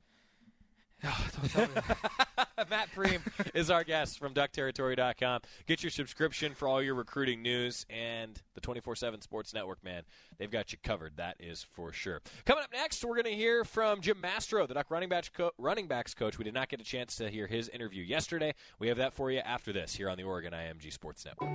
Oh, 1.15 1.27
don't 1.41 1.51
tell 1.51 1.63
me 1.63 1.69
that. 1.75 2.49
Matt 2.71 2.89
Prehm 2.95 3.21
is 3.55 3.71
our 3.71 3.83
guest 3.83 4.19
from 4.21 4.35
DuckTerritory.com. 4.35 5.41
Get 5.67 5.83
your 5.83 5.91
subscription 5.91 6.55
for 6.55 6.69
all 6.69 6.81
your 6.81 6.95
recruiting 6.95 7.43
news 7.43 7.85
and 7.91 8.41
the 8.55 8.61
24 8.61 8.95
7 8.97 9.21
Sports 9.21 9.53
Network, 9.53 9.83
man. 9.83 10.05
They've 10.39 10.51
got 10.51 10.71
you 10.73 10.79
covered. 10.83 11.17
That 11.17 11.37
is 11.41 11.67
for 11.73 11.93
sure. 11.93 12.21
Coming 12.45 12.63
up 12.65 12.71
next, 12.73 13.05
we're 13.05 13.17
going 13.17 13.25
to 13.25 13.35
hear 13.35 13.65
from 13.65 14.01
Jim 14.01 14.21
Mastro, 14.21 14.65
the 14.67 14.75
Duck 14.75 14.91
running, 14.91 15.09
backs 15.09 15.29
co- 15.29 15.51
running 15.59 15.89
backs 15.89 16.15
coach. 16.15 16.39
We 16.39 16.45
did 16.45 16.55
not 16.55 16.69
get 16.69 16.81
a 16.81 16.85
chance 16.85 17.17
to 17.17 17.29
hear 17.29 17.47
his 17.49 17.69
interview 17.69 18.05
yesterday. 18.05 18.55
We 18.79 18.87
have 18.89 18.99
that 18.99 19.13
for 19.13 19.31
you 19.31 19.41
after 19.41 19.73
this 19.73 19.95
here 19.95 20.09
on 20.09 20.17
the 20.17 20.23
Oregon 20.25 20.53
IMG 20.53 20.93
Sports 20.93 21.25
Network. 21.25 21.51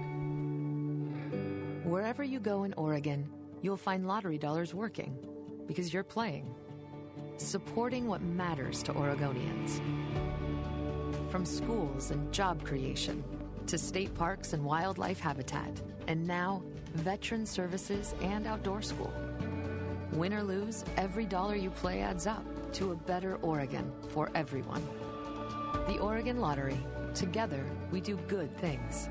Wherever 1.86 2.24
you 2.24 2.40
go 2.42 2.64
in 2.64 2.74
Oregon, 2.74 3.30
you'll 3.62 3.78
find 3.78 4.08
lottery 4.08 4.38
dollars 4.38 4.74
working 4.74 5.18
because 5.68 5.94
you're 5.94 6.04
playing, 6.04 6.54
supporting 7.46 8.08
what 8.08 8.22
matters 8.22 8.82
to 8.84 8.94
Oregonians. 8.94 9.82
From 11.30 11.46
schools 11.46 12.12
and 12.12 12.32
job 12.32 12.64
creation 12.64 13.24
to 13.68 13.78
state 13.78 14.14
parks 14.16 14.54
and 14.54 14.64
wildlife 14.64 15.20
habitat, 15.20 15.82
and 16.08 16.26
now 16.26 16.64
veteran 16.96 17.46
services 17.46 18.16
and 18.22 18.48
outdoor 18.48 18.82
school. 18.82 19.14
Win 20.14 20.34
or 20.34 20.44
lose, 20.44 20.86
every 20.96 21.26
dollar 21.26 21.56
you 21.56 21.70
play 21.70 22.02
adds 22.02 22.28
up 22.28 22.46
to 22.74 22.92
a 22.92 22.96
better 22.96 23.36
Oregon 23.38 23.92
for 24.10 24.32
everyone. 24.36 24.88
The 25.88 26.00
Oregon 26.00 26.40
Lottery. 26.40 26.80
Together, 27.14 27.64
we 27.92 28.00
do 28.00 28.16
good 28.28 28.56
things. 28.58 29.10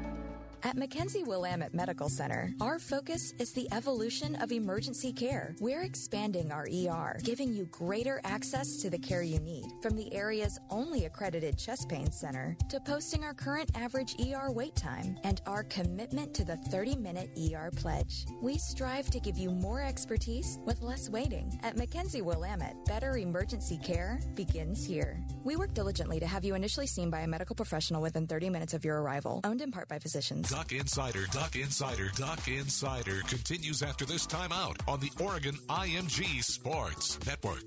At 0.62 0.77
Mackenzie 0.77 1.23
Willamette 1.23 1.75
Medical 1.75 2.09
Center, 2.09 2.53
our 2.61 2.79
focus 2.79 3.33
is 3.38 3.53
the 3.53 3.69
evolution 3.73 4.35
of 4.37 4.51
emergency 4.51 5.12
care. 5.12 5.55
We're 5.61 5.83
expanding 5.83 6.51
our 6.51 6.66
ER, 6.66 7.19
giving 7.23 7.53
you 7.53 7.66
greater 7.66 8.21
access 8.25 8.77
to 8.79 8.90
the 8.90 8.99
care 8.99 9.23
you 9.23 9.38
need, 9.38 9.66
from 9.81 9.95
the 9.95 10.12
area's 10.12 10.59
only 10.71 11.05
accredited 11.05 11.57
chest 11.57 11.88
pain 11.88 12.11
center 12.11 12.57
to 12.69 12.81
posting 12.81 13.23
our 13.23 13.35
current 13.35 13.71
average 13.77 14.16
ER 14.21 14.51
wait 14.51 14.75
time 14.75 15.16
and 15.25 15.40
our 15.47 15.62
commitment 15.64 16.35
to 16.35 16.45
the 16.45 16.57
30 16.57 16.97
minute 16.97 17.31
ER 17.38 17.71
pledge. 17.77 18.27
We 18.42 18.59
strive 18.59 19.09
to 19.11 19.21
give 19.21 19.38
you 19.38 19.51
more 19.51 19.83
expertise 19.83 20.59
with 20.64 20.83
less 20.83 21.09
waiting. 21.09 21.61
At 21.62 21.77
Mackenzie 21.77 22.23
Willamette, 22.23 22.85
better 22.87 23.19
emergency 23.19 23.79
care 23.79 24.21
begins 24.35 24.85
here. 24.85 25.23
We 25.45 25.55
work 25.57 25.75
diligently 25.75 26.19
to 26.21 26.27
have 26.27 26.45
you 26.45 26.55
initially 26.55 26.87
seen 26.87 27.11
by 27.11 27.21
a 27.21 27.29
medical 27.29 27.55
professional 27.55 28.03
within 28.03 28.27
30 28.27 28.51
minutes 28.51 28.75
of 28.75 28.85
your 28.85 29.01
arrival, 29.01 29.40
owned 29.45 29.61
in 29.61 29.71
part 29.71 29.88
by 29.88 29.99
physicians. 29.99 30.56
Duck 30.57 30.73
Insider, 30.73 31.27
Duck 31.33 31.55
Insider, 31.55 32.11
Duck 32.16 32.49
Insider 32.49 33.21
continues 33.29 33.83
after 33.83 34.07
this 34.07 34.27
timeout 34.27 34.77
on 34.88 34.99
the 35.01 35.11
Oregon 35.23 35.55
IMG 35.69 36.42
Sports 36.42 37.19
Network. 37.27 37.62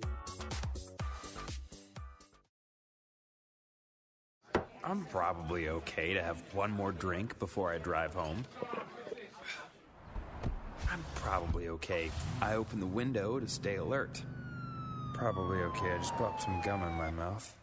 I'm 4.84 5.06
probably 5.06 5.69
okay 5.69 6.15
to 6.15 6.23
have 6.23 6.41
one 6.56 6.71
more 6.71 6.91
drink 6.91 7.38
before 7.38 7.71
I 7.71 7.78
drive 7.78 8.15
home. 8.15 8.43
I'm 10.91 11.06
probably 11.13 11.69
okay. 11.69 12.10
I 12.41 12.56
open 12.56 12.80
the 12.80 12.88
window 12.88 13.39
to 13.39 13.47
stay 13.47 13.75
alert. 13.75 14.19
Probably 15.13 15.60
okay. 15.60 15.91
I 15.91 15.97
just 15.99 16.15
popped 16.15 16.41
some 16.41 16.60
gum 16.62 16.82
in 16.82 16.93
my 16.93 17.12
mouth. 17.12 17.56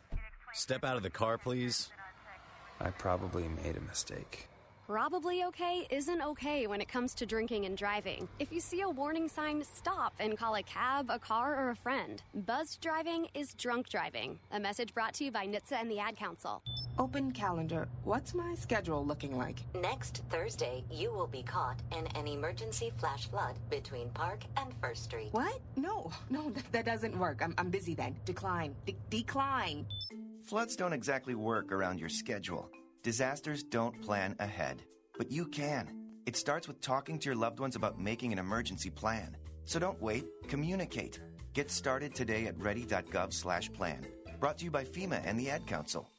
Step 0.54 0.84
out 0.84 0.96
of 0.96 1.02
the 1.02 1.10
car, 1.10 1.36
please. 1.36 1.90
I 2.80 2.90
probably 2.90 3.48
made 3.64 3.76
a 3.76 3.80
mistake. 3.80 4.48
Probably 4.86 5.42
okay 5.42 5.84
isn't 5.90 6.22
okay 6.22 6.68
when 6.68 6.80
it 6.80 6.86
comes 6.86 7.12
to 7.14 7.26
drinking 7.26 7.64
and 7.64 7.76
driving. 7.76 8.28
If 8.38 8.52
you 8.52 8.60
see 8.60 8.82
a 8.82 8.88
warning 8.88 9.28
sign, 9.28 9.64
stop 9.64 10.14
and 10.20 10.38
call 10.38 10.54
a 10.54 10.62
cab, 10.62 11.10
a 11.10 11.18
car, 11.18 11.56
or 11.56 11.70
a 11.70 11.74
friend. 11.74 12.22
Buzzed 12.46 12.80
driving 12.82 13.26
is 13.34 13.54
drunk 13.54 13.88
driving. 13.88 14.38
A 14.52 14.60
message 14.60 14.94
brought 14.94 15.12
to 15.14 15.24
you 15.24 15.32
by 15.32 15.44
NHTSA 15.44 15.80
and 15.80 15.90
the 15.90 15.98
Ad 15.98 16.16
Council. 16.16 16.62
Open 17.00 17.32
calendar. 17.32 17.88
What's 18.04 18.32
my 18.32 18.54
schedule 18.54 19.04
looking 19.04 19.36
like? 19.36 19.58
Next 19.74 20.22
Thursday, 20.30 20.84
you 20.88 21.12
will 21.12 21.26
be 21.26 21.42
caught 21.42 21.80
in 21.90 22.06
an 22.16 22.28
emergency 22.28 22.92
flash 22.96 23.28
flood 23.28 23.56
between 23.68 24.08
Park 24.10 24.44
and 24.56 24.72
First 24.80 25.02
Street. 25.02 25.30
What? 25.32 25.58
No, 25.74 26.12
no, 26.30 26.50
that, 26.50 26.70
that 26.70 26.84
doesn't 26.84 27.18
work. 27.18 27.40
I'm, 27.42 27.54
I'm 27.58 27.70
busy 27.70 27.96
then. 27.96 28.14
Decline. 28.24 28.76
De- 28.86 28.96
decline. 29.10 29.84
Floods 30.44 30.76
don't 30.76 30.92
exactly 30.92 31.34
work 31.34 31.72
around 31.72 31.98
your 31.98 32.08
schedule. 32.08 32.70
Disasters 33.06 33.62
don't 33.62 34.02
plan 34.02 34.34
ahead, 34.40 34.82
but 35.16 35.30
you 35.30 35.46
can. 35.46 35.86
It 36.26 36.34
starts 36.34 36.66
with 36.66 36.80
talking 36.80 37.20
to 37.20 37.26
your 37.26 37.36
loved 37.36 37.60
ones 37.60 37.76
about 37.76 38.00
making 38.00 38.32
an 38.32 38.38
emergency 38.40 38.90
plan. 38.90 39.36
So 39.64 39.78
don't 39.78 40.02
wait, 40.02 40.24
communicate. 40.48 41.20
Get 41.52 41.70
started 41.70 42.16
today 42.16 42.46
at 42.46 42.58
ready.gov/plan. 42.58 44.06
Brought 44.40 44.58
to 44.58 44.64
you 44.64 44.72
by 44.72 44.82
FEMA 44.82 45.22
and 45.24 45.38
the 45.38 45.50
Ad 45.50 45.68
Council. 45.68 46.10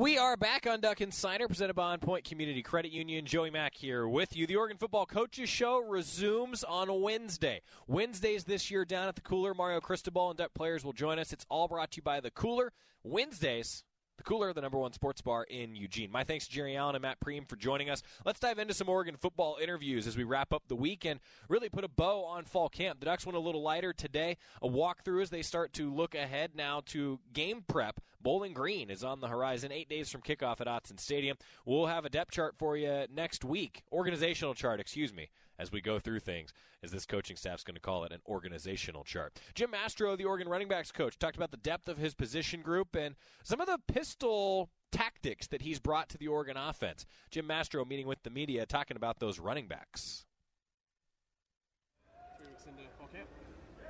We 0.00 0.16
are 0.16 0.34
back 0.34 0.66
on 0.66 0.80
Duck 0.80 1.02
Insider, 1.02 1.46
presented 1.46 1.74
by 1.74 1.92
On 1.92 1.98
Point 1.98 2.24
Community 2.24 2.62
Credit 2.62 2.90
Union. 2.90 3.26
Joey 3.26 3.50
Mack 3.50 3.74
here 3.74 4.08
with 4.08 4.34
you. 4.34 4.46
The 4.46 4.56
Oregon 4.56 4.78
Football 4.78 5.04
Coaches 5.04 5.50
Show 5.50 5.84
resumes 5.86 6.64
on 6.64 7.02
Wednesday. 7.02 7.60
Wednesdays 7.86 8.44
this 8.44 8.70
year 8.70 8.86
down 8.86 9.08
at 9.08 9.14
the 9.14 9.20
Cooler. 9.20 9.52
Mario 9.52 9.78
Cristobal 9.78 10.30
and 10.30 10.38
Duck 10.38 10.54
players 10.54 10.86
will 10.86 10.94
join 10.94 11.18
us. 11.18 11.34
It's 11.34 11.44
all 11.50 11.68
brought 11.68 11.90
to 11.90 11.96
you 11.98 12.02
by 12.02 12.20
the 12.20 12.30
Cooler. 12.30 12.72
Wednesdays, 13.04 13.84
the 14.20 14.24
Cooler, 14.24 14.52
the 14.52 14.60
number 14.60 14.76
one 14.76 14.92
sports 14.92 15.22
bar 15.22 15.44
in 15.44 15.74
Eugene. 15.74 16.12
My 16.12 16.24
thanks 16.24 16.46
to 16.46 16.52
Jerry 16.52 16.76
Allen 16.76 16.94
and 16.94 17.00
Matt 17.00 17.20
Prehm 17.20 17.48
for 17.48 17.56
joining 17.56 17.88
us. 17.88 18.02
Let's 18.26 18.38
dive 18.38 18.58
into 18.58 18.74
some 18.74 18.86
Oregon 18.86 19.16
football 19.16 19.56
interviews 19.62 20.06
as 20.06 20.14
we 20.14 20.24
wrap 20.24 20.52
up 20.52 20.64
the 20.68 20.76
week 20.76 21.06
and 21.06 21.20
really 21.48 21.70
put 21.70 21.84
a 21.84 21.88
bow 21.88 22.24
on 22.26 22.44
fall 22.44 22.68
camp. 22.68 23.00
The 23.00 23.06
Ducks 23.06 23.24
went 23.24 23.38
a 23.38 23.40
little 23.40 23.62
lighter 23.62 23.94
today. 23.94 24.36
A 24.60 24.68
walkthrough 24.68 25.22
as 25.22 25.30
they 25.30 25.40
start 25.40 25.72
to 25.74 25.90
look 25.90 26.14
ahead 26.14 26.50
now 26.54 26.82
to 26.86 27.18
game 27.32 27.64
prep. 27.66 28.00
Bowling 28.20 28.52
Green 28.52 28.90
is 28.90 29.02
on 29.02 29.20
the 29.20 29.28
horizon, 29.28 29.72
eight 29.72 29.88
days 29.88 30.10
from 30.10 30.20
kickoff 30.20 30.60
at 30.60 30.66
Autzen 30.66 31.00
Stadium. 31.00 31.38
We'll 31.64 31.86
have 31.86 32.04
a 32.04 32.10
depth 32.10 32.32
chart 32.32 32.56
for 32.58 32.76
you 32.76 33.06
next 33.10 33.42
week, 33.42 33.84
organizational 33.90 34.52
chart, 34.52 34.80
excuse 34.80 35.14
me, 35.14 35.30
as 35.60 35.70
we 35.70 35.80
go 35.80 35.98
through 35.98 36.20
things, 36.20 36.52
as 36.82 36.90
this 36.90 37.04
coaching 37.04 37.36
staff's 37.36 37.62
going 37.62 37.74
to 37.74 37.80
call 37.80 38.04
it 38.04 38.12
an 38.12 38.20
organizational 38.26 39.04
chart. 39.04 39.38
Jim 39.54 39.70
Mastro, 39.70 40.16
the 40.16 40.24
Oregon 40.24 40.48
running 40.48 40.68
backs 40.68 40.90
coach, 40.90 41.18
talked 41.18 41.36
about 41.36 41.50
the 41.50 41.58
depth 41.58 41.86
of 41.86 41.98
his 41.98 42.14
position 42.14 42.62
group 42.62 42.96
and 42.96 43.14
some 43.44 43.60
of 43.60 43.66
the 43.66 43.78
pistol 43.86 44.70
tactics 44.90 45.46
that 45.48 45.62
he's 45.62 45.78
brought 45.78 46.08
to 46.08 46.18
the 46.18 46.28
Oregon 46.28 46.56
offense. 46.56 47.04
Jim 47.30 47.46
Mastro 47.46 47.84
meeting 47.84 48.06
with 48.06 48.22
the 48.22 48.30
media, 48.30 48.64
talking 48.64 48.96
about 48.96 49.20
those 49.20 49.38
running 49.38 49.66
backs. 49.66 50.24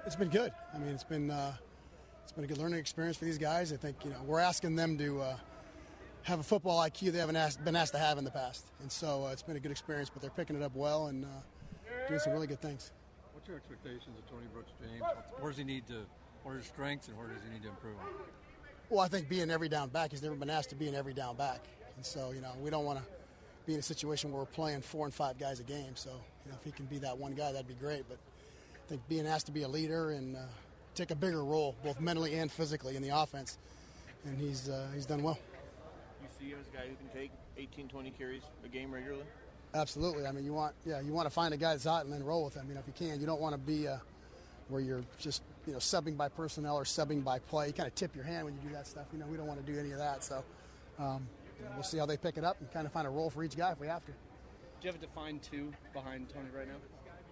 It's 0.07 0.17
been 0.17 0.29
good. 0.29 0.53
I 0.75 0.79
mean, 0.79 0.89
it's 0.89 1.05
been 1.05 1.31
uh, 1.31 1.53
it's 2.23 2.33
been 2.33 2.45
a 2.45 2.47
good 2.47 2.59
learning 2.59 2.79
experience 2.79 3.19
for 3.19 3.27
these 3.27 3.39
guys. 3.39 3.73
I 3.73 3.77
think 3.77 3.97
you 4.03 4.11
know 4.11 4.17
we're 4.25 4.41
asking 4.41 4.75
them 4.75 4.97
to 4.99 5.21
uh, 5.21 5.37
have 6.23 6.41
a 6.41 6.43
football 6.43 6.81
IQ 6.83 7.13
they 7.13 7.19
haven't 7.19 7.37
asked, 7.37 7.63
been 7.65 7.77
asked 7.77 7.93
to 7.93 7.99
have 7.99 8.17
in 8.19 8.25
the 8.25 8.31
past, 8.31 8.65
and 8.81 8.91
so 8.91 9.27
uh, 9.27 9.29
it's 9.33 9.43
been 9.43 9.57
a 9.57 9.61
good 9.61 9.71
experience. 9.71 10.11
But 10.11 10.23
they're 10.23 10.31
picking 10.31 10.57
it 10.57 10.63
up 10.63 10.75
well 10.75 11.09
and 11.09 11.25
uh, 11.25 11.29
doing 12.09 12.21
some 12.21 12.33
really 12.33 12.47
good 12.47 12.61
things. 12.61 12.93
What's 13.33 13.49
your 13.49 13.57
expectations 13.57 14.19
of 14.19 14.29
Tony 14.31 14.47
Brooks 14.53 14.73
James? 14.81 15.03
Where 15.39 15.51
does 15.51 15.59
he 15.59 15.65
need 15.65 15.87
to? 15.89 16.05
What 16.43 16.53
are 16.53 16.59
his 16.59 16.67
strengths 16.67 17.09
and 17.09 17.17
where 17.17 17.27
does 17.29 17.43
he 17.47 17.53
need 17.53 17.63
to 17.63 17.69
improve? 17.69 17.95
Well, 18.89 19.01
I 19.01 19.09
think 19.09 19.29
being 19.29 19.51
every 19.51 19.69
down 19.69 19.89
back, 19.89 20.11
he's 20.11 20.23
never 20.23 20.35
been 20.35 20.51
asked 20.51 20.71
to 20.71 20.75
be 20.75 20.89
an 20.89 20.95
every 20.95 21.15
down 21.15 21.37
back, 21.37 21.61
and 21.97 22.05
so 22.05 22.33
you 22.33 22.41
know 22.41 22.51
we 22.61 22.71
don't 22.71 22.85
want 22.85 22.99
to 22.99 23.05
be 23.67 23.75
in 23.75 23.79
a 23.79 23.83
situation 23.83 24.33
where 24.33 24.41
we're 24.41 24.47
playing 24.47 24.81
four 24.81 25.05
and 25.05 25.15
five 25.15 25.39
guys 25.39 25.61
a 25.61 25.63
game. 25.63 25.95
So 25.95 26.11
you 26.45 26.51
know 26.51 26.59
if 26.59 26.65
he 26.65 26.73
can 26.73 26.87
be 26.87 26.99
that 26.99 27.17
one 27.17 27.33
guy, 27.33 27.53
that'd 27.53 27.69
be 27.69 27.75
great. 27.75 28.05
But 28.09 28.19
I 28.75 28.89
think 28.89 29.03
being 29.09 29.27
asked 29.27 29.47
to 29.47 29.53
be 29.53 29.63
a 29.63 29.69
leader 29.69 30.11
and 30.11 30.37
uh, 30.37 30.41
take 30.95 31.11
a 31.11 31.15
bigger 31.15 31.45
role, 31.45 31.77
both 31.85 32.01
mentally 32.01 32.35
and 32.35 32.51
physically, 32.51 32.97
in 32.97 33.03
the 33.03 33.17
offense, 33.17 33.59
and 34.25 34.37
he's 34.39 34.69
uh, 34.69 34.89
he's 34.95 35.07
done 35.07 35.23
well. 35.23 35.39
You 36.21 36.29
see 36.39 36.51
him 36.53 36.59
as 36.61 36.67
a 36.67 36.77
guy 36.77 36.89
who 36.89 36.97
can 36.97 37.09
take 37.15 37.31
18, 37.57 37.89
20 37.89 38.11
carries 38.11 38.43
a 38.65 38.69
game 38.69 38.91
regularly. 38.91 39.25
Absolutely. 39.75 40.27
I 40.27 40.33
mean, 40.33 40.45
you 40.45 40.53
want 40.53 40.75
yeah, 40.85 41.01
you 41.01 41.13
want 41.13 41.27
to 41.27 41.31
find 41.31 41.55
a 41.55 41.57
guy 41.57 41.73
that's 41.73 41.85
hot 41.85 42.05
and 42.05 42.13
then 42.13 42.25
roll 42.25 42.45
with 42.45 42.55
him. 42.55 42.67
You 42.69 42.75
know, 42.75 42.81
if 42.81 42.87
you 42.87 43.09
can, 43.09 43.21
you 43.21 43.27
don't 43.27 43.41
want 43.41 43.55
to 43.55 43.61
be 43.61 43.87
uh, 43.87 43.99
where 44.69 44.81
you're 44.81 45.05
just 45.19 45.43
you 45.67 45.73
know 45.73 45.79
subbing 45.79 46.17
by 46.17 46.29
personnel 46.29 46.77
or 46.77 46.85
subbing 46.85 47.23
by 47.23 47.39
play. 47.39 47.69
You 47.69 47.73
kind 47.73 47.87
of 47.87 47.95
tip 47.95 48.15
your 48.15 48.25
hand 48.25 48.47
when 48.47 48.55
you 48.55 48.61
do 48.69 48.75
that 48.75 48.87
stuff. 48.87 49.07
You 49.13 49.19
know, 49.19 49.27
we 49.27 49.37
don't 49.37 49.47
want 49.47 49.65
to 49.65 49.73
do 49.73 49.79
any 49.79 49.93
of 49.93 49.99
that. 49.99 50.25
So 50.25 50.43
um, 50.99 51.27
you 51.59 51.65
know, 51.65 51.73
we'll 51.75 51.85
see 51.85 51.99
how 51.99 52.07
they 52.07 52.17
pick 52.17 52.37
it 52.37 52.45
up 52.45 52.61
and 52.61 52.71
kind 52.73 52.87
of 52.87 52.93
find 52.93 53.07
a 53.07 53.11
role 53.11 53.31
for 53.31 53.45
each 53.45 53.57
guy 53.57 53.73
if 53.73 53.81
we 53.81 53.87
have 53.87 54.05
to. 54.07 54.13
Do 54.13 54.87
you 54.87 54.93
have 54.93 55.03
a 55.03 55.07
defined 55.07 55.43
two 55.43 55.73
behind 55.93 56.29
Tony 56.31 56.49
right 56.57 56.67
now? 56.67 56.77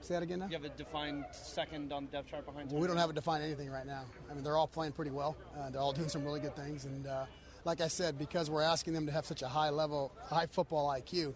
Say 0.00 0.14
that 0.14 0.22
again 0.22 0.38
now. 0.38 0.46
Do 0.46 0.52
you 0.52 0.62
have 0.62 0.70
a 0.70 0.76
defined 0.76 1.24
second 1.32 1.92
on 1.92 2.06
the 2.06 2.12
depth 2.12 2.30
chart 2.30 2.46
behind? 2.46 2.68
Tony? 2.68 2.74
Well, 2.74 2.82
we 2.82 2.88
don't 2.88 2.98
have 2.98 3.10
a 3.10 3.14
defined 3.14 3.42
anything 3.42 3.70
right 3.70 3.86
now. 3.86 4.04
I 4.30 4.34
mean, 4.34 4.44
they're 4.44 4.56
all 4.56 4.68
playing 4.68 4.92
pretty 4.92 5.10
well. 5.10 5.36
Uh, 5.58 5.70
they're 5.70 5.80
all 5.80 5.92
doing 5.92 6.08
some 6.08 6.24
really 6.24 6.40
good 6.40 6.54
things, 6.54 6.84
and 6.84 7.06
uh, 7.06 7.24
like 7.64 7.80
I 7.80 7.88
said, 7.88 8.18
because 8.18 8.48
we're 8.48 8.62
asking 8.62 8.92
them 8.92 9.06
to 9.06 9.12
have 9.12 9.26
such 9.26 9.42
a 9.42 9.48
high 9.48 9.70
level, 9.70 10.12
high 10.26 10.46
football 10.46 10.88
IQ, 10.88 11.34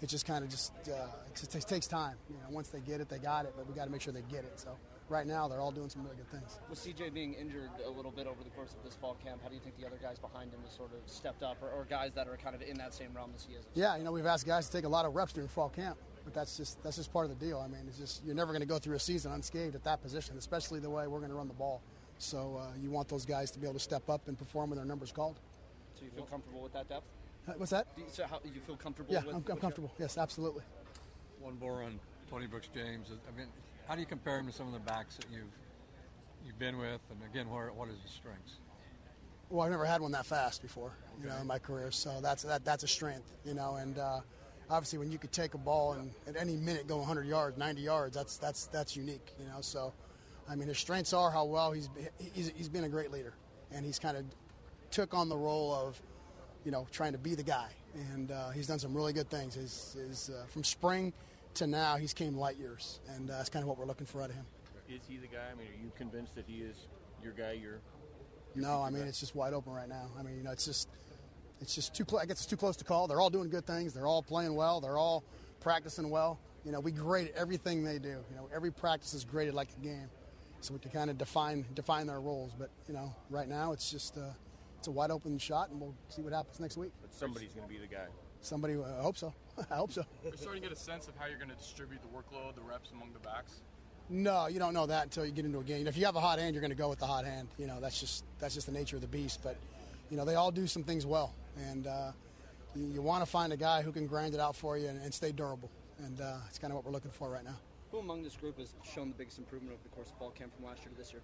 it 0.00 0.08
just 0.08 0.26
kind 0.26 0.44
of 0.44 0.50
just 0.50 0.72
uh, 0.88 1.06
it 1.26 1.34
just 1.52 1.68
takes 1.68 1.86
time. 1.86 2.16
You 2.28 2.36
know, 2.36 2.50
once 2.50 2.68
they 2.68 2.80
get 2.80 3.00
it, 3.00 3.08
they 3.08 3.18
got 3.18 3.44
it, 3.44 3.54
but 3.56 3.66
we 3.66 3.74
got 3.74 3.84
to 3.84 3.90
make 3.90 4.00
sure 4.00 4.12
they 4.12 4.22
get 4.30 4.44
it. 4.44 4.52
So 4.60 4.76
right 5.08 5.26
now, 5.26 5.48
they're 5.48 5.60
all 5.60 5.72
doing 5.72 5.88
some 5.88 6.04
really 6.04 6.16
good 6.16 6.30
things. 6.30 6.60
With 6.68 6.78
CJ 6.78 7.14
being 7.14 7.34
injured 7.34 7.70
a 7.84 7.90
little 7.90 8.10
bit 8.10 8.26
over 8.26 8.42
the 8.44 8.50
course 8.50 8.74
of 8.74 8.84
this 8.84 8.94
fall 8.94 9.16
camp, 9.24 9.42
how 9.42 9.48
do 9.48 9.54
you 9.54 9.60
think 9.60 9.78
the 9.78 9.86
other 9.86 9.98
guys 10.00 10.18
behind 10.18 10.52
him 10.52 10.60
have 10.62 10.72
sort 10.72 10.90
of 10.92 11.10
stepped 11.10 11.42
up, 11.42 11.56
or, 11.62 11.70
or 11.70 11.86
guys 11.88 12.12
that 12.14 12.28
are 12.28 12.36
kind 12.36 12.54
of 12.54 12.62
in 12.62 12.76
that 12.78 12.94
same 12.94 13.12
realm 13.14 13.32
as 13.34 13.44
he 13.44 13.54
is? 13.54 13.64
Yeah, 13.74 13.96
you 13.96 14.04
know, 14.04 14.12
we've 14.12 14.26
asked 14.26 14.46
guys 14.46 14.66
to 14.66 14.72
take 14.72 14.84
a 14.84 14.88
lot 14.88 15.04
of 15.04 15.14
reps 15.14 15.32
during 15.32 15.48
fall 15.48 15.68
camp, 15.68 15.98
but 16.24 16.34
that's 16.34 16.56
just 16.56 16.82
that's 16.82 16.96
just 16.96 17.12
part 17.12 17.28
of 17.28 17.38
the 17.38 17.44
deal. 17.44 17.58
I 17.58 17.68
mean, 17.68 17.82
it's 17.88 17.98
just 17.98 18.24
you're 18.24 18.34
never 18.34 18.52
going 18.52 18.62
to 18.62 18.68
go 18.68 18.78
through 18.78 18.96
a 18.96 19.00
season 19.00 19.32
unscathed 19.32 19.74
at 19.74 19.84
that 19.84 20.02
position, 20.02 20.36
especially 20.38 20.80
the 20.80 20.90
way 20.90 21.06
we're 21.06 21.18
going 21.18 21.30
to 21.30 21.36
run 21.36 21.48
the 21.48 21.54
ball. 21.54 21.82
So 22.18 22.60
uh, 22.60 22.72
you 22.82 22.90
want 22.90 23.08
those 23.08 23.24
guys 23.24 23.50
to 23.52 23.58
be 23.58 23.66
able 23.66 23.74
to 23.74 23.80
step 23.80 24.08
up 24.10 24.26
and 24.28 24.36
perform 24.36 24.70
when 24.70 24.76
their 24.76 24.86
numbers 24.86 25.12
called. 25.12 25.38
So 25.94 26.04
you 26.04 26.10
feel 26.10 26.24
comfortable 26.24 26.62
with 26.62 26.72
that 26.72 26.88
depth? 26.88 27.06
Uh, 27.48 27.52
What's 27.56 27.70
that? 27.70 27.94
Do 27.96 28.02
you, 28.02 28.08
so 28.10 28.26
how, 28.26 28.40
you 28.44 28.60
feel 28.60 28.76
comfortable? 28.76 29.12
Yeah, 29.12 29.20
with, 29.20 29.28
I'm, 29.30 29.36
I'm 29.36 29.44
with 29.44 29.60
comfortable. 29.60 29.92
Yes, 29.98 30.18
absolutely. 30.18 30.62
One 31.40 31.58
more 31.58 31.82
on 31.82 31.98
Tony 32.30 32.46
Brooks 32.46 32.68
James. 32.74 33.08
I 33.10 33.38
mean, 33.38 33.46
how 33.86 33.94
do 33.94 34.00
you 34.00 34.06
compare 34.06 34.38
him 34.38 34.46
to 34.46 34.52
some 34.52 34.66
of 34.66 34.72
the 34.72 34.80
backs 34.80 35.16
that 35.16 35.26
you've 35.32 35.44
you've 36.44 36.58
been 36.58 36.78
with? 36.78 37.00
And 37.10 37.20
again, 37.30 37.48
where, 37.48 37.72
what 37.72 37.88
is 37.88 37.96
his 38.02 38.12
strengths? 38.12 38.56
Well, 39.50 39.64
I've 39.64 39.70
never 39.70 39.86
had 39.86 40.02
one 40.02 40.12
that 40.12 40.26
fast 40.26 40.60
before, 40.60 40.92
you 41.22 41.28
know, 41.28 41.36
in 41.40 41.46
my 41.46 41.58
career. 41.58 41.90
So 41.90 42.20
that's 42.20 42.42
that 42.42 42.64
that's 42.64 42.84
a 42.84 42.88
strength, 42.88 43.32
you 43.46 43.54
know. 43.54 43.76
And 43.76 43.98
uh, 43.98 44.20
obviously, 44.68 44.98
when 44.98 45.10
you 45.10 45.18
could 45.18 45.32
take 45.32 45.54
a 45.54 45.58
ball 45.58 45.92
and 45.92 46.10
at 46.26 46.36
any 46.36 46.56
minute 46.56 46.86
go 46.86 46.98
100 46.98 47.26
yards, 47.26 47.56
90 47.56 47.80
yards, 47.80 48.14
that's 48.14 48.36
that's 48.36 48.66
that's 48.66 48.94
unique, 48.94 49.32
you 49.38 49.46
know. 49.46 49.62
So, 49.62 49.94
I 50.50 50.54
mean, 50.54 50.68
his 50.68 50.78
strengths 50.78 51.14
are 51.14 51.30
how 51.30 51.46
well 51.46 51.72
he's 51.72 51.88
he's, 52.34 52.52
he's 52.54 52.68
been 52.68 52.84
a 52.84 52.90
great 52.90 53.10
leader, 53.10 53.32
and 53.72 53.86
he's 53.86 53.98
kind 53.98 54.18
of 54.18 54.24
took 54.90 55.14
on 55.14 55.28
the 55.30 55.36
role 55.36 55.72
of, 55.74 56.00
you 56.64 56.70
know, 56.70 56.86
trying 56.90 57.12
to 57.12 57.18
be 57.18 57.34
the 57.34 57.42
guy, 57.42 57.68
and 58.12 58.30
uh, 58.30 58.50
he's 58.50 58.66
done 58.66 58.78
some 58.78 58.94
really 58.94 59.12
good 59.12 59.30
things. 59.30 59.54
His, 59.54 59.96
his 59.98 60.30
uh, 60.30 60.46
from 60.48 60.64
spring 60.64 61.12
to 61.54 61.66
now, 61.66 61.96
he's 61.96 62.12
came 62.12 62.36
light 62.36 62.56
years, 62.56 63.00
and 63.14 63.30
uh, 63.30 63.36
that's 63.38 63.48
kind 63.48 63.62
of 63.62 63.68
what 63.68 63.78
we're 63.78 63.86
looking 63.86 64.06
for 64.06 64.22
out 64.22 64.30
of 64.30 64.36
him. 64.36 64.46
Is 64.88 65.00
he 65.08 65.16
the 65.18 65.26
guy? 65.26 65.44
I 65.52 65.54
mean, 65.56 65.68
are 65.68 65.82
you 65.82 65.92
convinced 65.96 66.34
that 66.34 66.44
he 66.46 66.58
is 66.58 66.76
your 67.22 67.32
guy? 67.32 67.52
Your 67.52 67.80
No, 68.54 68.82
I 68.82 68.90
mean 68.90 69.02
it's 69.02 69.20
just 69.20 69.34
wide 69.34 69.52
open 69.52 69.72
right 69.72 69.88
now. 69.88 70.06
I 70.18 70.22
mean, 70.22 70.38
you 70.38 70.42
know, 70.42 70.50
it's 70.50 70.64
just 70.64 70.88
it's 71.60 71.74
just 71.74 71.94
too 71.94 72.04
close. 72.04 72.22
I 72.22 72.26
guess 72.26 72.38
it's 72.38 72.46
too 72.46 72.56
close 72.56 72.76
to 72.76 72.84
call. 72.84 73.06
They're 73.06 73.20
all 73.20 73.30
doing 73.30 73.50
good 73.50 73.66
things. 73.66 73.92
They're 73.92 74.06
all 74.06 74.22
playing 74.22 74.54
well. 74.54 74.80
They're 74.80 74.96
all 74.96 75.24
practicing 75.60 76.08
well. 76.08 76.38
You 76.64 76.72
know, 76.72 76.80
we 76.80 76.90
grade 76.90 77.32
everything 77.36 77.84
they 77.84 77.98
do. 77.98 78.08
You 78.08 78.36
know, 78.36 78.48
every 78.54 78.70
practice 78.70 79.14
is 79.14 79.24
graded 79.24 79.54
like 79.54 79.68
a 79.78 79.84
game, 79.84 80.08
so 80.60 80.72
we 80.72 80.80
can 80.80 80.90
kind 80.90 81.10
of 81.10 81.18
define 81.18 81.66
define 81.74 82.06
their 82.06 82.20
roles. 82.20 82.52
But 82.58 82.70
you 82.88 82.94
know, 82.94 83.14
right 83.30 83.48
now 83.48 83.72
it's 83.72 83.90
just 83.90 84.16
uh, 84.16 84.30
it's 84.78 84.88
a 84.88 84.90
wide 84.90 85.10
open 85.10 85.38
shot, 85.38 85.70
and 85.70 85.80
we'll 85.80 85.94
see 86.08 86.22
what 86.22 86.32
happens 86.32 86.60
next 86.60 86.76
week. 86.76 86.92
but 87.02 87.12
somebody's 87.12 87.52
going 87.52 87.66
to 87.66 87.72
be 87.72 87.80
the 87.80 87.86
guy. 87.86 88.06
Somebody, 88.40 88.74
uh, 88.76 88.98
I 88.98 89.02
hope 89.02 89.16
so. 89.16 89.34
I 89.70 89.74
hope 89.74 89.92
so. 89.92 90.02
Are 90.02 90.30
you 90.30 90.36
starting 90.36 90.62
to 90.62 90.68
get 90.68 90.76
a 90.76 90.80
sense 90.80 91.08
of 91.08 91.16
how 91.16 91.26
you're 91.26 91.38
going 91.38 91.50
to 91.50 91.56
distribute 91.56 92.00
the 92.00 92.08
workload, 92.08 92.54
the 92.54 92.62
reps 92.62 92.90
among 92.92 93.12
the 93.12 93.18
backs? 93.18 93.60
No, 94.08 94.46
you 94.46 94.58
don't 94.58 94.72
know 94.72 94.86
that 94.86 95.04
until 95.04 95.26
you 95.26 95.32
get 95.32 95.44
into 95.44 95.58
a 95.58 95.64
game. 95.64 95.86
If 95.86 95.96
you 95.96 96.06
have 96.06 96.16
a 96.16 96.20
hot 96.20 96.38
hand, 96.38 96.54
you're 96.54 96.62
going 96.62 96.70
to 96.70 96.76
go 96.76 96.88
with 96.88 97.00
the 97.00 97.06
hot 97.06 97.24
hand. 97.24 97.48
You 97.58 97.66
know, 97.66 97.80
that's 97.80 98.00
just 98.00 98.24
that's 98.38 98.54
just 98.54 98.66
the 98.66 98.72
nature 98.72 98.96
of 98.96 99.02
the 99.02 99.08
beast. 99.08 99.40
But 99.42 99.56
you 100.10 100.16
know, 100.16 100.24
they 100.24 100.36
all 100.36 100.50
do 100.50 100.66
some 100.66 100.82
things 100.82 101.04
well, 101.04 101.34
and 101.70 101.86
uh, 101.86 102.12
you, 102.74 102.86
you 102.86 103.02
want 103.02 103.22
to 103.22 103.30
find 103.30 103.52
a 103.52 103.56
guy 103.56 103.82
who 103.82 103.92
can 103.92 104.06
grind 104.06 104.32
it 104.32 104.40
out 104.40 104.56
for 104.56 104.78
you 104.78 104.88
and, 104.88 105.02
and 105.02 105.12
stay 105.12 105.32
durable. 105.32 105.70
And 105.98 106.20
uh, 106.20 106.36
it's 106.48 106.58
kind 106.58 106.70
of 106.72 106.76
what 106.76 106.86
we're 106.86 106.92
looking 106.92 107.10
for 107.10 107.28
right 107.28 107.44
now. 107.44 107.56
Who 107.90 107.98
among 107.98 108.22
this 108.22 108.36
group 108.36 108.58
has 108.58 108.72
shown 108.94 109.08
the 109.08 109.14
biggest 109.14 109.38
improvement 109.38 109.72
over 109.72 109.82
the 109.82 109.94
course 109.94 110.08
of 110.08 110.16
fall 110.18 110.30
camp 110.30 110.54
from 110.54 110.64
last 110.64 110.80
year 110.82 110.90
to 110.90 110.96
this 110.96 111.12
year? 111.12 111.22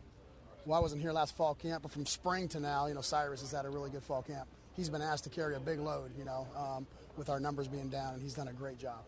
Well, 0.66 0.78
I 0.78 0.80
wasn't 0.82 1.02
here 1.02 1.12
last 1.12 1.36
fall 1.36 1.54
camp, 1.54 1.82
but 1.82 1.92
from 1.92 2.06
spring 2.06 2.48
to 2.48 2.60
now, 2.60 2.86
you 2.86 2.94
know, 2.94 3.02
Cyrus 3.02 3.40
has 3.42 3.52
had 3.52 3.66
a 3.66 3.70
really 3.70 3.90
good 3.90 4.02
fall 4.02 4.22
camp. 4.22 4.48
He's 4.72 4.88
been 4.88 5.02
asked 5.02 5.24
to 5.24 5.30
carry 5.30 5.54
a 5.54 5.60
big 5.60 5.78
load, 5.78 6.10
you 6.18 6.24
know, 6.24 6.46
um, 6.56 6.86
with 7.16 7.28
our 7.28 7.38
numbers 7.38 7.68
being 7.68 7.88
down, 7.90 8.14
and 8.14 8.22
he's 8.22 8.34
done 8.34 8.48
a 8.48 8.52
great 8.52 8.78
job. 8.78 9.04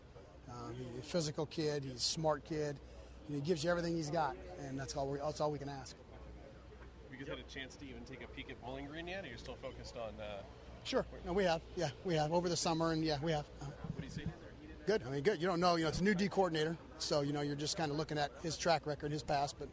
Um, 0.49 0.73
he's 0.77 1.03
a 1.03 1.05
physical 1.05 1.45
kid. 1.47 1.83
He's 1.83 1.93
a 1.93 1.99
smart 1.99 2.45
kid. 2.45 2.77
And 3.27 3.35
he 3.35 3.41
gives 3.41 3.63
you 3.63 3.69
everything 3.69 3.95
he's 3.95 4.09
got, 4.09 4.37
and 4.65 4.79
that's 4.79 4.95
all 4.95 5.07
we 5.09 5.17
that's 5.19 5.41
all 5.41 5.51
we 5.51 5.59
can 5.59 5.67
ask. 5.67 5.97
Have 7.09 7.19
you 7.19 7.25
guys 7.25 7.35
had 7.35 7.39
a 7.45 7.53
chance 7.53 7.75
to 7.75 7.85
even 7.85 8.03
take 8.03 8.23
a 8.23 8.27
peek 8.27 8.49
at 8.49 8.61
Bowling 8.63 8.85
Green 8.85 9.07
yet? 9.07 9.25
Or 9.25 9.27
you're 9.27 9.37
still 9.37 9.57
focused 9.61 9.95
on? 9.97 10.13
Uh, 10.21 10.41
Sure, 10.85 11.05
no, 11.25 11.33
we 11.33 11.43
have. 11.43 11.59
Yeah, 11.75 11.89
we 12.05 12.13
have 12.13 12.31
over 12.31 12.47
the 12.47 12.55
summer, 12.55 12.93
and 12.93 13.03
yeah, 13.03 13.17
we 13.21 13.33
have. 13.33 13.43
Uh, 13.61 13.65
what 13.65 13.97
do 13.99 14.05
you 14.05 14.09
see? 14.09 14.21
Good. 14.85 15.01
I 15.05 15.09
mean, 15.09 15.21
good. 15.21 15.41
You 15.41 15.47
don't 15.47 15.59
know. 15.59 15.75
You 15.75 15.83
know, 15.83 15.89
it's 15.89 15.99
a 15.99 16.03
new 16.03 16.15
D 16.15 16.29
coordinator, 16.29 16.77
so 16.97 17.19
you 17.19 17.33
know 17.33 17.41
you're 17.41 17.57
just 17.57 17.75
kind 17.75 17.91
of 17.91 17.97
looking 17.97 18.17
at 18.17 18.31
his 18.41 18.57
track 18.57 18.87
record, 18.87 19.11
his 19.11 19.21
past. 19.23 19.57
But 19.59 19.67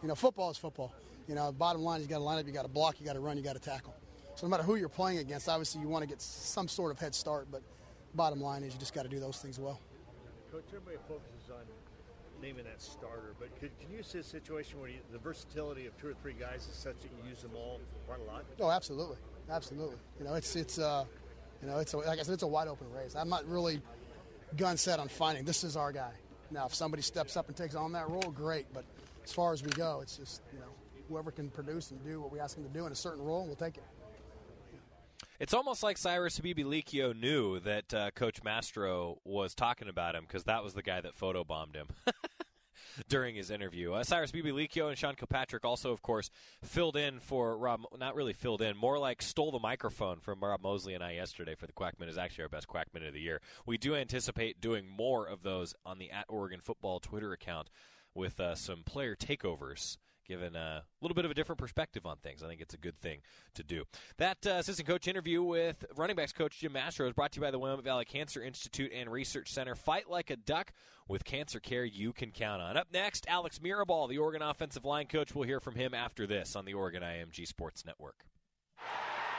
you 0.00 0.06
know, 0.06 0.14
football 0.14 0.50
is 0.50 0.56
football. 0.56 0.94
You 1.28 1.34
know, 1.34 1.52
bottom 1.52 1.82
line, 1.82 2.00
you 2.00 2.06
got 2.06 2.18
to 2.18 2.24
line 2.24 2.38
up, 2.38 2.46
you 2.46 2.52
got 2.52 2.62
to 2.62 2.68
block, 2.68 3.00
you 3.00 3.06
got 3.06 3.14
to 3.14 3.20
run, 3.20 3.36
you 3.36 3.42
got 3.42 3.54
to 3.54 3.62
tackle. 3.62 3.94
So 4.34 4.46
no 4.46 4.50
matter 4.50 4.62
who 4.62 4.74
you're 4.74 4.88
playing 4.88 5.18
against, 5.18 5.48
obviously 5.48 5.80
you 5.80 5.88
want 5.88 6.02
to 6.02 6.08
get 6.08 6.20
some 6.20 6.68
sort 6.68 6.90
of 6.90 6.98
head 6.98 7.14
start. 7.14 7.46
But 7.50 7.62
bottom 8.14 8.40
line 8.40 8.62
is 8.62 8.74
you 8.74 8.80
just 8.80 8.94
got 8.94 9.04
to 9.04 9.08
do 9.08 9.20
those 9.20 9.38
things 9.38 9.58
well. 9.58 9.80
Coach, 10.50 10.64
everybody 10.68 10.96
focuses 11.08 11.50
on 11.50 11.62
naming 12.42 12.64
that 12.64 12.82
starter, 12.82 13.34
but 13.38 13.48
could, 13.58 13.70
can 13.80 13.90
you 13.96 14.02
see 14.02 14.18
a 14.18 14.22
situation 14.22 14.78
where 14.80 14.90
you, 14.90 14.98
the 15.12 15.18
versatility 15.18 15.86
of 15.86 15.96
two 15.98 16.08
or 16.08 16.14
three 16.14 16.34
guys 16.38 16.66
is 16.70 16.76
such 16.76 16.94
that 17.00 17.10
you 17.10 17.30
use 17.30 17.40
them 17.40 17.52
all 17.56 17.80
quite 18.06 18.20
a 18.20 18.24
lot? 18.24 18.44
Oh, 18.60 18.70
absolutely, 18.70 19.16
absolutely. 19.50 19.96
You 20.18 20.26
know, 20.26 20.34
it's 20.34 20.54
it's 20.54 20.78
uh, 20.78 21.04
you 21.62 21.68
know, 21.68 21.78
it's 21.78 21.94
a, 21.94 21.98
like 21.98 22.18
I 22.18 22.22
said, 22.22 22.34
it's 22.34 22.42
a 22.42 22.46
wide 22.46 22.68
open 22.68 22.86
race. 22.92 23.14
I'm 23.16 23.30
not 23.30 23.48
really 23.48 23.80
gun 24.56 24.76
set 24.76 24.98
on 24.98 25.08
finding 25.08 25.44
this 25.44 25.64
is 25.64 25.76
our 25.76 25.90
guy. 25.92 26.12
Now, 26.50 26.66
if 26.66 26.74
somebody 26.74 27.02
steps 27.02 27.36
up 27.36 27.48
and 27.48 27.56
takes 27.56 27.74
on 27.74 27.92
that 27.92 28.08
role, 28.10 28.30
great. 28.34 28.66
But 28.74 28.84
as 29.24 29.32
far 29.32 29.52
as 29.52 29.62
we 29.62 29.70
go, 29.70 30.00
it's 30.02 30.16
just 30.18 30.42
you 30.52 30.58
know 30.58 30.66
whoever 31.08 31.30
can 31.30 31.50
produce 31.50 31.90
and 31.90 32.02
do 32.04 32.20
what 32.20 32.32
we 32.32 32.40
ask 32.40 32.56
them 32.56 32.64
to 32.64 32.70
do 32.70 32.86
in 32.86 32.92
a 32.92 32.96
certain 32.96 33.24
role, 33.24 33.46
we'll 33.46 33.56
take 33.56 33.76
it. 33.76 33.84
It's 35.40 35.52
almost 35.52 35.82
like 35.82 35.98
Cyrus 35.98 36.38
Habibi 36.38 37.14
knew 37.20 37.60
that 37.60 37.92
uh, 37.92 38.10
Coach 38.12 38.42
Mastro 38.44 39.18
was 39.24 39.54
talking 39.54 39.88
about 39.88 40.14
him 40.14 40.24
because 40.26 40.44
that 40.44 40.62
was 40.62 40.74
the 40.74 40.82
guy 40.82 41.00
that 41.00 41.16
photobombed 41.16 41.74
him. 41.74 41.88
during 43.08 43.34
his 43.34 43.50
interview. 43.50 43.92
Uh, 43.92 44.04
Cyrus 44.04 44.30
Habibi-Likio 44.30 44.88
and 44.88 44.96
Sean 44.96 45.14
Kilpatrick 45.14 45.64
also, 45.64 45.90
of 45.90 46.02
course, 46.02 46.30
filled 46.62 46.96
in 46.96 47.18
for 47.20 47.56
Rob. 47.56 47.82
Not 47.98 48.14
really 48.14 48.32
filled 48.32 48.62
in, 48.62 48.76
more 48.76 48.98
like 48.98 49.22
stole 49.22 49.50
the 49.50 49.58
microphone 49.58 50.20
from 50.20 50.40
Rob 50.40 50.62
Moseley 50.62 50.94
and 50.94 51.02
I 51.02 51.12
yesterday 51.12 51.54
for 51.54 51.66
the 51.66 51.72
Quack 51.72 51.98
Minute. 51.98 52.12
Is 52.12 52.18
actually 52.18 52.42
our 52.42 52.48
best 52.48 52.68
Quack 52.68 52.88
Minute 52.94 53.08
of 53.08 53.14
the 53.14 53.20
year. 53.20 53.40
We 53.66 53.78
do 53.78 53.94
anticipate 53.94 54.60
doing 54.60 54.86
more 54.88 55.26
of 55.26 55.42
those 55.42 55.74
on 55.84 55.98
the 55.98 56.10
at 56.10 56.26
Oregon 56.28 56.60
Football 56.60 57.00
Twitter 57.00 57.32
account 57.32 57.70
with 58.14 58.38
uh, 58.38 58.54
some 58.54 58.82
player 58.84 59.16
takeovers 59.16 59.96
given 60.24 60.56
a 60.56 60.84
little 61.00 61.14
bit 61.14 61.24
of 61.24 61.30
a 61.30 61.34
different 61.34 61.58
perspective 61.58 62.06
on 62.06 62.16
things. 62.18 62.42
I 62.42 62.48
think 62.48 62.60
it's 62.60 62.74
a 62.74 62.78
good 62.78 63.00
thing 63.00 63.20
to 63.54 63.62
do. 63.62 63.84
That 64.18 64.38
uh, 64.46 64.50
assistant 64.50 64.88
coach 64.88 65.08
interview 65.08 65.42
with 65.42 65.84
running 65.96 66.16
backs 66.16 66.32
coach 66.32 66.58
Jim 66.58 66.72
Mastro 66.72 67.06
is 67.06 67.12
brought 67.12 67.32
to 67.32 67.36
you 67.40 67.42
by 67.42 67.50
the 67.50 67.58
Willamette 67.58 67.84
Valley 67.84 68.04
Cancer 68.04 68.42
Institute 68.42 68.92
and 68.94 69.10
Research 69.10 69.52
Center. 69.52 69.74
Fight 69.74 70.10
like 70.10 70.30
a 70.30 70.36
duck 70.36 70.72
with 71.08 71.24
cancer 71.24 71.60
care 71.60 71.84
you 71.84 72.12
can 72.12 72.30
count 72.30 72.62
on. 72.62 72.76
Up 72.76 72.88
next, 72.92 73.26
Alex 73.28 73.58
Mirabal, 73.58 74.08
the 74.08 74.18
Oregon 74.18 74.42
offensive 74.42 74.84
line 74.84 75.06
coach. 75.06 75.34
We'll 75.34 75.44
hear 75.44 75.60
from 75.60 75.74
him 75.74 75.94
after 75.94 76.26
this 76.26 76.56
on 76.56 76.64
the 76.64 76.74
Oregon 76.74 77.02
IMG 77.02 77.46
Sports 77.46 77.84
Network. 77.84 78.24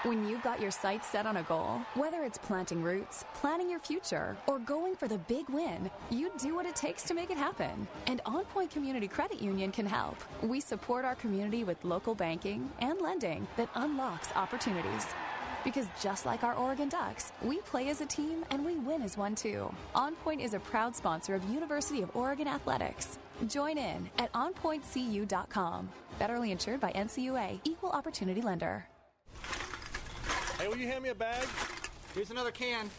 When 0.05 0.29
you've 0.29 0.43
got 0.43 0.61
your 0.61 0.69
sights 0.69 1.07
set 1.07 1.25
on 1.25 1.37
a 1.37 1.41
goal, 1.41 1.81
whether 1.95 2.21
it's 2.21 2.37
planting 2.37 2.83
roots, 2.83 3.25
planning 3.33 3.71
your 3.71 3.79
future, 3.79 4.37
or 4.45 4.59
going 4.59 4.95
for 4.95 5.07
the 5.07 5.17
big 5.17 5.49
win, 5.49 5.89
you 6.11 6.31
do 6.37 6.53
what 6.53 6.67
it 6.67 6.75
takes 6.75 7.01
to 7.05 7.15
make 7.15 7.31
it 7.31 7.37
happen. 7.37 7.87
And 8.05 8.23
OnPoint 8.25 8.69
Community 8.69 9.07
Credit 9.07 9.41
Union 9.41 9.71
can 9.71 9.87
help. 9.87 10.15
We 10.43 10.59
support 10.59 11.05
our 11.05 11.15
community 11.15 11.63
with 11.63 11.83
local 11.83 12.13
banking 12.13 12.69
and 12.81 13.01
lending 13.01 13.47
that 13.57 13.67
unlocks 13.73 14.29
opportunities. 14.35 15.07
Because 15.63 15.87
just 15.99 16.27
like 16.27 16.43
our 16.43 16.53
Oregon 16.53 16.87
Ducks, 16.87 17.31
we 17.41 17.57
play 17.61 17.89
as 17.89 17.99
a 17.99 18.05
team 18.05 18.45
and 18.51 18.63
we 18.63 18.75
win 18.75 19.01
as 19.01 19.17
one 19.17 19.33
too. 19.33 19.73
OnPoint 19.95 20.39
is 20.39 20.53
a 20.53 20.59
proud 20.59 20.95
sponsor 20.95 21.33
of 21.33 21.43
University 21.49 22.03
of 22.03 22.15
Oregon 22.15 22.47
Athletics. 22.47 23.17
Join 23.47 23.79
in 23.79 24.07
at 24.19 24.31
onpointcu.com. 24.33 25.89
Federally 26.21 26.51
insured 26.51 26.79
by 26.79 26.91
NCUA, 26.91 27.61
Equal 27.63 27.89
Opportunity 27.89 28.43
Lender. 28.43 28.85
Hey, 30.65 30.69
will 30.69 30.77
you 30.77 30.87
hand 30.87 31.03
me 31.03 31.09
a 31.09 31.13
bag? 31.13 31.47
Here's 32.15 32.31
another 32.31 32.49
can. 32.49 32.89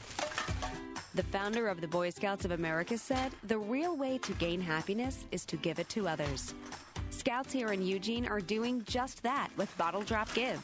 The 1.16 1.24
founder 1.24 1.66
of 1.66 1.80
the 1.80 1.88
Boy 1.88 2.10
Scouts 2.10 2.44
of 2.44 2.52
America 2.52 2.96
said 2.96 3.32
the 3.42 3.58
real 3.58 3.96
way 3.96 4.18
to 4.18 4.32
gain 4.34 4.60
happiness 4.60 5.26
is 5.32 5.44
to 5.46 5.56
give 5.56 5.80
it 5.80 5.88
to 5.88 6.06
others. 6.06 6.54
Scouts 7.10 7.52
here 7.52 7.72
in 7.72 7.82
Eugene 7.82 8.24
are 8.28 8.40
doing 8.40 8.84
just 8.84 9.20
that 9.24 9.48
with 9.56 9.76
Bottle 9.76 10.02
Drop 10.02 10.32
Give. 10.32 10.62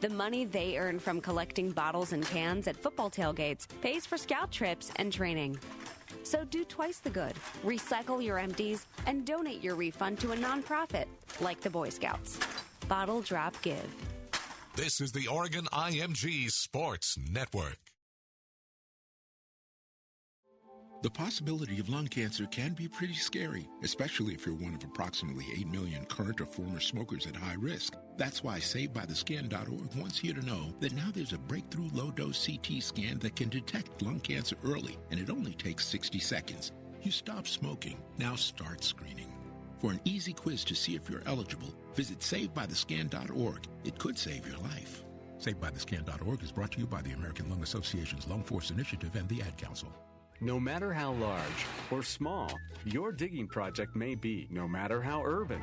The 0.00 0.08
money 0.08 0.46
they 0.46 0.78
earn 0.78 0.98
from 0.98 1.20
collecting 1.20 1.72
bottles 1.72 2.14
and 2.14 2.24
cans 2.24 2.68
at 2.68 2.78
football 2.78 3.10
tailgates 3.10 3.66
pays 3.82 4.06
for 4.06 4.16
scout 4.16 4.50
trips 4.50 4.90
and 4.96 5.12
training. 5.12 5.58
So 6.22 6.42
do 6.46 6.64
twice 6.64 7.00
the 7.00 7.10
good. 7.10 7.34
Recycle 7.62 8.24
your 8.24 8.38
empties 8.38 8.86
and 9.04 9.26
donate 9.26 9.62
your 9.62 9.74
refund 9.74 10.20
to 10.20 10.32
a 10.32 10.36
nonprofit 10.36 11.04
like 11.42 11.60
the 11.60 11.68
Boy 11.68 11.90
Scouts. 11.90 12.40
Bottle 12.88 13.20
Drop 13.20 13.60
Give. 13.60 14.13
This 14.76 15.00
is 15.00 15.12
the 15.12 15.28
Oregon 15.28 15.66
IMG 15.72 16.50
Sports 16.50 17.16
Network. 17.30 17.78
The 21.04 21.10
possibility 21.10 21.78
of 21.78 21.88
lung 21.88 22.08
cancer 22.08 22.46
can 22.46 22.72
be 22.72 22.88
pretty 22.88 23.14
scary, 23.14 23.68
especially 23.84 24.34
if 24.34 24.44
you're 24.44 24.56
one 24.56 24.74
of 24.74 24.82
approximately 24.82 25.46
8 25.58 25.68
million 25.68 26.04
current 26.06 26.40
or 26.40 26.46
former 26.46 26.80
smokers 26.80 27.28
at 27.28 27.36
high 27.36 27.54
risk. 27.56 27.94
That's 28.16 28.42
why 28.42 28.58
SaveByTheScan.org 28.58 29.94
wants 29.94 30.24
you 30.24 30.34
to 30.34 30.44
know 30.44 30.74
that 30.80 30.92
now 30.92 31.10
there's 31.14 31.34
a 31.34 31.38
breakthrough 31.38 31.90
low 31.92 32.10
dose 32.10 32.44
CT 32.44 32.82
scan 32.82 33.20
that 33.20 33.36
can 33.36 33.50
detect 33.50 34.02
lung 34.02 34.18
cancer 34.18 34.56
early, 34.64 34.98
and 35.12 35.20
it 35.20 35.30
only 35.30 35.54
takes 35.54 35.86
60 35.86 36.18
seconds. 36.18 36.72
You 37.00 37.12
stop 37.12 37.46
smoking, 37.46 38.02
now 38.18 38.34
start 38.34 38.82
screening. 38.82 39.32
For 39.78 39.92
an 39.92 40.00
easy 40.04 40.32
quiz 40.32 40.64
to 40.64 40.74
see 40.74 40.96
if 40.96 41.08
you're 41.08 41.22
eligible, 41.26 41.72
visit 41.94 42.18
SaveByTheScan.org. 42.18 43.66
It 43.84 43.98
could 43.98 44.18
save 44.18 44.46
your 44.46 44.58
life. 44.58 45.04
SaveByTheScan.org 45.38 46.42
is 46.42 46.52
brought 46.52 46.72
to 46.72 46.80
you 46.80 46.86
by 46.86 47.02
the 47.02 47.12
American 47.12 47.50
Lung 47.50 47.62
Association's 47.62 48.26
Lung 48.28 48.42
Force 48.42 48.70
Initiative 48.70 49.14
and 49.16 49.28
the 49.28 49.42
Ad 49.42 49.56
Council. 49.56 49.88
No 50.40 50.58
matter 50.58 50.92
how 50.92 51.12
large 51.12 51.66
or 51.90 52.02
small 52.02 52.52
your 52.84 53.12
digging 53.12 53.46
project 53.46 53.94
may 53.94 54.14
be, 54.14 54.48
no 54.50 54.66
matter 54.66 55.00
how 55.00 55.22
urban 55.24 55.62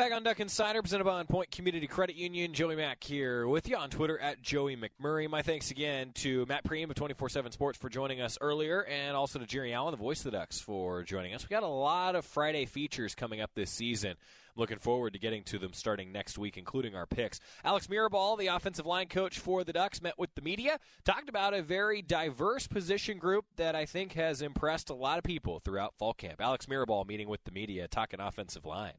Back 0.00 0.12
on 0.12 0.22
Duck 0.22 0.40
Insider, 0.40 0.80
presented 0.80 1.04
by 1.04 1.18
On 1.18 1.26
Point 1.26 1.50
Community 1.50 1.86
Credit 1.86 2.16
Union. 2.16 2.54
Joey 2.54 2.74
Mack 2.74 3.04
here 3.04 3.46
with 3.46 3.68
you 3.68 3.76
on 3.76 3.90
Twitter 3.90 4.18
at 4.18 4.40
Joey 4.40 4.74
McMurray. 4.74 5.28
My 5.28 5.42
thanks 5.42 5.70
again 5.70 6.12
to 6.14 6.46
Matt 6.46 6.64
Prehm 6.64 6.88
of 6.88 6.94
24 6.94 7.28
7 7.28 7.52
Sports 7.52 7.78
for 7.78 7.90
joining 7.90 8.18
us 8.22 8.38
earlier, 8.40 8.82
and 8.84 9.14
also 9.14 9.38
to 9.38 9.44
Jerry 9.44 9.74
Allen, 9.74 9.90
the 9.90 9.98
voice 9.98 10.20
of 10.20 10.24
the 10.24 10.30
Ducks, 10.30 10.58
for 10.58 11.02
joining 11.02 11.34
us. 11.34 11.42
We 11.46 11.52
got 11.52 11.64
a 11.64 11.68
lot 11.68 12.14
of 12.14 12.24
Friday 12.24 12.64
features 12.64 13.14
coming 13.14 13.42
up 13.42 13.50
this 13.54 13.70
season. 13.70 14.14
Looking 14.56 14.78
forward 14.78 15.12
to 15.12 15.18
getting 15.18 15.42
to 15.44 15.58
them 15.58 15.74
starting 15.74 16.12
next 16.12 16.38
week, 16.38 16.56
including 16.56 16.94
our 16.94 17.04
picks. 17.04 17.38
Alex 17.62 17.86
Mirabal, 17.88 18.38
the 18.38 18.46
offensive 18.46 18.86
line 18.86 19.08
coach 19.08 19.38
for 19.38 19.64
the 19.64 19.74
Ducks, 19.74 20.00
met 20.00 20.18
with 20.18 20.34
the 20.34 20.40
media, 20.40 20.78
talked 21.04 21.28
about 21.28 21.52
a 21.52 21.60
very 21.60 22.00
diverse 22.00 22.66
position 22.66 23.18
group 23.18 23.44
that 23.56 23.74
I 23.74 23.84
think 23.84 24.14
has 24.14 24.40
impressed 24.40 24.88
a 24.88 24.94
lot 24.94 25.18
of 25.18 25.24
people 25.24 25.60
throughout 25.60 25.94
fall 25.98 26.14
camp. 26.14 26.40
Alex 26.40 26.64
Mirabal 26.64 27.06
meeting 27.06 27.28
with 27.28 27.44
the 27.44 27.52
media, 27.52 27.86
talking 27.86 28.18
offensive 28.18 28.64
line. 28.64 28.94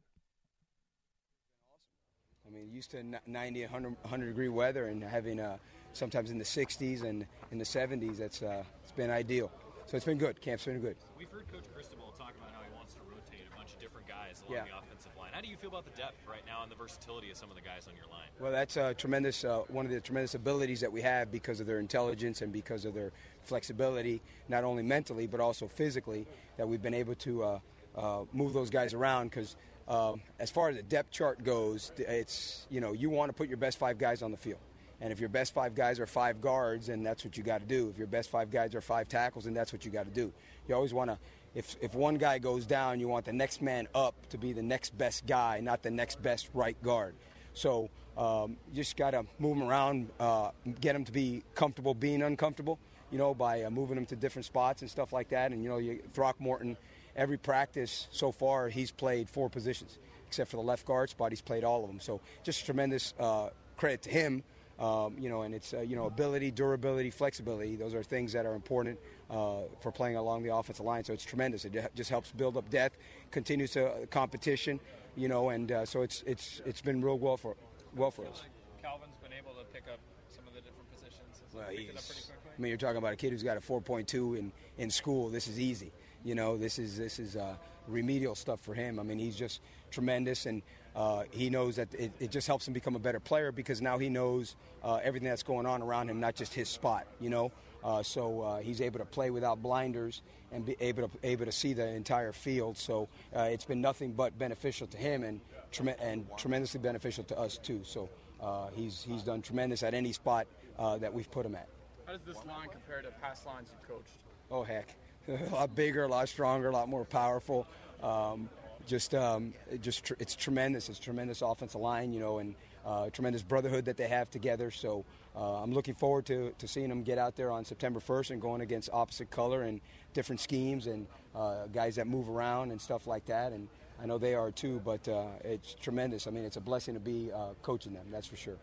I 2.51 2.57
mean, 2.59 2.69
used 2.73 2.91
to 2.91 3.03
90, 3.27 3.61
100, 3.61 3.95
100 4.01 4.25
degree 4.25 4.49
weather 4.49 4.87
and 4.87 5.01
having 5.03 5.39
uh, 5.39 5.57
sometimes 5.93 6.31
in 6.31 6.37
the 6.37 6.43
60s 6.43 7.03
and 7.03 7.25
in 7.51 7.57
the 7.57 7.63
70s, 7.63 8.17
that's 8.17 8.41
uh, 8.41 8.63
it's 8.83 8.91
been 8.91 9.09
ideal. 9.09 9.49
So 9.85 9.95
it's 9.95 10.05
been 10.05 10.17
good. 10.17 10.41
Camp's 10.41 10.65
been 10.65 10.79
good. 10.79 10.97
We've 11.17 11.29
heard 11.29 11.49
Coach 11.51 11.63
Cristobal 11.73 12.13
talk 12.17 12.33
about 12.37 12.51
how 12.53 12.61
he 12.61 12.75
wants 12.75 12.93
to 12.95 12.99
rotate 13.07 13.47
a 13.51 13.55
bunch 13.55 13.73
of 13.73 13.79
different 13.79 14.07
guys 14.07 14.41
along 14.45 14.57
Yeah. 14.57 14.63
the 14.71 14.77
offensive 14.77 15.11
line. 15.17 15.31
How 15.31 15.39
do 15.41 15.47
you 15.47 15.55
feel 15.55 15.69
about 15.69 15.85
the 15.85 15.97
depth 15.97 16.27
right 16.27 16.45
now 16.45 16.63
and 16.63 16.71
the 16.71 16.75
versatility 16.75 17.31
of 17.31 17.37
some 17.37 17.49
of 17.49 17.55
the 17.55 17.61
guys 17.61 17.87
on 17.87 17.95
your 17.95 18.07
line? 18.07 18.27
Well, 18.39 18.51
that's 18.51 18.75
a 18.75 18.93
tremendous 18.95 19.45
uh, 19.45 19.59
one 19.69 19.85
of 19.85 19.91
the 19.91 20.01
tremendous 20.01 20.35
abilities 20.35 20.81
that 20.81 20.91
we 20.91 21.01
have 21.01 21.31
because 21.31 21.61
of 21.61 21.67
their 21.67 21.79
intelligence 21.79 22.41
and 22.41 22.51
because 22.51 22.83
of 22.83 22.93
their 22.93 23.11
flexibility, 23.43 24.21
not 24.49 24.63
only 24.65 24.83
mentally 24.83 25.25
but 25.25 25.39
also 25.39 25.67
physically. 25.67 26.27
That 26.57 26.67
we've 26.67 26.81
been 26.81 26.93
able 26.93 27.15
to 27.15 27.43
uh, 27.43 27.59
uh, 27.95 28.23
move 28.33 28.51
those 28.51 28.69
guys 28.69 28.93
around 28.93 29.29
because. 29.29 29.55
Um, 29.88 30.21
as 30.39 30.49
far 30.49 30.69
as 30.69 30.75
the 30.77 30.84
depth 30.84 31.11
chart 31.11 31.43
goes, 31.43 31.91
it's 31.97 32.65
you 32.69 32.82
know 32.82 32.93
you 32.93 33.09
want 33.09 33.29
to 33.29 33.34
put 33.34 33.47
your 33.47 33.57
best 33.57 33.77
five 33.77 33.97
guys 33.97 34.21
on 34.21 34.32
the 34.32 34.38
field, 34.38 34.59
and 35.01 35.11
if 35.11 35.19
your 35.19 35.29
best 35.29 35.53
five 35.53 35.75
guys 35.75 35.99
are 35.99 36.07
five 36.07 36.41
guards, 36.41 36.88
then 36.88 37.03
that's 37.03 37.25
what 37.25 37.38
you 37.38 37.43
got 37.43 37.59
to 37.59 37.65
do. 37.65 37.89
If 37.89 37.97
your 37.97 38.07
best 38.07 38.29
five 38.29 38.51
guys 38.51 38.75
are 38.75 38.82
five 38.82 39.07
tackles, 39.07 39.45
then 39.45 39.53
that's 39.53 39.73
what 39.73 39.84
you 39.86 39.91
got 39.91 40.05
to 40.05 40.11
do. 40.11 40.32
You 40.67 40.75
always 40.75 40.93
want 40.93 41.09
to, 41.09 41.17
if 41.55 41.75
if 41.82 41.93
one 41.93 42.15
guy 42.15 42.39
goes 42.39 42.65
down, 42.65 42.99
you 42.99 43.07
want 43.07 43.25
the 43.25 43.34
next 43.34 43.61
man 43.61 43.88
up 43.93 44.15
to 44.29 44.38
be 44.38 44.53
the 44.53 44.63
next 44.63 44.97
best 44.97 45.25
guy, 45.25 45.59
not 45.61 45.84
the 45.84 45.91
next 45.91 46.21
best 46.21 46.49
right 46.53 46.82
guard. 46.84 47.15
So 47.53 47.89
um, 48.17 48.57
you 48.69 48.75
just 48.75 48.97
got 48.97 49.11
to 49.11 49.25
move 49.39 49.57
them 49.57 49.67
around, 49.67 50.09
uh, 50.19 50.51
get 50.79 50.93
them 50.93 51.05
to 51.05 51.11
be 51.11 51.43
comfortable 51.55 51.93
being 51.93 52.21
uncomfortable, 52.21 52.79
you 53.11 53.17
know, 53.17 53.34
by 53.34 53.63
uh, 53.63 53.69
moving 53.69 53.95
them 53.95 54.05
to 54.07 54.15
different 54.15 54.45
spots 54.45 54.82
and 54.82 54.91
stuff 54.91 55.13
like 55.13 55.29
that. 55.29 55.51
And, 55.51 55.63
you 55.63 55.69
know, 55.69 55.77
you, 55.77 56.01
Throckmorton, 56.13 56.77
every 57.16 57.38
practice 57.38 58.07
so 58.12 58.32
far, 58.32 58.70
he's 58.70 58.91
played 58.91 59.30
four 59.30 59.49
positions, 59.49 59.97
except 60.28 60.51
for 60.51 60.57
the 60.57 60.64
left 60.64 60.86
guard 60.86 61.09
spot, 61.09 61.32
he's 61.32 61.41
played 61.41 61.64
all 61.64 61.84
of 61.84 61.89
them. 61.89 61.99
So 61.99 62.22
just 62.43 62.66
tremendous 62.66 63.14
uh, 63.20 63.49
credit 63.78 64.03
to 64.03 64.09
him. 64.09 64.43
Um, 64.80 65.16
you 65.20 65.30
know, 65.30 65.43
and 65.43 65.53
it's, 65.53 65.76
uh, 65.76 65.82
you 65.82 65.95
know, 65.95 66.07
ability, 66.07 66.49
durability, 66.49 67.12
flexibility. 67.12 67.76
Those 67.76 67.93
are 67.93 68.01
things 68.01 68.34
that 68.34 68.47
are 68.47 68.55
important 68.55 68.97
uh, 69.30 69.59
for 69.80 69.91
playing 69.91 70.16
along 70.16 70.41
the 70.41 70.55
offensive 70.55 70.84
line. 70.84 71.03
So 71.03 71.14
it's 71.14 71.24
tremendous. 71.24 71.66
It 71.66 71.91
just 71.93 72.09
helps 72.09 72.32
build 72.32 72.57
up 72.57 72.68
depth, 72.72 72.97
continues 73.30 73.72
to 73.72 73.86
uh, 73.86 74.05
competition, 74.07 74.80
you 75.16 75.28
know, 75.28 75.49
and 75.49 75.72
uh, 75.72 75.86
so 75.86 76.01
it's, 76.01 76.24
it's, 76.26 76.62
it's 76.66 76.82
been 76.82 76.99
real 77.03 77.20
well 77.20 77.38
for, 77.38 77.55
well 77.95 78.09
for 78.09 78.26
us. 78.26 78.41
Calvin's 78.82 79.14
been 79.22 79.34
able 79.34 79.51
to 79.51 79.64
pick 79.72 79.84
up 79.84 79.99
some 80.36 80.47
of 80.47 80.55
the 80.55 80.62
different 80.62 80.89
positions. 80.91 81.41
Well, 81.53 81.66
picked 81.70 81.82
it 81.82 81.97
up 81.97 82.03
pretty 82.03 82.22
quickly? 82.22 82.51
I 82.57 82.62
mean, 82.62 82.70
you're 82.70 82.78
talking 82.78 82.97
about 82.97 83.14
a 83.14 83.18
kid 83.18 83.32
who's 83.32 83.43
got 83.43 83.57
a 83.57 83.62
4.2 83.62 84.38
in, 84.38 84.51
in 84.80 84.89
school. 84.89 85.30
This 85.30 85.47
is 85.47 85.59
easy. 85.59 85.91
You 86.24 86.36
know, 86.36 86.57
this 86.57 86.78
is 86.78 86.97
this 86.97 87.19
is 87.19 87.36
uh, 87.36 87.55
remedial 87.88 88.36
stuff 88.36 88.59
for 88.61 88.74
him. 88.74 88.99
I 88.99 89.03
mean, 89.03 89.17
he's 89.17 89.36
just 89.36 89.61
tremendous, 89.89 90.45
and 90.45 90.61
uh, 90.95 91.24
he 91.32 91.49
knows 91.49 91.76
that 91.78 91.93
it, 91.93 92.11
it, 92.19 92.32
just 92.32 92.47
helps 92.47 92.67
him 92.67 92.74
become 92.74 92.95
a 92.95 92.99
better 92.99 93.19
player 93.19 93.51
because 93.51 93.82
now 93.82 93.97
he 93.97 94.09
knows 94.09 94.55
uh, 94.84 94.99
everything 95.03 95.30
that's 95.30 95.43
going 95.43 95.65
on 95.65 95.82
around 95.82 96.09
him, 96.09 96.19
not 96.19 96.36
just 96.36 96.53
his 96.53 96.69
spot. 96.69 97.07
You 97.19 97.30
know, 97.30 97.51
uh, 97.84 98.03
so 98.03 98.41
uh, 98.41 98.59
he's 98.59 98.82
able 98.82 98.99
to 98.99 99.05
play 99.05 99.30
without 99.30 99.61
blinders 99.61 100.22
and 100.51 100.65
be 100.65 100.76
able 100.80 101.07
to 101.07 101.17
able 101.24 101.45
to 101.45 101.51
see 101.51 101.74
the 101.74 101.88
entire 101.88 102.32
field. 102.32 102.78
So 102.78 103.07
uh, 103.36 103.43
it's 103.43 103.65
been 103.65 103.82
nothing 103.82 104.11
but 104.11 104.38
beneficial 104.38 104.88
to 104.88 104.97
him 104.97 105.24
and 105.24 105.41
trem- 105.72 105.95
and 105.99 106.26
tremendously 106.38 106.80
beneficial 106.80 107.24
to 107.26 107.39
us 107.39 107.57
too. 107.57 107.82
So 107.84 108.09
uh, 108.41 108.67
he's 108.76 109.03
he's 109.07 109.24
done 109.24 109.41
tremendous 109.41 109.84
at 109.84 109.93
any 109.93 110.11
spot 110.13 110.47
that 110.78 111.13
we've 111.13 111.30
put 111.30 111.45
him 111.45 111.55
at. 111.55 111.67
How 112.05 112.13
does 112.13 112.26
this 112.26 112.45
line 112.45 112.67
compare 112.69 113.01
to 113.01 113.11
past 113.22 113.45
lines 113.45 113.69
you've 113.72 113.88
coached? 113.88 114.17
Oh 114.49 114.63
heck, 114.63 114.93
a 115.32 115.53
lot 115.53 115.75
bigger, 115.75 116.03
a 116.03 116.07
lot 116.07 116.27
stronger, 116.29 116.69
a 116.69 116.73
lot 116.73 116.89
more 116.89 117.05
powerful. 117.05 117.67
Um, 118.01 118.49
just, 118.88 119.13
um, 119.13 119.53
just 119.82 120.03
tr- 120.03 120.13
it's 120.19 120.36
tremendous. 120.36 120.89
It's 120.89 120.99
tremendous 120.99 121.41
offensive 121.41 121.79
line, 121.82 122.13
you 122.13 122.19
know, 122.19 122.39
and 122.39 122.55
uh, 122.86 123.09
tremendous 123.11 123.41
brotherhood 123.41 123.86
that 123.86 123.97
they 123.97 124.07
have 124.07 124.29
together. 124.32 124.71
So 124.71 125.05
uh, 125.36 125.61
I'm 125.61 125.71
looking 125.71 125.93
forward 125.93 126.25
to, 126.27 126.53
to 126.57 126.67
seeing 126.67 126.89
them 126.89 127.03
get 127.03 127.17
out 127.17 127.36
there 127.36 127.51
on 127.51 127.63
September 127.63 127.99
1st 127.99 128.32
and 128.32 128.41
going 128.41 128.61
against 128.61 128.89
opposite 128.91 129.29
color 129.29 129.63
and 129.63 129.79
different 130.13 130.41
schemes 130.41 130.88
and 130.88 131.07
uh, 131.36 131.67
guys 131.67 131.95
that 131.95 132.07
move 132.07 132.29
around 132.29 132.71
and 132.71 132.82
stuff 132.82 133.07
like 133.07 133.25
that. 133.27 133.51
And 133.51 133.67
I 134.01 134.07
know 134.07 134.17
they 134.17 134.34
are 134.34 134.51
too, 134.51 134.82
but 134.84 135.07
uh, 135.07 135.25
it's 135.43 135.75
tremendous. 135.75 136.25
I 136.25 136.32
mean, 136.32 136.43
it's 136.43 136.57
a 136.57 136.61
blessing 136.61 136.95
to 136.95 136.99
be 136.99 137.32
uh, 137.32 137.49
coaching 137.61 137.93
them. 137.93 138.05
That's 138.11 138.27
for 138.27 138.36
sure. 138.36 138.57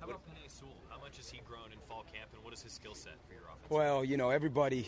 How 0.00 0.06
about 0.06 0.22
Penei 0.24 0.50
Sewell? 0.50 0.72
How 0.88 0.98
much 0.98 1.18
has 1.18 1.28
he 1.28 1.40
grown 1.46 1.70
in 1.72 1.78
fall 1.86 2.04
camp, 2.10 2.30
and 2.34 2.42
what 2.42 2.54
is 2.54 2.62
his 2.62 2.72
skill 2.72 2.94
set 2.94 3.12
for 3.28 3.34
your 3.34 3.42
offense? 3.42 3.68
Well, 3.68 4.02
you 4.02 4.16
know, 4.16 4.30
everybody, 4.30 4.86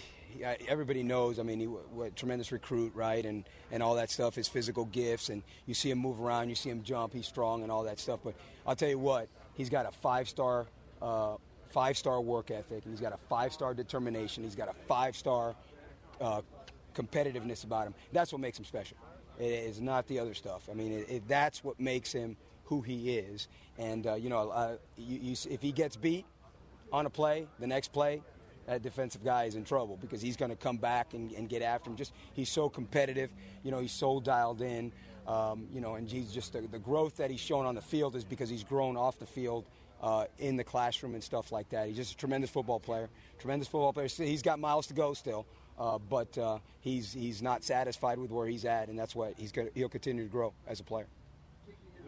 everybody 0.68 1.02
knows. 1.02 1.38
I 1.38 1.42
mean, 1.42 1.60
he 1.60 1.66
what 1.66 2.16
tremendous 2.16 2.52
recruit, 2.52 2.92
right, 2.94 3.24
and 3.24 3.44
and 3.70 3.82
all 3.82 3.94
that 3.96 4.10
stuff. 4.10 4.34
His 4.34 4.48
physical 4.48 4.84
gifts, 4.86 5.28
and 5.28 5.42
you 5.66 5.74
see 5.74 5.90
him 5.90 5.98
move 5.98 6.20
around, 6.20 6.48
you 6.48 6.54
see 6.54 6.70
him 6.70 6.82
jump. 6.82 7.12
He's 7.12 7.26
strong 7.26 7.62
and 7.62 7.70
all 7.70 7.84
that 7.84 7.98
stuff. 7.98 8.20
But 8.24 8.34
I'll 8.66 8.76
tell 8.76 8.88
you 8.88 8.98
what, 8.98 9.28
he's 9.54 9.68
got 9.70 9.86
a 9.86 9.92
five-star, 9.92 10.66
uh, 11.00 11.36
five-star 11.70 12.20
work 12.20 12.50
ethic, 12.50 12.84
and 12.84 12.92
he's 12.92 13.00
got 13.00 13.12
a 13.12 13.18
five-star 13.28 13.74
determination. 13.74 14.44
He's 14.44 14.56
got 14.56 14.68
a 14.68 14.74
five-star 14.86 15.54
uh, 16.20 16.42
competitiveness 16.94 17.64
about 17.64 17.86
him. 17.86 17.94
That's 18.12 18.32
what 18.32 18.40
makes 18.40 18.58
him 18.58 18.64
special. 18.64 18.96
It 19.38 19.44
is 19.44 19.80
not 19.80 20.06
the 20.06 20.18
other 20.18 20.34
stuff. 20.34 20.68
I 20.70 20.74
mean, 20.74 20.92
it, 20.92 21.06
it, 21.08 21.28
that's 21.28 21.64
what 21.64 21.80
makes 21.80 22.12
him 22.12 22.36
who 22.64 22.82
he 22.82 23.16
is. 23.16 23.48
And 23.78 24.06
uh, 24.06 24.14
you 24.14 24.28
know, 24.28 24.50
uh, 24.50 24.76
you, 24.96 25.18
you, 25.18 25.36
if 25.50 25.62
he 25.62 25.72
gets 25.72 25.96
beat 25.96 26.26
on 26.92 27.06
a 27.06 27.10
play, 27.10 27.46
the 27.58 27.66
next 27.66 27.92
play, 27.92 28.22
that 28.66 28.82
defensive 28.82 29.24
guy 29.24 29.44
is 29.44 29.54
in 29.54 29.64
trouble 29.64 29.98
because 30.00 30.22
he's 30.22 30.36
going 30.36 30.50
to 30.50 30.56
come 30.56 30.76
back 30.76 31.14
and, 31.14 31.32
and, 31.32 31.48
get 31.48 31.62
after 31.62 31.90
him. 31.90 31.96
Just 31.96 32.12
he's 32.34 32.48
so 32.48 32.68
competitive. 32.68 33.30
You 33.62 33.70
know, 33.70 33.80
he's 33.80 33.92
so 33.92 34.20
dialed 34.20 34.62
in. 34.62 34.92
Um, 35.26 35.66
you 35.72 35.80
know, 35.80 35.94
and 35.94 36.08
he's 36.08 36.32
just 36.32 36.52
the, 36.52 36.62
the, 36.62 36.80
growth 36.80 37.16
that 37.18 37.30
he's 37.30 37.40
shown 37.40 37.64
on 37.64 37.76
the 37.76 37.80
field 37.80 38.16
is 38.16 38.24
because 38.24 38.50
he's 38.50 38.64
grown 38.64 38.96
off 38.96 39.18
the 39.18 39.26
field. 39.26 39.64
Uh, 40.02 40.24
in 40.40 40.56
the 40.56 40.64
classroom 40.64 41.14
and 41.14 41.22
stuff 41.22 41.52
like 41.52 41.68
that. 41.68 41.86
He's 41.86 41.94
just 41.94 42.14
a 42.14 42.16
tremendous 42.16 42.50
football 42.50 42.80
player. 42.80 43.08
Tremendous 43.38 43.68
football 43.68 43.92
player. 43.92 44.08
He's 44.08 44.42
got 44.42 44.58
miles 44.58 44.88
to 44.88 44.94
go 44.94 45.14
still, 45.14 45.46
uh, 45.78 45.98
but 45.98 46.36
uh, 46.36 46.58
he's 46.80 47.12
he's 47.12 47.40
not 47.40 47.62
satisfied 47.62 48.18
with 48.18 48.32
where 48.32 48.48
he's 48.48 48.64
at, 48.64 48.88
and 48.88 48.98
that's 48.98 49.14
what 49.14 49.34
he's 49.38 49.52
gonna, 49.52 49.68
he'll 49.76 49.88
continue 49.88 50.24
to 50.24 50.28
grow 50.28 50.54
as 50.66 50.80
a 50.80 50.82
player 50.82 51.06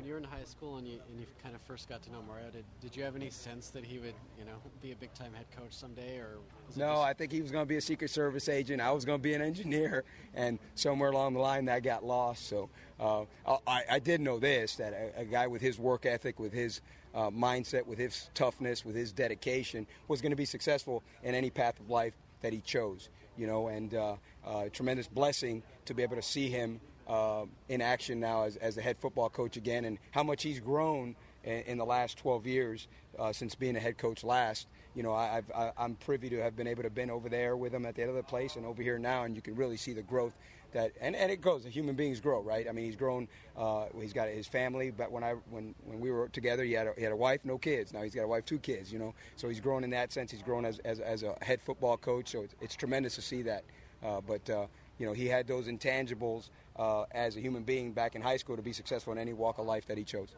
when 0.05 0.09
you 0.09 0.15
were 0.17 0.21
in 0.21 0.25
high 0.25 0.45
school 0.45 0.77
and 0.77 0.87
you, 0.87 0.99
and 1.09 1.19
you 1.19 1.27
kind 1.43 1.55
of 1.55 1.63
first 1.63 1.89
got 1.89 2.03
to 2.03 2.13
know 2.13 2.21
Mario, 2.29 2.51
did, 2.51 2.67
did 2.83 2.95
you 2.95 3.03
have 3.05 3.17
any 3.17 3.31
sense 3.31 3.71
that 3.71 3.87
he 3.87 3.99
would, 3.99 4.13
you 4.39 4.45
know, 4.45 4.53
be 4.83 4.93
a 4.93 4.97
big 4.97 5.15
time 5.15 5.33
head 5.33 5.47
coach 5.57 5.73
someday, 5.73 6.19
or? 6.19 6.37
no, 6.77 6.93
just... 6.93 7.03
I 7.05 7.15
think 7.15 7.33
he 7.33 7.41
was 7.41 7.51
going 7.51 7.65
to 7.65 7.69
be 7.69 7.79
a 7.79 7.81
Secret 7.81 8.11
Service 8.11 8.51
agent. 8.51 8.83
I 8.83 8.91
was 8.91 9.07
going 9.07 9.19
to 9.19 9.23
be 9.23 9.33
an 9.33 9.41
engineer, 9.41 10.05
and 10.35 10.59
somewhere 10.75 11.09
along 11.09 11.33
the 11.33 11.41
line 11.41 11.65
that 11.67 11.83
got 11.83 12.05
lost. 12.05 12.47
So 12.49 12.69
uh, 13.01 13.25
I, 13.67 13.83
I, 13.93 13.99
did 13.99 14.21
know 14.21 14.39
this: 14.39 14.77
that 14.77 14.93
a, 14.93 15.23
a, 15.23 15.25
guy 15.25 15.47
with 15.47 15.63
his 15.63 15.79
work 15.79 16.05
ethic, 16.05 16.39
with 16.39 16.53
his 16.53 16.83
uh, 17.15 17.31
mindset, 17.31 17.87
with 17.87 17.99
his 17.99 18.29
toughness, 18.35 18.85
with 18.85 18.97
his 18.97 19.11
dedication, 19.11 19.87
was 20.07 20.21
going 20.21 20.33
to 20.33 20.37
be 20.37 20.45
successful 20.45 21.03
in 21.23 21.35
any 21.35 21.49
path 21.49 21.81
of 21.81 21.89
life 21.89 22.13
that 22.43 22.53
he 22.53 22.61
chose. 22.61 23.09
You 23.39 23.47
know, 23.47 23.69
and 23.69 23.95
uh, 23.95 24.17
uh 24.47 24.65
tremendous 24.71 25.09
blessing 25.09 25.63
to 25.87 25.95
be 25.95 26.03
able 26.03 26.17
to 26.17 26.23
see 26.23 26.51
him 26.51 26.79
uh, 27.07 27.45
in 27.69 27.81
action 27.81 28.21
now 28.21 28.45
as, 28.45 28.57
as 28.57 28.75
the 28.75 28.83
head 28.83 28.97
football 28.99 29.29
coach 29.29 29.57
again, 29.57 29.85
and 29.85 29.99
how 30.11 30.23
much 30.23 30.43
he's 30.43 30.61
grown 30.61 31.15
in, 31.45 31.63
in 31.63 31.79
the 31.79 31.85
last 31.85 32.19
12 32.19 32.47
years 32.47 32.89
uh, 33.19 33.33
since 33.33 33.55
being 33.55 33.77
a 33.77 33.81
head 33.81 33.99
coach 33.99 34.25
last. 34.25 34.67
You 34.95 35.03
know, 35.03 35.13
I, 35.13 35.43
I, 35.55 35.73
I'm 35.77 35.97
privy 35.97 36.31
to 36.31 36.37
have 36.41 36.57
been 36.57 36.69
able 36.69 36.85
to 36.85 36.91
been 36.91 37.11
over 37.11 37.29
there 37.29 37.57
with 37.57 37.75
him 37.75 37.85
at 37.85 37.97
the 37.97 38.09
other 38.09 38.23
place 38.23 38.57
and 38.57 38.65
over 38.65 38.83
here 38.83 38.99
now, 38.99 39.25
and 39.25 39.35
you 39.35 39.43
can 39.43 39.57
really 39.57 39.77
see 39.77 39.93
the 39.93 40.03
growth 40.03 40.35
that 40.75 40.93
and, 41.01 41.17
and 41.17 41.33
it 41.33 41.41
grows. 41.41 41.65
The 41.65 41.71
human 41.71 41.95
beings 41.95 42.21
grow, 42.21 42.43
right? 42.43 42.69
I 42.69 42.73
mean, 42.73 42.85
he's 42.85 42.97
grown. 42.97 43.27
Uh, 43.57 43.87
he's 43.99 44.13
got 44.13 44.29
his 44.29 44.47
family, 44.47 44.91
but 44.91 45.11
when 45.11 45.25
I 45.25 45.33
when 45.51 45.75
when 45.85 46.01
we 46.01 46.11
were 46.11 46.29
together, 46.29 46.63
he 46.63 46.73
had 46.73 46.89
a, 46.89 46.93
he 46.97 47.03
had 47.03 47.13
a 47.13 47.17
wife, 47.17 47.45
no 47.45 47.57
kids. 47.57 47.93
Now 47.93 48.03
he's 48.03 48.15
got 48.15 48.23
a 48.23 48.29
wife, 48.29 48.45
two 48.45 48.59
kids. 48.59 48.93
You 48.93 48.99
know, 48.99 49.15
so 49.37 49.49
he's 49.49 49.61
grown 49.61 49.83
in 49.85 49.91
that 49.91 50.13
sense. 50.13 50.31
He's 50.31 50.43
grown 50.43 50.65
as 50.65 50.79
as, 50.81 51.01
as 51.01 51.23
a 51.23 51.37
head 51.43 51.63
football 51.63 51.97
coach. 51.97 52.29
So 52.29 52.43
it's, 52.43 52.55
it's 52.61 52.77
tremendous 52.77 53.15
to 53.15 53.23
see 53.23 53.43
that. 53.43 53.65
Uh, 54.05 54.21
but 54.21 54.49
uh, 54.51 54.67
you 54.99 55.07
know, 55.07 55.13
he 55.13 55.27
had 55.27 55.47
those 55.47 55.67
intangibles 55.67 56.51
uh, 56.77 57.05
as 57.12 57.37
a 57.37 57.41
human 57.41 57.62
being 57.62 57.93
back 57.93 58.14
in 58.14 58.22
high 58.22 58.37
school 58.37 58.57
to 58.57 58.62
be 58.62 58.72
successful 58.72 59.12
in 59.12 59.18
any 59.18 59.33
walk 59.33 59.59
of 59.59 59.66
life 59.66 59.87
that 59.87 59.99
he 59.99 60.05
chose. 60.05 60.29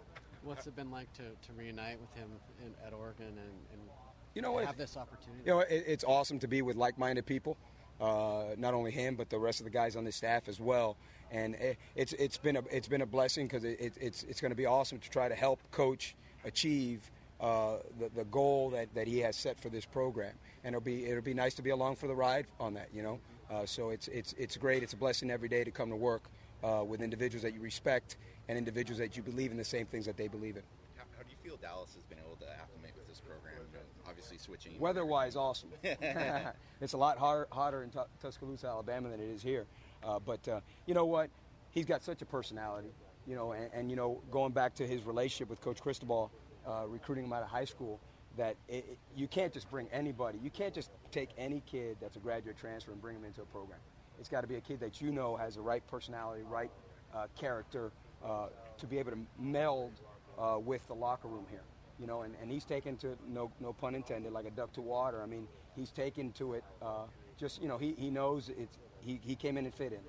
What's 0.43 0.67
it 0.67 0.77
been 0.77 0.91
like 0.91 1.13
to, 1.15 1.23
to 1.23 1.53
reunite 1.57 2.01
with 2.01 2.15
him 2.15 2.29
in, 2.65 2.73
at 2.87 2.93
Oregon 2.93 3.27
and, 3.27 3.39
and 3.73 3.81
you 4.35 4.43
know, 4.43 4.59
have 4.59 4.77
this 4.77 4.97
opportunity? 4.97 5.43
You 5.45 5.53
know, 5.53 5.61
it, 5.61 5.85
it's 5.87 6.05
awesome 6.05 6.39
to 6.41 6.49
be 6.49 6.63
with 6.63 6.77
like-minded 6.77 7.27
people. 7.27 7.57
Uh, 7.99 8.55
not 8.59 8.75
only 8.75 8.91
him, 8.91 9.17
but 9.17 9.31
the 9.31 9.39
rest 9.39 9.61
of 9.61 9.65
the 9.65 9.71
guys 9.71 9.97
on 9.97 10.05
the 10.05 10.13
staff 10.13 10.49
as 10.49 10.61
well. 10.61 10.97
And 11.31 11.55
it, 11.55 11.79
it's 11.95 12.13
it's 12.13 12.37
been 12.37 12.57
a 12.57 12.63
it's 12.71 12.89
been 12.89 13.01
a 13.01 13.07
blessing 13.07 13.47
because 13.47 13.65
it, 13.65 13.97
it's 13.99 14.23
it's 14.23 14.41
going 14.41 14.51
to 14.51 14.57
be 14.57 14.67
awesome 14.67 14.99
to 14.99 15.11
try 15.11 15.29
to 15.29 15.35
help 15.35 15.61
coach 15.71 16.15
achieve 16.45 17.11
uh, 17.41 17.77
the, 17.99 18.11
the 18.15 18.25
goal 18.25 18.71
that, 18.71 18.95
that 18.95 19.09
he 19.09 19.21
has 19.21 19.35
set 19.35 19.59
for 19.59 19.71
this 19.71 19.87
program. 19.87 20.35
And 20.63 20.75
it'll 20.75 20.85
be 20.85 21.07
it'll 21.07 21.23
be 21.23 21.35
nice 21.35 21.55
to 21.55 21.63
be 21.63 21.71
along 21.71 21.97
for 21.97 22.07
the 22.07 22.15
ride 22.15 22.47
on 22.61 22.75
that. 22.75 22.91
You 22.95 23.03
know. 23.03 23.19
Uh, 23.51 23.65
so 23.65 23.91
it's, 23.91 24.09
it's, 24.09 24.35
it's 24.39 24.57
great. 24.57 24.83
It's 24.83 24.93
a 24.93 24.97
blessing 24.97 25.31
every 25.31 25.49
day 25.49 25.65
to 25.65 25.71
come 25.71 25.91
to 25.91 25.97
work 25.97 26.23
uh, 26.65 26.83
with 26.87 27.01
individuals 27.01 27.43
that 27.43 27.55
you 27.55 27.61
respect 27.61 28.17
and 28.49 28.59
individuals 28.59 28.99
that 28.99 29.17
you 29.17 29.23
believe 29.23 29.51
in 29.51 29.57
the 29.57 29.65
same 29.65 29.87
things 29.87 30.07
that 30.07 30.17
they 30.17 30.29
believe 30.29 30.57
in. 30.57 30.63
How, 30.97 31.05
how 31.17 31.23
do 31.23 31.29
you 31.31 31.37
feel 31.49 31.57
Dallas 31.57 31.95
has 31.95 32.05
been 32.05 32.19
able 32.19 32.37
to 32.37 32.51
acclimate 32.51 32.93
with 32.97 33.09
this 33.09 33.21
program? 33.21 33.55
You 33.73 33.79
know, 33.79 33.85
obviously, 34.09 34.39
switching 34.39 34.79
weather-wise, 34.79 35.37
awesome. 35.37 35.71
it's 35.83 36.93
a 36.93 36.97
lot 36.97 37.19
hotter, 37.19 37.47
hotter 37.53 37.83
in 37.83 37.91
Tuscaloosa, 38.21 38.67
Alabama, 38.67 39.11
than 39.11 39.21
it 39.21 39.31
is 39.31 39.43
here. 39.43 39.67
Uh, 40.03 40.19
but 40.19 40.47
uh, 40.49 40.61
you 40.87 40.95
know 40.95 41.07
what? 41.07 41.31
He's 41.71 41.87
got 41.87 42.03
such 42.03 42.23
a 42.23 42.27
personality. 42.27 42.89
You 43.27 43.35
know, 43.35 43.53
and, 43.53 43.69
and 43.73 43.91
you 43.91 43.97
know, 43.97 44.23
going 44.31 44.53
back 44.53 44.75
to 44.77 44.87
his 44.87 45.05
relationship 45.05 45.51
with 45.51 45.61
Coach 45.61 45.81
Cristobal, 45.81 46.31
uh, 46.67 46.85
recruiting 46.89 47.25
him 47.25 47.33
out 47.33 47.43
of 47.43 47.49
high 47.49 47.65
school 47.65 48.01
that 48.37 48.57
it, 48.69 48.87
it, 48.91 48.99
you 49.15 49.29
can't 49.29 49.53
just 49.53 49.71
bring 49.71 49.89
anybody. 49.93 50.39
You 50.43 50.51
can't 50.51 50.75
just 50.75 50.91
take 51.11 51.31
any 51.39 51.63
kid 51.67 51.97
that's 52.01 52.17
a 52.17 52.21
graduate 52.21 52.57
transfer 52.59 52.93
and 52.93 53.01
bring 53.01 53.15
them 53.15 53.25
into 53.25 53.43
a 53.43 53.47
program. 53.47 53.79
It's 54.19 54.29
got 54.29 54.43
to 54.43 54.47
be 54.47 54.57
a 54.57 54.61
kid 54.61 54.81
that 54.81 55.01
you 55.01 55.11
know 55.13 55.37
has 55.37 55.57
the 55.57 55.61
right 55.63 55.87
personality, 55.87 56.43
right 56.43 56.71
uh, 57.15 57.27
character 57.39 57.93
uh, 58.25 58.49
to 58.79 58.87
be 58.87 58.99
able 58.99 59.13
to 59.13 59.19
meld 59.39 59.93
uh, 60.39 60.59
with 60.59 60.87
the 60.89 60.95
locker 60.95 61.29
room 61.29 61.47
here. 61.51 61.65
You 61.99 62.07
know, 62.07 62.23
and, 62.23 62.35
and 62.43 62.51
he's 62.51 62.65
taken 62.65 62.97
to 62.99 63.17
no 63.27 63.51
no 63.61 63.73
pun 63.73 63.95
intended 63.95 64.33
like 64.33 64.47
a 64.47 64.51
duck 64.51 64.73
to 64.75 64.83
water. 64.83 65.23
I 65.23 65.27
mean, 65.27 65.49
he's 65.75 65.91
taken 65.91 66.33
to 66.33 66.55
it. 66.55 66.65
Uh, 66.83 67.05
just 67.39 67.61
you 67.63 67.69
know, 67.69 67.79
he, 67.79 67.95
he 67.99 68.11
knows 68.11 68.51
it's 68.51 68.79
he, 69.01 69.21
he 69.23 69.35
came 69.35 69.57
in 69.57 69.65
and 69.65 69.75
fit 69.75 69.93
in. 69.93 70.01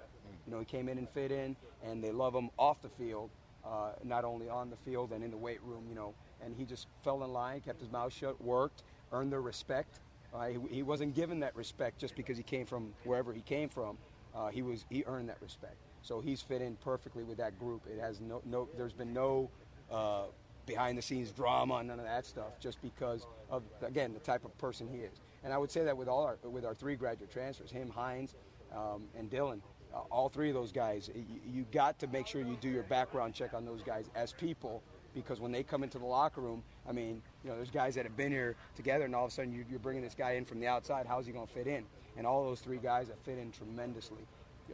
You 0.46 0.52
know, 0.54 0.60
he 0.60 0.66
came 0.66 0.90
in 0.90 0.98
and 0.98 1.10
fit 1.10 1.32
in, 1.32 1.56
and 1.84 2.04
they 2.04 2.12
love 2.12 2.34
him 2.34 2.50
off 2.58 2.82
the 2.82 2.90
field, 2.90 3.30
uh, 3.66 3.92
not 4.04 4.24
only 4.24 4.50
on 4.50 4.70
the 4.70 4.78
field 4.78 5.12
and 5.12 5.24
in 5.24 5.32
the 5.32 5.38
weight 5.38 5.62
room. 5.64 5.86
You 5.90 5.96
know, 5.96 6.14
and 6.44 6.56
he 6.56 6.66
just 6.66 6.88
fell 7.04 7.24
in 7.24 7.34
line, 7.34 7.62
kept 7.62 7.80
his 7.80 7.92
mouth 7.92 8.14
shut, 8.14 8.40
worked, 8.42 8.84
earned 9.12 9.32
their 9.32 9.42
respect. 9.42 10.00
Uh, 10.34 10.48
he, 10.48 10.60
he, 10.70 10.84
wasn't 10.84 11.16
given 11.16 11.40
that 11.40 11.56
respect 11.56 12.00
just 12.00 12.16
because 12.16 12.38
he 12.38 12.44
came 12.44 12.66
from 12.66 12.94
wherever 13.04 13.34
he 13.34 13.42
came 13.42 13.70
from. 13.70 13.98
Uh, 14.36 14.50
he 14.50 14.62
was 14.62 14.86
he 14.90 15.04
earned 15.08 15.30
that 15.30 15.42
respect. 15.42 15.78
So 16.02 16.22
he's 16.22 16.42
fit 16.42 16.62
in 16.62 16.76
perfectly 16.78 17.24
with 17.24 17.38
that 17.38 17.58
group. 17.58 17.84
It 17.88 18.00
has 18.00 18.20
no 18.20 18.42
no. 18.46 18.68
There's 18.78 18.94
been 18.94 19.14
no 19.14 19.50
uh, 19.92 20.26
behind 20.66 20.98
the 20.98 21.02
scenes 21.02 21.32
drama, 21.32 21.82
none 21.84 21.98
of 21.98 22.06
that 22.06 22.26
stuff, 22.26 22.60
just 22.60 22.82
because 22.82 23.26
of 23.50 23.64
again 23.82 24.14
the 24.14 24.20
type 24.20 24.46
of 24.46 24.56
person 24.58 24.88
he 24.88 25.00
is. 25.00 25.22
And 25.44 25.54
I 25.54 25.58
would 25.58 25.72
say 25.72 25.84
that 25.86 25.98
with 25.98 26.08
all 26.08 26.24
our 26.24 26.38
with 26.44 26.66
our 26.66 26.76
three 26.76 26.96
graduate 26.96 27.32
transfers, 27.32 27.72
him, 27.72 27.90
Hines, 27.90 28.36
um, 28.76 29.04
and 29.18 29.30
Dillon. 29.30 29.62
Uh, 29.94 30.00
all 30.12 30.28
three 30.28 30.50
of 30.50 30.54
those 30.54 30.74
guys, 30.74 31.10
you, 31.16 31.40
you 31.50 31.66
got 31.72 31.98
to 31.98 32.08
make 32.08 32.28
sure 32.28 32.42
you 32.42 32.58
do 32.60 32.68
your 32.68 32.84
background 32.84 33.34
check 33.34 33.54
on 33.54 33.64
those 33.64 33.82
guys 33.82 34.10
as 34.16 34.34
people 34.34 34.84
because 35.14 35.40
when 35.40 35.52
they 35.52 35.64
come 35.64 35.84
into 35.84 36.00
the 36.00 36.06
locker 36.06 36.42
room, 36.42 36.64
I 36.88 36.92
mean, 36.92 37.22
you 37.44 37.50
know, 37.50 37.56
there's 37.56 37.72
guys 37.72 37.96
that 37.96 38.06
have 38.06 38.16
been 38.16 38.32
here 38.32 38.56
together, 38.76 39.06
and 39.06 39.16
all 39.16 39.26
of 39.26 39.32
a 39.32 39.34
sudden 39.34 39.66
you're 39.70 39.80
bringing 39.80 40.04
this 40.04 40.16
guy 40.16 40.32
in 40.32 40.46
from 40.46 40.60
the 40.60 40.68
outside. 40.68 41.06
How's 41.08 41.26
he 41.26 41.32
going 41.32 41.48
to 41.48 41.54
fit 41.54 41.68
in? 41.68 41.86
And 42.18 42.26
all 42.26 42.44
those 42.44 42.60
three 42.60 42.78
guys 42.78 43.08
have 43.10 43.20
fit 43.20 43.38
in 43.38 43.52
tremendously, 43.52 44.26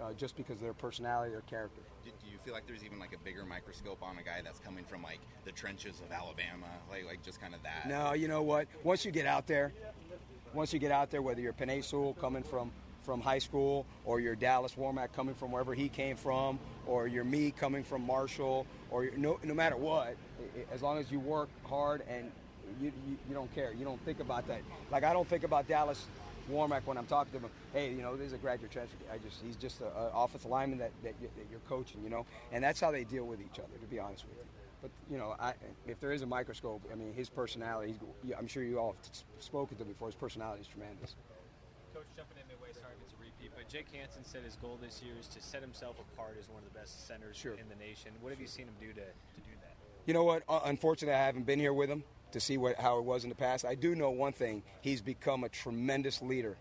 uh, 0.01 0.13
just 0.13 0.35
because 0.35 0.55
of 0.55 0.61
their 0.61 0.73
personality, 0.73 1.31
their 1.31 1.41
character. 1.41 1.81
Do, 2.03 2.11
do, 2.23 2.31
you 2.31 2.37
feel 2.43 2.53
like 2.53 2.67
there's 2.67 2.83
even 2.83 2.99
like 2.99 3.13
a 3.13 3.17
bigger 3.23 3.45
microscope 3.45 4.01
on 4.01 4.17
a 4.17 4.23
guy 4.23 4.41
that's 4.43 4.59
coming 4.59 4.83
from 4.85 5.03
like 5.03 5.19
the 5.45 5.51
trenches 5.51 6.01
of 6.05 6.11
Alabama, 6.11 6.67
like 6.89 7.05
like 7.05 7.23
just 7.23 7.39
kind 7.41 7.53
of 7.53 7.61
that? 7.63 7.87
No, 7.87 8.13
you 8.13 8.27
know 8.27 8.41
what? 8.41 8.67
Once 8.83 9.05
you 9.05 9.11
get 9.11 9.25
out 9.25 9.47
there, 9.47 9.73
once 10.53 10.73
you 10.73 10.79
get 10.79 10.91
out 10.91 11.09
there, 11.09 11.21
whether 11.21 11.41
you're 11.41 11.53
Penei 11.53 11.83
Sewell 11.83 12.13
coming 12.13 12.43
from 12.43 12.71
from 13.03 13.21
high 13.21 13.39
school, 13.39 13.85
or 14.05 14.19
you're 14.19 14.35
Dallas 14.35 14.75
Warmack 14.75 15.13
coming 15.13 15.35
from 15.35 15.51
wherever 15.51 15.73
he 15.73 15.89
came 15.89 16.15
from, 16.15 16.59
or 16.87 17.07
you're 17.07 17.23
me 17.23 17.51
coming 17.51 17.83
from 17.83 18.05
Marshall, 18.05 18.65
or 18.89 19.03
you're, 19.03 19.17
no, 19.17 19.39
no 19.43 19.53
matter 19.53 19.75
what, 19.75 20.15
as 20.71 20.81
long 20.81 20.97
as 20.97 21.11
you 21.11 21.19
work 21.19 21.49
hard 21.65 22.03
and 22.09 22.31
you, 22.81 22.91
you, 23.07 23.17
you 23.27 23.35
don't 23.35 23.53
care, 23.53 23.73
you 23.77 23.85
don't 23.85 24.03
think 24.05 24.19
about 24.19 24.47
that. 24.47 24.61
Like 24.91 25.03
I 25.03 25.13
don't 25.13 25.27
think 25.27 25.43
about 25.43 25.67
Dallas 25.67 26.05
Warmack 26.49 26.85
when 26.85 26.97
I'm 26.97 27.05
talking 27.05 27.31
to 27.33 27.45
him. 27.45 27.51
Hey, 27.73 27.91
you 27.91 28.01
know, 28.01 28.15
this 28.15 28.27
is 28.27 28.33
a 28.33 28.37
graduate 28.37 28.71
transfer. 28.71 28.95
I 29.11 29.17
just 29.17 29.41
he's 29.45 29.55
just 29.55 29.81
an 29.81 29.87
offensive 30.13 30.49
lineman 30.49 30.79
that, 30.79 30.91
that, 31.03 31.15
you, 31.21 31.29
that 31.37 31.45
you're 31.51 31.61
coaching, 31.69 32.03
you 32.03 32.09
know, 32.09 32.25
and 32.51 32.63
that's 32.63 32.79
how 32.79 32.91
they 32.91 33.03
deal 33.03 33.25
with 33.25 33.39
each 33.41 33.59
other. 33.59 33.77
To 33.79 33.87
be 33.87 33.99
honest 33.99 34.25
with 34.25 34.37
you. 34.37 34.43
But 34.81 34.91
you 35.09 35.17
know, 35.17 35.35
I, 35.39 35.53
if 35.87 36.01
there 36.01 36.11
is 36.11 36.23
a 36.23 36.25
microscope, 36.25 36.81
I 36.91 36.95
mean, 36.95 37.13
his 37.13 37.29
personality. 37.29 37.95
I'm 38.37 38.47
sure 38.47 38.63
you 38.63 38.79
all 38.79 38.95
have 38.95 39.23
spoken 39.39 39.77
to 39.77 39.83
him 39.83 39.89
before. 39.89 40.09
His 40.09 40.15
personality 40.15 40.61
is 40.61 40.67
tremendous. 40.67 41.15
Coach, 41.93 42.03
jumping 42.17 42.37
in 42.41 42.47
midway, 42.49 42.73
sorry 42.73 42.91
if 42.97 43.05
it's 43.05 43.13
a 43.13 43.21
repeat, 43.21 43.51
but 43.52 43.52
Jake 43.69 43.87
Hanson 43.93 44.23
said 44.23 44.41
his 44.43 44.55
goal 44.55 44.77
this 44.81 45.01
year 45.03 45.13
is 45.19 45.27
to 45.29 45.41
set 45.41 45.61
himself 45.61 45.95
apart 45.99 46.35
as 46.39 46.47
one 46.49 46.61
of 46.63 46.71
the 46.73 46.79
best 46.79 47.07
centers 47.07 47.35
Sure. 47.37 47.53
in 47.53 47.67
the 47.69 47.75
nation. 47.75 48.11
What 48.21 48.31
have 48.31 48.39
you 48.41 48.47
seen 48.47 48.65
him 48.65 48.73
do 48.79 48.87
to, 48.87 48.93
to 48.93 49.01
do 49.01 49.51
that? 49.61 49.75
You 50.05 50.13
know 50.13 50.23
what? 50.23 50.43
Uh, 50.49 50.59
unfortunately, 50.65 51.15
I 51.15 51.25
haven't 51.25 51.45
been 51.45 51.59
here 51.59 51.73
with 51.73 51.89
him 51.89 52.03
to 52.31 52.39
see 52.39 52.57
what, 52.57 52.77
how 52.79 52.97
it 52.99 53.03
was 53.05 53.23
in 53.23 53.29
the 53.29 53.35
past. 53.35 53.65
I 53.65 53.75
do 53.75 53.95
know 53.95 54.09
one 54.09 54.33
thing: 54.33 54.63
he's 54.81 55.01
become 55.01 55.43
a 55.43 55.49
tremendous 55.49 56.21
leader, 56.21 56.57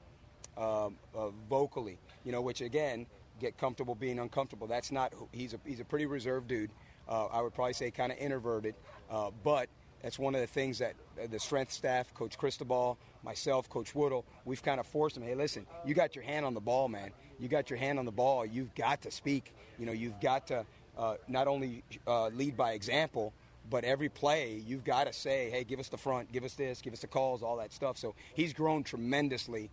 um, 0.57 0.97
uh, 1.15 1.31
vocally. 1.49 1.99
You 2.25 2.33
know, 2.33 2.41
which 2.41 2.61
again, 2.61 3.07
get 3.41 3.59
comfortable 3.59 3.95
being 3.95 4.19
uncomfortable. 4.19 4.67
That's 4.67 4.93
not. 4.93 5.13
He's 5.33 5.55
a 5.55 5.61
he's 5.65 5.81
a 5.81 5.85
pretty 5.85 6.07
reserved 6.07 6.49
dude. 6.49 6.71
Uh, 7.09 7.27
I 7.27 7.41
would 7.43 7.53
probably 7.55 7.73
say 7.73 7.91
kind 7.91 8.13
of 8.13 8.19
introverted, 8.19 8.75
uh, 9.11 9.31
but 9.43 9.69
that's 10.03 10.19
one 10.19 10.35
of 10.37 10.41
the 10.41 10.47
things 10.47 10.79
that 10.79 10.95
uh, 11.21 11.27
the 11.29 11.41
strength 11.41 11.73
staff, 11.73 12.15
Coach 12.15 12.39
Cristobal, 12.39 12.97
myself, 13.23 13.69
Coach 13.69 13.95
Woodle, 13.95 14.25
we've 14.45 14.63
kind 14.63 14.81
of 14.81 14.87
forced 14.87 15.17
him. 15.17 15.23
Hey, 15.23 15.35
listen, 15.35 15.67
you 15.85 15.95
got 15.95 16.15
your 16.15 16.25
hand 16.25 16.45
on 16.45 16.55
the 16.55 16.61
ball, 16.61 16.89
man. 16.89 17.11
You 17.39 17.49
got 17.49 17.71
your 17.71 17.79
hand 17.79 17.99
on 17.99 18.05
the 18.05 18.13
ball. 18.13 18.45
You've 18.45 18.75
got 18.75 19.03
to 19.03 19.11
speak. 19.11 19.55
You 19.79 19.87
know, 19.87 19.93
you've 19.93 20.21
got 20.21 20.47
to 20.49 20.65
uh, 20.97 21.15
not 21.29 21.49
only 21.49 21.83
uh, 22.07 22.29
lead 22.29 22.57
by 22.57 22.73
example, 22.73 23.33
but 23.71 23.85
every 23.85 24.09
play 24.09 24.63
you've 24.67 24.85
got 24.85 25.07
to 25.07 25.13
say, 25.13 25.51
hey, 25.51 25.65
give 25.65 25.81
us 25.81 25.89
the 25.89 25.97
front, 25.97 26.33
give 26.33 26.45
us 26.45 26.55
this, 26.55 26.81
give 26.83 26.93
us 26.93 27.01
the 27.01 27.07
calls, 27.07 27.43
all 27.43 27.57
that 27.59 27.73
stuff. 27.73 27.97
So 27.97 28.15
he's 28.35 28.53
grown 28.53 28.83
tremendously 28.83 29.71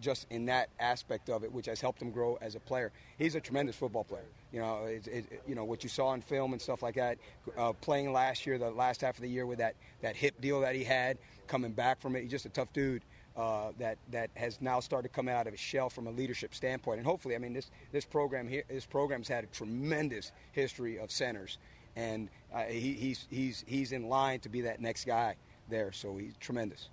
just 0.00 0.26
in 0.30 0.46
that 0.46 0.70
aspect 0.80 1.28
of 1.28 1.44
it, 1.44 1.52
which 1.52 1.66
has 1.66 1.80
helped 1.80 2.00
him 2.00 2.10
grow 2.10 2.38
as 2.40 2.54
a 2.54 2.60
player. 2.60 2.90
He's 3.18 3.34
a 3.34 3.40
tremendous 3.40 3.76
football 3.76 4.04
player. 4.04 4.24
You 4.50 4.60
know, 4.60 4.84
it, 4.86 5.06
it, 5.06 5.42
you 5.46 5.54
know 5.54 5.64
what 5.64 5.82
you 5.84 5.90
saw 5.90 6.14
in 6.14 6.22
film 6.22 6.52
and 6.52 6.60
stuff 6.60 6.82
like 6.82 6.94
that. 6.94 7.18
Uh, 7.56 7.72
playing 7.74 8.12
last 8.12 8.46
year, 8.46 8.58
the 8.58 8.70
last 8.70 9.02
half 9.02 9.16
of 9.16 9.22
the 9.22 9.28
year 9.28 9.46
with 9.46 9.58
that 9.58 9.74
that 10.00 10.16
hip 10.16 10.40
deal 10.40 10.60
that 10.60 10.74
he 10.74 10.84
had, 10.84 11.18
coming 11.50 11.72
back 11.72 12.00
from 12.00 12.16
it, 12.16 12.22
he's 12.22 12.30
just 12.30 12.46
a 12.46 12.50
tough 12.50 12.72
dude. 12.72 13.02
Uh, 13.36 13.70
that 13.78 13.96
that 14.10 14.28
has 14.34 14.60
now 14.60 14.80
started 14.80 15.12
coming 15.12 15.32
out 15.32 15.46
of 15.46 15.52
his 15.52 15.60
shell 15.60 15.88
from 15.88 16.08
a 16.08 16.10
leadership 16.10 16.52
standpoint, 16.52 16.98
and 16.98 17.06
hopefully, 17.06 17.36
I 17.36 17.38
mean 17.38 17.52
this 17.52 17.70
this 17.92 18.04
program 18.04 18.48
here, 18.48 18.64
this 18.68 18.84
program's 18.84 19.28
had 19.28 19.44
a 19.44 19.46
tremendous 19.46 20.32
history 20.50 20.98
of 20.98 21.12
centers, 21.12 21.58
and 21.94 22.28
uh, 22.52 22.64
he, 22.64 22.92
he's 22.92 23.26
he's 23.30 23.64
he's 23.68 23.92
in 23.92 24.08
line 24.08 24.40
to 24.40 24.48
be 24.48 24.60
that 24.62 24.80
next 24.80 25.04
guy 25.06 25.36
there. 25.68 25.92
So 25.92 26.16
he's 26.16 26.36
tremendous. 26.38 26.88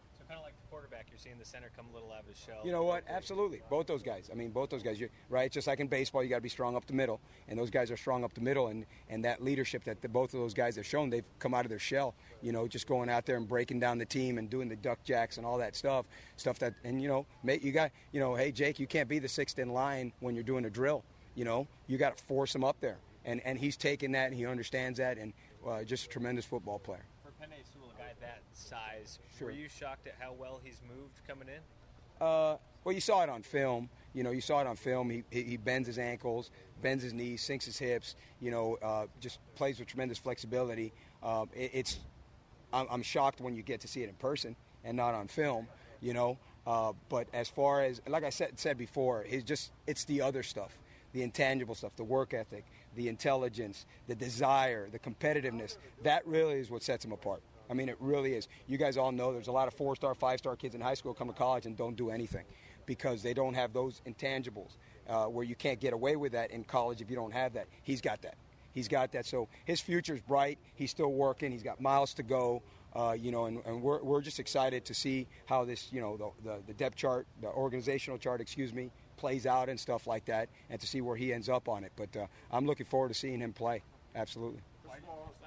So 1.09 1.21
kind 1.21 1.31
of 1.31 1.37
like 1.37 1.39
the 1.39 1.39
quarterback, 1.39 1.39
you're 1.39 1.39
seeing 1.39 1.39
the 1.39 1.45
center 1.45 1.69
come 1.75 1.85
a 1.91 1.93
little 1.93 2.11
out 2.11 2.21
of 2.21 2.27
his 2.27 2.37
shell. 2.37 2.61
You 2.63 2.71
know 2.71 2.83
what? 2.83 3.03
Absolutely. 3.07 3.61
Both 3.69 3.87
those 3.87 4.03
guys. 4.03 4.29
I 4.31 4.35
mean, 4.35 4.51
both 4.51 4.69
those 4.69 4.83
guys. 4.83 4.99
You're, 4.99 5.09
right? 5.29 5.51
Just 5.51 5.67
like 5.67 5.79
in 5.79 5.87
baseball, 5.87 6.23
you 6.23 6.29
got 6.29 6.37
to 6.37 6.41
be 6.41 6.49
strong 6.49 6.75
up 6.75 6.85
the 6.85 6.93
middle, 6.93 7.19
and 7.47 7.57
those 7.57 7.69
guys 7.69 7.91
are 7.91 7.97
strong 7.97 8.23
up 8.23 8.33
the 8.33 8.41
middle, 8.41 8.67
and 8.67 8.85
and 9.09 9.23
that 9.25 9.43
leadership 9.43 9.83
that 9.85 10.01
the, 10.01 10.09
both 10.09 10.33
of 10.33 10.39
those 10.39 10.53
guys 10.53 10.75
have 10.75 10.85
shown, 10.85 11.09
they've 11.09 11.25
come 11.39 11.53
out 11.53 11.65
of 11.65 11.69
their 11.69 11.79
shell. 11.79 12.15
You 12.41 12.51
know, 12.51 12.67
just 12.67 12.87
going 12.87 13.09
out 13.09 13.25
there 13.25 13.37
and 13.37 13.47
breaking 13.47 13.79
down 13.79 13.97
the 13.97 14.05
team 14.05 14.37
and 14.37 14.49
doing 14.49 14.69
the 14.69 14.75
duck 14.75 15.03
jacks 15.03 15.37
and 15.37 15.45
all 15.45 15.57
that 15.57 15.75
stuff, 15.75 16.05
stuff 16.35 16.59
that, 16.59 16.73
and 16.83 17.01
you 17.01 17.07
know, 17.07 17.25
mate, 17.43 17.63
you 17.63 17.71
got, 17.71 17.91
you 18.11 18.19
know, 18.19 18.35
hey 18.35 18.51
Jake, 18.51 18.79
you 18.79 18.87
can't 18.87 19.09
be 19.09 19.19
the 19.19 19.27
sixth 19.27 19.59
in 19.59 19.73
line 19.73 20.11
when 20.19 20.35
you're 20.35 20.43
doing 20.43 20.65
a 20.65 20.69
drill. 20.69 21.03
You 21.35 21.45
know, 21.45 21.67
you 21.87 21.97
got 21.97 22.17
to 22.17 22.23
force 22.25 22.53
him 22.53 22.63
up 22.63 22.77
there, 22.79 22.97
and 23.25 23.41
and 23.41 23.57
he's 23.57 23.77
taking 23.77 24.11
that 24.13 24.27
and 24.27 24.35
he 24.35 24.45
understands 24.45 24.97
that, 24.99 25.17
and 25.17 25.33
uh, 25.67 25.83
just 25.83 26.05
a 26.05 26.09
tremendous 26.09 26.45
football 26.45 26.79
player. 26.79 27.05
For 27.23 27.29
Penei 27.43 27.61
Sewell, 27.73 27.91
a 27.95 27.99
guy 27.99 28.13
that 28.21 28.41
size, 28.57 29.19
Sure. 29.37 29.47
were 29.47 29.53
you 29.53 29.69
shocked 29.69 30.07
at 30.07 30.15
how 30.19 30.33
well 30.33 30.59
he's 30.63 30.81
moved 30.87 31.19
coming 31.27 31.47
in? 31.47 31.61
Uh, 32.25 32.57
well, 32.83 32.93
you 32.93 33.01
saw 33.01 33.21
it 33.21 33.29
on 33.29 33.43
film. 33.43 33.89
You 34.13 34.23
know, 34.23 34.31
you 34.31 34.41
saw 34.41 34.61
it 34.61 34.67
on 34.67 34.75
film. 34.75 35.09
He, 35.09 35.23
he, 35.29 35.57
bends 35.57 35.87
his 35.87 35.99
ankles, 35.99 36.49
bends 36.81 37.03
his 37.03 37.13
knees, 37.13 37.41
sinks 37.41 37.65
his 37.65 37.77
hips. 37.77 38.15
You 38.41 38.49
know, 38.51 38.77
uh, 38.81 39.05
just 39.19 39.39
plays 39.55 39.77
with 39.77 39.87
tremendous 39.87 40.17
flexibility. 40.17 40.91
Um, 41.21 41.49
it, 41.53 41.71
it's 41.73 41.99
I'm, 42.73 42.87
I'm 42.89 43.03
shocked 43.03 43.41
when 43.41 43.55
you 43.55 43.61
get 43.61 43.81
to 43.81 43.87
see 43.87 44.03
it 44.03 44.09
in 44.09 44.15
person 44.15 44.55
and 44.83 44.97
not 44.97 45.13
on 45.13 45.27
film. 45.27 45.67
You 46.01 46.13
know, 46.13 46.37
uh, 46.65 46.93
but 47.09 47.27
as 47.33 47.49
far 47.49 47.83
as 47.83 48.01
like 48.07 48.23
I 48.23 48.29
said 48.29 48.59
said 48.59 48.77
before, 48.77 49.25
it's 49.29 49.43
just 49.43 49.71
it's 49.85 50.05
the 50.05 50.21
other 50.21 50.41
stuff, 50.43 50.77
the 51.13 51.23
intangible 51.23 51.75
stuff, 51.75 51.95
the 51.95 52.03
work 52.03 52.33
ethic, 52.33 52.65
the 52.95 53.09
intelligence, 53.09 53.85
the 54.07 54.15
desire, 54.15 54.87
the 54.91 54.99
competitiveness. 54.99 55.77
That 56.03 56.25
really 56.25 56.55
is 56.55 56.69
what 56.71 56.83
sets 56.83 57.03
him 57.05 57.11
apart. 57.11 57.41
I 57.69 57.73
mean, 57.73 57.89
it 57.89 57.97
really 57.99 58.33
is. 58.33 58.47
You 58.67 58.77
guys 58.77 58.97
all 58.97 59.11
know 59.11 59.33
there's 59.33 59.47
a 59.47 59.51
lot 59.51 59.67
of 59.67 59.73
four 59.73 59.95
star, 59.95 60.15
five 60.15 60.39
star 60.39 60.55
kids 60.55 60.75
in 60.75 60.81
high 60.81 60.93
school 60.93 61.13
come 61.13 61.27
to 61.27 61.33
college 61.33 61.65
and 61.65 61.75
don't 61.75 61.95
do 61.95 62.09
anything 62.09 62.45
because 62.85 63.21
they 63.21 63.33
don't 63.33 63.53
have 63.53 63.73
those 63.73 64.01
intangibles 64.07 64.77
uh, 65.09 65.25
where 65.25 65.45
you 65.45 65.55
can't 65.55 65.79
get 65.79 65.93
away 65.93 66.15
with 66.15 66.31
that 66.31 66.51
in 66.51 66.63
college 66.63 67.01
if 67.01 67.09
you 67.09 67.15
don't 67.15 67.33
have 67.33 67.53
that. 67.53 67.67
He's 67.83 68.01
got 68.01 68.21
that. 68.21 68.35
He's 68.71 68.87
got 68.87 69.11
that. 69.13 69.25
So 69.25 69.47
his 69.65 69.81
future's 69.81 70.21
bright. 70.21 70.59
He's 70.75 70.91
still 70.91 71.11
working. 71.11 71.51
He's 71.51 71.63
got 71.63 71.81
miles 71.81 72.13
to 72.15 72.23
go. 72.23 72.61
Uh, 72.95 73.11
you 73.11 73.31
know, 73.31 73.45
and, 73.45 73.61
and 73.65 73.81
we're, 73.81 74.01
we're 74.01 74.21
just 74.21 74.39
excited 74.39 74.85
to 74.85 74.93
see 74.93 75.27
how 75.45 75.65
this, 75.65 75.91
you 75.91 76.01
know, 76.01 76.17
the, 76.17 76.49
the, 76.49 76.57
the 76.67 76.73
depth 76.73 76.95
chart, 76.95 77.27
the 77.41 77.47
organizational 77.47 78.17
chart, 78.17 78.41
excuse 78.41 78.73
me, 78.73 78.89
plays 79.17 79.45
out 79.45 79.69
and 79.69 79.79
stuff 79.79 80.07
like 80.07 80.25
that, 80.25 80.49
and 80.69 80.79
to 80.79 80.87
see 80.87 81.01
where 81.01 81.15
he 81.15 81.33
ends 81.33 81.49
up 81.49 81.67
on 81.67 81.83
it. 81.83 81.91
But 81.95 82.15
uh, 82.15 82.27
I'm 82.49 82.65
looking 82.65 82.85
forward 82.85 83.09
to 83.09 83.13
seeing 83.13 83.39
him 83.39 83.53
play. 83.53 83.83
Absolutely. 84.15 84.61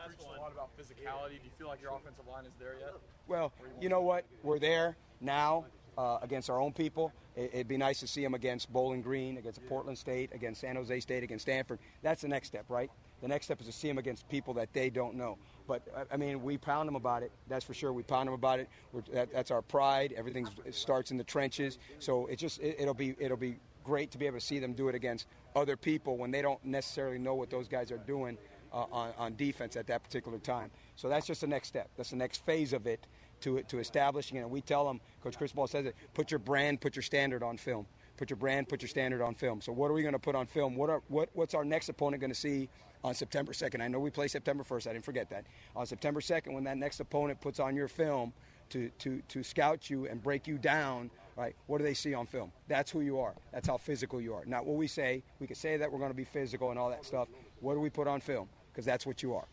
Preaches 0.07 0.25
a 0.25 0.41
lot 0.41 0.53
about 0.53 0.71
physicality. 0.77 1.31
Do 1.39 1.45
you 1.45 1.51
feel 1.59 1.69
like 1.69 1.81
your 1.83 1.93
offensive 1.95 2.27
line 2.31 2.45
is 2.45 2.53
there 2.59 2.75
yet? 2.81 2.95
Well, 3.29 3.53
you 3.81 3.89
know 3.89 4.01
what? 4.01 4.25
We're 4.43 4.59
there 4.59 4.97
now 5.21 5.67
uh, 5.99 6.19
against 6.23 6.49
our 6.51 6.61
own 6.61 6.73
people. 6.73 7.13
It, 7.37 7.51
it'd 7.53 7.69
be 7.69 7.77
nice 7.77 8.01
to 8.01 8.07
see 8.07 8.23
them 8.23 8.35
against 8.35 8.73
Bowling 8.73 9.03
Green, 9.03 9.37
against 9.37 9.65
Portland 9.69 9.99
State, 9.99 10.31
against 10.33 10.61
San 10.61 10.77
Jose 10.77 11.01
State, 11.01 11.23
against 11.23 11.43
Stanford. 11.43 11.79
That's 12.03 12.23
the 12.23 12.29
next 12.29 12.49
step, 12.49 12.65
right? 12.69 12.91
The 13.23 13.29
next 13.29 13.47
step 13.47 13.61
is 13.61 13.67
to 13.67 13.73
see 13.73 13.89
them 13.89 13.99
against 13.99 14.29
people 14.29 14.55
that 14.55 14.73
they 14.73 14.89
don't 14.89 15.15
know. 15.15 15.37
But 15.69 15.83
I- 15.95 16.15
I 16.15 16.17
mean, 16.17 16.43
we 16.43 16.57
pound 16.57 16.89
them 16.89 16.97
about 16.97 17.23
it. 17.23 17.31
That's 17.49 17.65
for 17.65 17.75
sure. 17.75 17.93
We 17.93 18.03
pound 18.03 18.27
them 18.29 18.35
about 18.35 18.61
it. 18.61 18.69
We're, 18.93 19.03
that, 19.13 19.33
that's 19.33 19.51
our 19.51 19.63
pride. 19.63 20.15
Everything 20.17 20.49
starts 20.71 21.11
in 21.11 21.17
the 21.19 21.25
trenches. 21.25 21.79
So 21.99 22.27
it 22.27 22.37
just 22.37 22.61
it, 22.61 22.77
it'll 22.81 22.95
be 22.95 23.15
it'll 23.19 23.37
be 23.37 23.57
great 23.85 24.11
to 24.11 24.19
be 24.19 24.27
able 24.27 24.39
to 24.39 24.45
see 24.45 24.59
them 24.59 24.73
do 24.75 24.89
it 24.89 24.95
against 24.95 25.27
other 25.57 25.77
people 25.77 26.17
when 26.17 26.31
they 26.31 26.43
don't 26.43 26.63
necessarily 26.65 27.19
know 27.19 27.35
what 27.35 27.51
those 27.51 27.67
guys 27.67 27.91
are 27.91 27.99
doing 27.99 28.37
uh, 28.73 28.85
on, 28.93 29.13
on 29.19 29.37
defense 29.37 29.77
at 29.77 29.87
that 29.87 30.03
particular 30.03 30.39
time. 30.39 30.71
So 30.97 31.09
that's 31.09 31.27
just 31.27 31.41
the 31.41 31.47
next 31.47 31.69
step. 31.69 31.91
That's 31.97 32.11
the 32.11 32.17
next 32.17 32.45
phase 32.45 32.73
of 32.73 32.87
it 32.87 33.07
to 33.43 33.63
to 33.63 33.79
establishing 33.79 34.37
it. 34.37 34.41
And 34.41 34.51
we 34.51 34.61
tell 34.61 34.87
them, 34.87 35.01
Coach 35.23 35.37
Cristobal 35.37 35.67
says 35.67 35.87
it: 35.87 35.95
put 36.15 36.31
your 36.31 36.39
brand, 36.41 36.81
put 36.81 36.97
your 36.97 37.03
standard 37.03 37.43
on 37.43 37.57
film. 37.57 37.87
Put 38.17 38.29
your 38.29 38.37
brand, 38.37 38.69
put 38.69 38.83
your 38.83 38.89
standard 38.89 39.23
on 39.23 39.35
film. 39.35 39.63
So 39.63 39.73
what 39.73 39.91
are 39.91 39.95
we 39.95 40.03
going 40.03 40.13
to 40.13 40.19
put 40.19 40.35
on 40.35 40.47
film? 40.47 40.77
What 40.77 40.91
are 40.91 41.03
what 41.09 41.31
what's 41.33 41.55
our 41.55 41.65
next 41.65 41.89
opponent 41.89 42.21
going 42.21 42.31
to 42.31 42.39
see 42.39 42.69
on 43.03 43.15
September 43.15 43.53
2nd? 43.53 43.81
I 43.81 43.89
know 43.89 43.99
we 43.99 44.11
play 44.11 44.29
September 44.29 44.63
1st. 44.63 44.89
I 44.89 44.93
didn't 44.93 45.07
forget 45.07 45.31
that. 45.31 45.47
On 45.75 45.87
September 45.87 46.21
2nd, 46.21 46.53
when 46.53 46.65
that 46.65 46.77
next 46.77 47.01
opponent 47.01 47.41
puts 47.41 47.59
on 47.61 47.75
your 47.75 47.89
film 47.89 48.35
to 48.69 48.91
to 48.99 49.23
to 49.29 49.43
scout 49.43 49.89
you 49.89 50.07
and 50.07 50.23
break 50.23 50.47
you 50.47 50.59
down, 50.59 51.11
right? 51.35 51.57
What 51.67 51.79
do 51.79 51.85
they 51.85 51.95
see 51.95 52.13
on 52.13 52.27
film? 52.27 52.53
That's 52.69 52.91
who 52.91 53.01
you 53.01 53.19
are. 53.19 53.35
That's 53.53 53.67
how 53.67 53.79
physical 53.79 54.21
you 54.21 54.35
are. 54.35 54.45
Not 54.45 54.67
what 54.67 54.77
we 54.77 54.87
say. 54.87 55.23
We 55.39 55.47
can 55.47 55.57
say 55.57 55.79
that 55.79 55.91
we're 55.91 55.99
going 55.99 56.11
to 56.11 56.15
be 56.17 56.25
physical 56.25 56.69
and 56.69 56.79
all 56.79 56.91
that 56.91 57.07
stuff. 57.07 57.29
What 57.61 57.73
do 57.73 57.81
we 57.81 57.89
put 57.89 58.07
on 58.07 58.21
film? 58.21 58.49
Because 58.81 58.87
that's 58.87 59.05
what 59.05 59.23
you 59.23 59.35
are. 59.35 59.47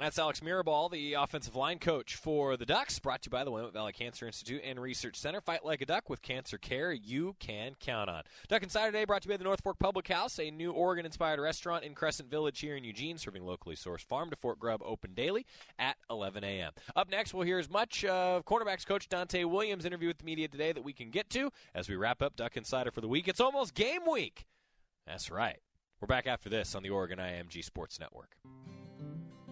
That's 0.00 0.18
Alex 0.18 0.40
Mirabal, 0.40 0.90
the 0.90 1.14
offensive 1.14 1.54
line 1.54 1.78
coach 1.78 2.16
for 2.16 2.56
the 2.56 2.66
Ducks, 2.66 2.98
brought 2.98 3.22
to 3.22 3.28
you 3.28 3.30
by 3.30 3.44
the 3.44 3.52
Willamette 3.52 3.74
Valley 3.74 3.92
Cancer 3.92 4.26
Institute 4.26 4.60
and 4.64 4.82
Research 4.82 5.14
Center. 5.14 5.40
Fight 5.40 5.64
like 5.64 5.82
a 5.82 5.86
duck 5.86 6.10
with 6.10 6.20
cancer 6.20 6.58
care 6.58 6.92
you 6.92 7.36
can 7.38 7.76
count 7.78 8.10
on. 8.10 8.24
Duck 8.48 8.64
Insider 8.64 8.90
Day 8.90 9.04
brought 9.04 9.22
to 9.22 9.28
you 9.28 9.34
by 9.34 9.36
the 9.36 9.44
North 9.44 9.62
Fork 9.62 9.78
Public 9.78 10.08
House, 10.08 10.40
a 10.40 10.50
new 10.50 10.72
Oregon 10.72 11.06
inspired 11.06 11.38
restaurant 11.38 11.84
in 11.84 11.94
Crescent 11.94 12.28
Village 12.28 12.58
here 12.58 12.74
in 12.74 12.82
Eugene, 12.82 13.18
serving 13.18 13.46
locally 13.46 13.76
sourced 13.76 14.02
farm 14.02 14.30
to 14.30 14.36
fork 14.36 14.58
grub 14.58 14.82
open 14.84 15.14
daily 15.14 15.46
at 15.78 15.96
11 16.10 16.42
a.m. 16.42 16.72
Up 16.96 17.08
next, 17.08 17.32
we'll 17.32 17.46
hear 17.46 17.60
as 17.60 17.70
much 17.70 18.04
of 18.04 18.44
cornerbacks 18.44 18.84
coach 18.84 19.08
Donte 19.08 19.44
Williams' 19.44 19.84
interview 19.84 20.08
with 20.08 20.18
the 20.18 20.24
media 20.24 20.48
today 20.48 20.72
that 20.72 20.82
we 20.82 20.92
can 20.92 21.10
get 21.10 21.30
to 21.30 21.52
as 21.72 21.88
we 21.88 21.94
wrap 21.94 22.20
up 22.20 22.34
Duck 22.34 22.56
Insider 22.56 22.90
for 22.90 23.00
the 23.00 23.08
week. 23.08 23.28
It's 23.28 23.40
almost 23.40 23.74
game 23.74 24.02
week. 24.10 24.44
That's 25.06 25.30
right. 25.30 25.60
We're 26.00 26.06
back 26.06 26.28
after 26.28 26.48
this 26.48 26.76
on 26.76 26.84
the 26.84 26.90
Oregon 26.90 27.18
IMG 27.18 27.64
Sports 27.64 27.98
Network. 27.98 28.36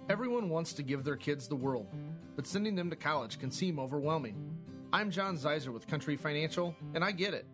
Everyone 0.08 0.48
wants 0.48 0.74
to 0.74 0.84
give 0.84 1.02
their 1.02 1.16
kids 1.16 1.48
the 1.48 1.56
world, 1.56 1.88
but 2.36 2.46
sending 2.46 2.76
them 2.76 2.88
to 2.88 2.94
college 2.94 3.40
can 3.40 3.50
seem 3.50 3.80
overwhelming. 3.80 4.56
I'm 4.92 5.10
John 5.10 5.36
Zeiser 5.36 5.72
with 5.72 5.88
Country 5.88 6.16
Financial, 6.16 6.72
and 6.94 7.02
I 7.02 7.10
get 7.10 7.34
it. 7.34 7.46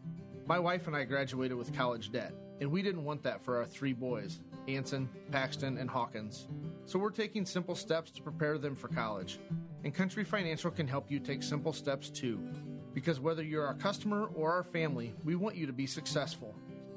My 0.44 0.58
wife 0.58 0.88
and 0.88 0.94
I 0.94 1.04
graduated 1.04 1.56
with 1.56 1.74
college 1.74 2.12
debt, 2.12 2.34
and 2.60 2.70
we 2.70 2.82
didn't 2.82 3.04
want 3.04 3.22
that 3.22 3.42
for 3.42 3.56
our 3.56 3.64
three 3.64 3.94
boys 3.94 4.40
Anson, 4.68 5.08
Paxton, 5.30 5.78
and 5.78 5.88
Hawkins. 5.88 6.46
So 6.84 6.98
we're 6.98 7.08
taking 7.08 7.46
simple 7.46 7.74
steps 7.74 8.10
to 8.10 8.22
prepare 8.22 8.58
them 8.58 8.76
for 8.76 8.88
college. 8.88 9.38
And 9.84 9.94
Country 9.94 10.22
Financial 10.22 10.70
can 10.70 10.86
help 10.86 11.10
you 11.10 11.18
take 11.18 11.42
simple 11.42 11.72
steps 11.72 12.10
too. 12.10 12.46
Because 12.92 13.20
whether 13.20 13.42
you're 13.42 13.64
our 13.64 13.72
customer 13.72 14.26
or 14.34 14.52
our 14.52 14.62
family, 14.62 15.14
we 15.24 15.34
want 15.34 15.56
you 15.56 15.66
to 15.66 15.72
be 15.72 15.86
successful. 15.86 16.54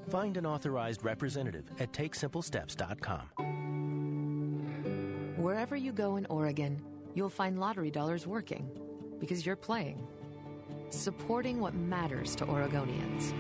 Find 0.10 0.38
an 0.38 0.46
authorized 0.46 1.04
representative 1.04 1.66
at 1.80 1.92
takesimplesteps.com. 1.92 3.30
Wherever 5.38 5.76
you 5.76 5.92
go 5.92 6.16
in 6.18 6.26
Oregon, 6.28 6.82
you'll 7.14 7.30
find 7.30 7.60
lottery 7.60 7.92
dollars 7.92 8.28
working 8.28 8.70
because 9.20 9.46
you're 9.46 9.56
playing, 9.56 10.06
supporting 10.90 11.60
what 11.60 11.74
matters 11.74 12.36
to 12.36 12.46
Oregonians. 12.46 13.34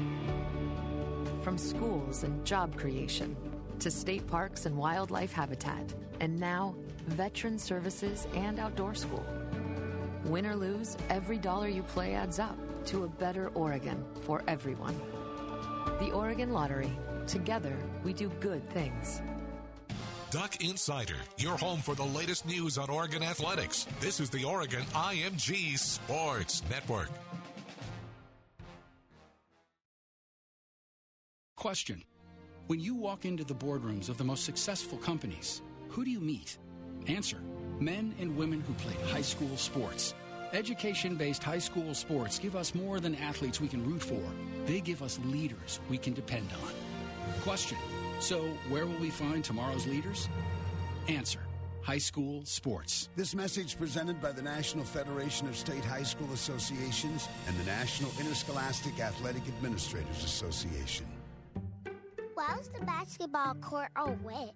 From 1.44 1.58
schools 1.58 2.24
and 2.24 2.44
job 2.46 2.76
creation 2.76 3.36
to 3.80 3.92
state 3.92 4.26
parks 4.26 4.66
and 4.66 4.76
wildlife 4.76 5.32
habitat, 5.32 5.94
and 6.20 6.40
now 6.40 6.76
veteran 7.08 7.60
services 7.60 8.28
and 8.34 8.60
outdoor 8.60 8.96
school. 8.96 9.26
Win 10.26 10.46
or 10.46 10.56
lose, 10.56 10.98
every 11.10 11.38
dollar 11.38 11.68
you 11.68 11.84
play 11.84 12.16
adds 12.16 12.40
up 12.40 12.58
to 12.86 13.04
a 13.04 13.08
better 13.08 13.50
Oregon 13.50 14.04
for 14.22 14.44
everyone. 14.48 15.00
The 16.00 16.12
Oregon 16.12 16.52
Lottery. 16.52 16.92
Together, 17.28 17.76
we 18.04 18.14
do 18.14 18.30
good 18.40 18.70
things. 18.72 19.22
Duck 20.32 20.62
Insider, 20.64 21.16
your 21.38 21.58
home 21.58 21.80
for 21.80 21.96
the 21.96 22.04
latest 22.04 22.46
news 22.46 22.78
on 22.78 22.90
Oregon 22.90 23.24
athletics. 23.24 23.88
This 24.02 24.20
is 24.20 24.30
the 24.30 24.44
Oregon 24.44 24.82
IMG 24.94 25.78
Sports 25.80 26.62
Network. 26.70 27.10
Question 31.56 32.04
When 32.68 32.80
you 32.80 32.96
walk 32.96 33.26
into 33.26 33.44
the 33.44 33.56
boardrooms 33.56 34.10
of 34.10 34.18
the 34.18 34.24
most 34.24 34.44
successful 34.44 34.98
companies, 34.98 35.62
who 35.88 36.04
do 36.04 36.12
you 36.12 36.20
meet? 36.20 36.58
Answer 37.08 37.38
Men 37.80 38.14
and 38.20 38.36
women 38.36 38.62
who 38.62 38.74
played 38.74 39.00
high 39.08 39.22
school 39.22 39.56
sports. 39.58 40.14
Education 40.56 41.16
based 41.18 41.44
high 41.44 41.60
school 41.60 41.94
sports 41.94 42.40
give 42.40 42.56
us 42.56 42.74
more 42.74 43.02
than 43.02 43.14
athletes 43.16 43.60
we 43.60 43.68
can 43.68 43.86
root 43.86 44.02
for, 44.02 44.22
they 44.66 44.80
give 44.80 45.04
us 45.04 45.20
leaders 45.26 45.82
we 45.90 45.98
can 45.98 46.14
depend 46.14 46.48
on. 46.64 46.72
Question 47.42 47.78
So, 48.20 48.42
where 48.70 48.86
will 48.86 48.98
we 49.00 49.10
find 49.10 49.44
tomorrow's 49.44 49.86
leaders? 49.86 50.30
Answer 51.10 51.42
High 51.82 52.00
school 52.00 52.42
sports. 52.46 53.10
This 53.18 53.36
message 53.36 53.78
presented 53.78 54.22
by 54.22 54.32
the 54.32 54.42
National 54.42 54.86
Federation 54.86 55.46
of 55.48 55.58
State 55.58 55.84
High 55.84 56.04
School 56.04 56.32
Associations 56.34 57.28
and 57.48 57.56
the 57.60 57.66
National 57.66 58.10
Interscholastic 58.18 59.00
Athletic 59.00 59.44
Administrators 59.50 60.24
Association. 60.24 61.06
Why 62.34 62.56
was 62.58 62.70
the 62.70 62.84
basketball 62.86 63.56
court 63.56 63.90
all 63.96 64.18
wet? 64.24 64.56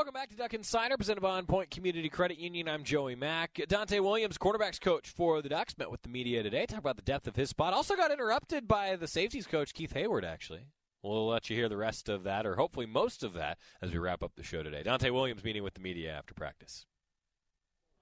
Welcome 0.00 0.14
back 0.14 0.30
to 0.30 0.36
Duck 0.36 0.54
Insider, 0.54 0.96
presented 0.96 1.20
by 1.20 1.36
On 1.36 1.44
Point 1.44 1.70
Community 1.70 2.08
Credit 2.08 2.38
Union. 2.38 2.70
I'm 2.70 2.84
Joey 2.84 3.16
Mack. 3.16 3.52
Donte 3.68 4.00
Williams, 4.02 4.38
quarterbacks 4.38 4.80
coach 4.80 5.10
for 5.10 5.42
the 5.42 5.50
Ducks, 5.50 5.76
met 5.76 5.90
with 5.90 6.00
the 6.00 6.08
media 6.08 6.42
today. 6.42 6.64
Talk 6.64 6.78
about 6.78 6.96
the 6.96 7.02
depth 7.02 7.26
of 7.26 7.36
his 7.36 7.50
spot. 7.50 7.74
Also 7.74 7.96
got 7.96 8.10
interrupted 8.10 8.66
by 8.66 8.96
the 8.96 9.06
safeties 9.06 9.46
coach, 9.46 9.74
Keith 9.74 9.92
Heyward, 9.92 10.24
actually. 10.24 10.68
We'll 11.02 11.28
let 11.28 11.50
you 11.50 11.56
hear 11.56 11.68
the 11.68 11.76
rest 11.76 12.08
of 12.08 12.24
that, 12.24 12.46
or 12.46 12.56
hopefully 12.56 12.86
most 12.86 13.22
of 13.22 13.34
that, 13.34 13.58
as 13.82 13.92
we 13.92 13.98
wrap 13.98 14.22
up 14.22 14.32
the 14.36 14.42
show 14.42 14.62
today. 14.62 14.82
Donte 14.82 15.12
Williams 15.12 15.44
meeting 15.44 15.62
with 15.62 15.74
the 15.74 15.80
media 15.80 16.12
after 16.16 16.32
practice. 16.32 16.86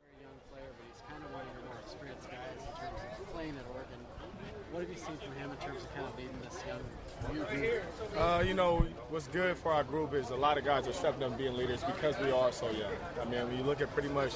Very 0.00 0.22
young 0.22 0.38
player, 0.52 0.70
but 0.78 0.86
he's 0.94 1.02
kind 1.02 1.24
of 1.24 1.32
one 1.32 1.42
of 1.42 1.52
your 1.52 1.64
more 1.64 1.80
experienced 1.82 2.30
guys 2.30 2.62
in 2.62 2.78
terms 2.78 3.00
of 3.18 3.28
playing 3.34 3.56
at 3.56 3.66
Oregon. 3.74 3.98
What 4.78 4.86
have 4.86 4.96
you 4.96 5.04
seen 5.04 5.16
from 5.16 5.34
him 5.34 5.50
in 5.50 5.56
terms 5.56 5.82
of 5.82 5.92
kind 5.92 6.06
of 6.06 6.16
leading 6.16 6.38
this 6.40 6.62
young 6.68 7.64
youth? 7.64 8.16
Uh, 8.16 8.44
you 8.46 8.54
know, 8.54 8.86
what's 9.10 9.26
good 9.26 9.56
for 9.56 9.72
our 9.72 9.82
group 9.82 10.14
is 10.14 10.30
a 10.30 10.36
lot 10.36 10.56
of 10.56 10.64
guys 10.64 10.86
are 10.86 10.92
stepping 10.92 11.24
up 11.24 11.36
being 11.36 11.54
leaders 11.54 11.82
because 11.82 12.16
we 12.20 12.30
are 12.30 12.52
so 12.52 12.70
young. 12.70 12.92
I 13.20 13.24
mean, 13.24 13.44
when 13.48 13.56
you 13.56 13.64
look 13.64 13.80
at 13.80 13.92
pretty 13.92 14.08
much 14.08 14.34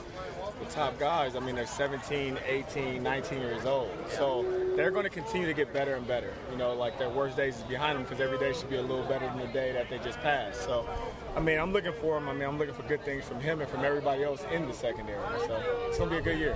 the 0.58 0.66
top 0.68 0.98
guys, 0.98 1.36
I 1.36 1.38
mean, 1.38 1.54
they're 1.54 1.64
17, 1.64 2.40
18, 2.44 3.00
19 3.00 3.38
years 3.38 3.64
old. 3.66 3.92
So 4.08 4.44
they're 4.74 4.90
going 4.90 5.04
to 5.04 5.10
continue 5.10 5.46
to 5.46 5.54
get 5.54 5.72
better 5.72 5.94
and 5.94 6.04
better. 6.08 6.32
You 6.50 6.56
know, 6.56 6.74
like 6.74 6.98
their 6.98 7.10
worst 7.10 7.36
days 7.36 7.58
is 7.58 7.62
behind 7.62 7.96
them 7.96 8.02
because 8.02 8.20
every 8.20 8.38
day 8.38 8.52
should 8.52 8.68
be 8.68 8.78
a 8.78 8.82
little 8.82 9.04
better 9.04 9.26
than 9.26 9.38
the 9.38 9.52
day 9.52 9.70
that 9.70 9.88
they 9.90 9.98
just 9.98 10.18
passed. 10.22 10.64
So, 10.64 10.88
I 11.34 11.40
mean, 11.40 11.58
I'm 11.58 11.72
looking 11.72 11.94
for 11.94 12.18
him. 12.18 12.28
I 12.28 12.34
mean, 12.34 12.46
I'm 12.46 12.58
looking 12.58 12.74
for 12.74 12.82
good 12.82 13.02
things 13.04 13.24
from 13.24 13.40
him 13.40 13.60
and 13.60 13.70
from 13.70 13.84
everybody 13.84 14.22
else 14.22 14.44
in 14.52 14.66
the 14.66 14.72
secondary. 14.74 15.18
So 15.46 15.62
it's 15.88 15.96
going 15.96 16.10
to 16.10 16.16
be 16.16 16.20
a 16.20 16.22
good 16.22 16.38
year. 16.38 16.54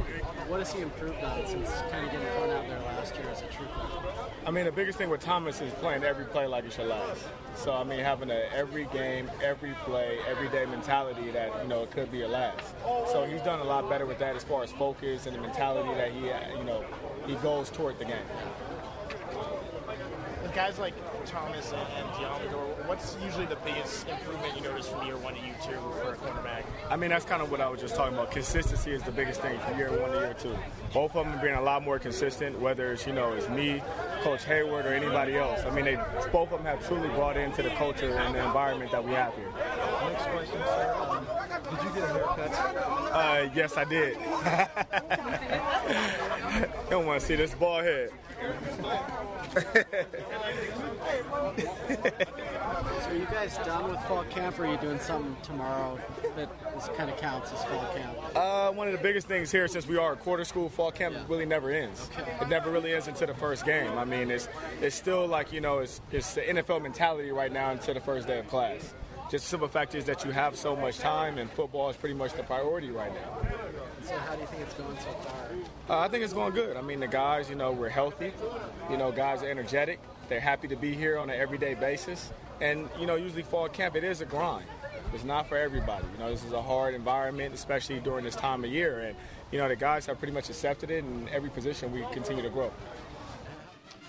What 0.49 0.59
has 0.59 0.71
he 0.71 0.83
improved 0.83 1.23
on 1.25 1.47
since 1.47 1.71
kind 1.91 2.05
of 2.05 2.13
getting 2.13 2.29
thrown 2.29 2.51
out 2.51 2.69
there 2.69 2.79
last 2.81 3.15
year 3.17 3.27
as 3.31 3.41
a 3.41 3.47
true 3.47 3.67
freshman? 3.75 4.05
I 4.47 4.51
mean, 4.51 4.67
the 4.67 4.73
biggest 4.73 4.99
thing 4.99 5.09
with 5.09 5.23
Thomas 5.23 5.63
is 5.63 5.73
playing 5.75 6.05
every 6.05 6.27
play 6.27 6.47
like 6.47 6.65
it's 6.65 6.77
should 6.77 6.89
last. 6.89 7.23
So, 7.55 7.73
I 7.73 7.85
mean, 7.85 8.01
having 8.01 8.31
a 8.31 8.49
every 8.55 8.85
game, 8.93 9.31
every 9.43 9.75
play, 9.85 10.19
everyday 10.29 10.67
mentality 10.67 11.31
that, 11.31 11.63
you 11.63 11.69
know, 11.69 11.83
it 11.83 11.91
could 11.91 12.13
be 12.13 12.19
your 12.19 12.29
last. 12.29 12.75
So 13.11 13.25
he's 13.25 13.41
done 13.41 13.61
a 13.61 13.65
lot 13.65 13.89
better 13.89 14.05
with 14.05 14.19
that 14.19 14.37
as 14.37 14.45
far 14.45 14.63
as 14.63 14.71
focus 14.73 15.27
and 15.27 15.35
the 15.35 15.41
mentality 15.41 15.95
that 15.95 16.13
he, 16.13 16.27
you 16.59 16.65
know, 16.65 16.85
he 17.27 17.35
goes 17.37 17.71
toward 17.71 17.99
the 17.99 18.05
game. 18.05 18.27
With 20.43 20.55
guys 20.55 20.79
like 20.79 20.95
Thomas 21.27 21.73
and, 21.73 21.81
and 21.97 22.09
Deommodore, 22.11 22.87
what's 22.87 23.17
usually 23.23 23.47
the 23.47 23.57
biggest 23.57 24.07
improvement 24.09 24.55
you 24.57 24.63
notice 24.63 24.87
from 24.89 25.05
year 25.07 25.17
one 25.17 25.35
to 25.35 25.41
year 25.41 25.57
two 25.63 25.73
for 25.73 26.13
a 26.13 26.17
cornerback? 26.17 26.63
I 26.89 26.95
mean, 26.97 27.11
that's 27.11 27.25
kind 27.25 27.43
of 27.43 27.51
what 27.51 27.61
I 27.61 27.69
was 27.69 27.81
just 27.81 27.97
talking 27.97 28.15
about. 28.15 28.31
Consistency 28.31 28.93
is 28.93 29.03
the 29.03 29.11
biggest 29.11 29.41
thing 29.41 29.59
from 29.59 29.77
year 29.77 29.91
one 30.01 30.13
to 30.13 30.19
year 30.19 30.37
two. 30.39 30.57
Both 30.93 31.17
of 31.17 31.27
them 31.27 31.41
being 31.41 31.57
a 31.57 31.61
lot 31.61 31.83
more 31.83 31.99
consistent, 31.99 32.57
whether 32.61 32.93
it's, 32.93 33.05
you 33.07 33.13
know, 33.13 33.33
it's 33.33 33.49
me, 33.49 33.83
Coach 34.23 34.45
Heyward, 34.45 34.85
or 34.85 34.95
anybody 34.95 35.37
else. 35.37 35.65
I 35.65 35.71
mean, 35.71 35.85
they 35.85 35.97
both 36.33 36.53
of 36.53 36.63
them 36.63 36.65
have 36.65 36.87
truly 36.87 37.09
brought 37.11 37.37
into 37.37 37.61
the 37.63 37.71
culture 37.71 38.17
and 38.17 38.33
the 38.35 38.45
environment 38.45 38.93
that 38.93 39.05
we 39.05 39.13
have 39.13 39.35
here. 39.35 39.51
Next 40.11 40.27
question, 40.27 40.59
sir. 40.65 40.95
Um, 40.99 41.27
did 41.71 41.83
you 41.83 41.91
get 41.91 42.05
a 42.05 42.13
haircut? 42.13 42.53
Uh, 43.13 43.49
yes, 43.55 43.77
I 43.77 43.85
did. 43.85 44.17
you 46.85 46.91
don't 46.91 47.07
want 47.07 47.21
to 47.21 47.27
see 47.27 47.35
this 47.35 47.55
ball 47.55 47.83
head. 47.83 48.11
So 51.57 53.11
are 53.11 53.15
you 53.15 53.27
guys 53.27 53.57
done 53.59 53.91
with 53.91 54.01
fall 54.03 54.25
camp, 54.25 54.59
or 54.59 54.67
are 54.67 54.73
you 54.73 54.79
doing 54.79 54.99
something 54.99 55.37
tomorrow 55.43 55.99
that 56.37 56.51
is, 56.77 56.89
kind 56.97 57.09
of 57.09 57.17
counts 57.19 57.53
as 57.53 57.65
fall 57.65 57.87
camp? 57.95 58.17
Uh, 58.37 58.73
one 58.73 58.89
of 58.89 58.93
the 58.93 59.03
biggest 59.03 59.29
things 59.29 59.51
here, 59.53 59.69
since 59.69 59.87
we 59.87 59.97
are 59.97 60.13
a 60.15 60.17
quarter 60.17 60.45
school, 60.45 60.69
fall 60.69 60.91
camp 60.91 61.17
really 61.29 61.47
never 61.47 61.71
ends. 61.71 62.11
It 62.41 62.49
never 62.49 62.71
really 62.71 62.93
ends 62.93 63.09
until 63.09 63.29
the 63.29 63.35
first 63.35 63.65
game. 63.65 63.97
I 63.97 64.05
mean, 64.05 64.31
it's 64.31 64.49
it's 64.83 64.97
still 64.97 65.27
like 65.27 65.53
you 65.53 65.61
know, 65.61 65.79
it's 65.79 66.01
it's 66.11 66.35
the 66.35 66.43
NFL 66.43 66.83
mentality 66.83 67.31
right 67.31 67.53
now 67.53 67.71
until 67.71 67.95
the 67.95 68.01
first 68.01 68.27
day 68.27 68.39
of 68.41 68.49
class. 68.49 68.95
Just 69.31 69.45
the 69.45 69.51
simple 69.51 69.69
fact 69.69 69.97
is 69.97 70.05
that 70.05 70.25
you 70.25 70.31
have 70.31 70.57
so 70.57 70.77
much 70.77 70.99
time, 70.99 71.39
and 71.39 71.51
football 71.51 71.91
is 71.91 71.97
pretty 71.97 72.15
much 72.15 72.33
the 72.35 72.45
priority 72.45 72.91
right 72.91 73.13
now. 73.13 73.39
So 74.05 74.17
how 74.19 74.37
do 74.37 74.41
you 74.41 74.47
think 74.47 74.63
it's 74.63 74.75
going 74.75 74.97
so 74.99 75.11
far? 75.11 75.97
Uh, 75.97 76.01
I 76.05 76.09
think 76.09 76.23
it's 76.23 76.33
going 76.33 76.55
good. 76.55 76.77
I 76.77 76.83
mean, 76.83 77.01
the 77.01 77.09
guys, 77.09 77.51
you 77.51 77.57
know, 77.57 77.73
we're 77.73 77.89
healthy. 77.89 78.33
You 78.89 78.97
know, 78.97 79.11
guys 79.11 79.43
are 79.43 79.51
energetic. 79.51 79.99
They're 80.29 80.41
happy 80.41 80.69
to 80.69 80.77
be 80.77 80.95
here 80.95 81.19
on 81.19 81.31
an 81.31 81.39
everyday 81.39 81.75
basis. 81.75 82.33
And, 82.61 82.89
you 82.99 83.07
know, 83.07 83.17
usually 83.17 83.43
fall 83.43 83.69
camp, 83.69 83.97
it 83.97 84.05
is 84.05 84.21
a 84.21 84.25
grind. 84.25 84.67
It's 85.13 85.25
not 85.25 85.49
for 85.49 85.57
everybody. 85.57 86.05
You 86.15 86.25
know, 86.25 86.31
this 86.31 86.45
is 86.45 86.53
a 86.53 86.63
hard 86.63 86.95
environment, 86.95 87.55
especially 87.55 88.01
during 88.01 88.25
this 88.25 88.35
time 88.35 88.65
of 88.65 88.71
year. 88.71 89.01
And, 89.01 89.17
you 89.51 89.59
know, 89.59 89.69
the 89.69 89.77
guys 89.77 90.07
have 90.07 90.19
pretty 90.19 90.33
much 90.33 90.51
accepted 90.51 90.91
it, 90.91 91.05
and 91.05 91.29
every 91.29 91.51
position 91.51 91.93
we 91.93 92.05
continue 92.13 92.43
to 92.43 92.51
grow. 92.51 92.73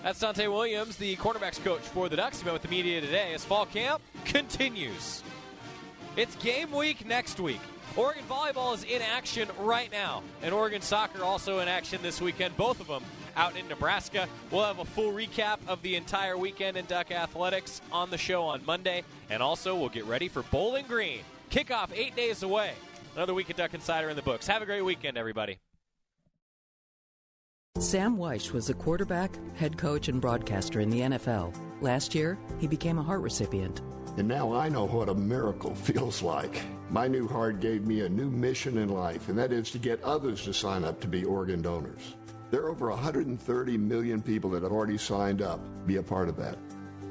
That's 0.02 0.20
Donte 0.20 0.50
Williams, 0.50 0.96
the 0.96 1.16
quarterbacks 1.16 1.62
coach 1.62 1.82
for 1.82 2.08
the 2.08 2.16
Ducks. 2.16 2.40
He 2.40 2.44
met 2.44 2.52
with 2.52 2.62
the 2.62 2.68
media 2.68 3.00
today 3.00 3.34
as 3.34 3.44
fall 3.44 3.66
camp 3.66 4.00
continues. 4.24 5.22
It's 6.16 6.34
game 6.36 6.72
week 6.72 7.06
next 7.06 7.40
week. 7.40 7.60
Oregon 7.96 8.24
volleyball 8.28 8.74
is 8.74 8.84
in 8.84 9.02
action 9.02 9.48
right 9.58 9.90
now, 9.90 10.22
and 10.42 10.54
Oregon 10.54 10.82
soccer 10.82 11.24
also 11.24 11.58
in 11.58 11.68
action 11.68 12.00
this 12.02 12.20
weekend. 12.20 12.56
Both 12.56 12.80
of 12.80 12.86
them 12.86 13.02
out 13.38 13.56
in 13.56 13.66
Nebraska. 13.68 14.28
We'll 14.50 14.64
have 14.64 14.80
a 14.80 14.84
full 14.84 15.12
recap 15.12 15.58
of 15.68 15.80
the 15.82 15.94
entire 15.94 16.36
weekend 16.36 16.76
in 16.76 16.84
Duck 16.86 17.12
athletics 17.12 17.80
on 17.92 18.10
the 18.10 18.18
show 18.18 18.42
on 18.42 18.64
Monday, 18.66 19.04
and 19.30 19.42
also 19.42 19.76
we'll 19.76 19.88
get 19.88 20.04
ready 20.04 20.28
for 20.28 20.42
Bowling 20.42 20.86
Green. 20.86 21.20
Kickoff 21.50 21.90
eight 21.94 22.14
days 22.16 22.42
away. 22.42 22.72
Another 23.14 23.32
week 23.32 23.48
of 23.48 23.56
Duck 23.56 23.72
Insider 23.72 24.10
in 24.10 24.16
the 24.16 24.22
books. 24.22 24.46
Have 24.48 24.60
a 24.60 24.66
great 24.66 24.82
weekend, 24.82 25.16
everybody. 25.16 25.58
Sam 27.78 28.16
Wyche 28.16 28.50
was 28.50 28.70
a 28.70 28.74
quarterback, 28.74 29.38
head 29.54 29.78
coach, 29.78 30.08
and 30.08 30.20
broadcaster 30.20 30.80
in 30.80 30.90
the 30.90 31.00
NFL. 31.00 31.56
Last 31.80 32.14
year, 32.14 32.36
he 32.58 32.66
became 32.66 32.98
a 32.98 33.02
heart 33.02 33.20
recipient. 33.20 33.82
And 34.16 34.26
now 34.26 34.52
I 34.52 34.68
know 34.68 34.84
what 34.84 35.08
a 35.08 35.14
miracle 35.14 35.74
feels 35.76 36.22
like. 36.22 36.60
My 36.90 37.06
new 37.06 37.28
heart 37.28 37.60
gave 37.60 37.86
me 37.86 38.00
a 38.00 38.08
new 38.08 38.30
mission 38.30 38.78
in 38.78 38.88
life, 38.88 39.28
and 39.28 39.38
that 39.38 39.52
is 39.52 39.70
to 39.70 39.78
get 39.78 40.02
others 40.02 40.42
to 40.44 40.52
sign 40.52 40.82
up 40.82 41.00
to 41.02 41.06
be 41.06 41.24
organ 41.24 41.62
donors. 41.62 42.16
There 42.50 42.62
are 42.62 42.70
over 42.70 42.88
130 42.88 43.76
million 43.78 44.22
people 44.22 44.50
that 44.50 44.62
have 44.62 44.72
already 44.72 44.98
signed 44.98 45.42
up. 45.42 45.60
Be 45.86 45.96
a 45.96 46.02
part 46.02 46.28
of 46.28 46.36
that. 46.36 46.56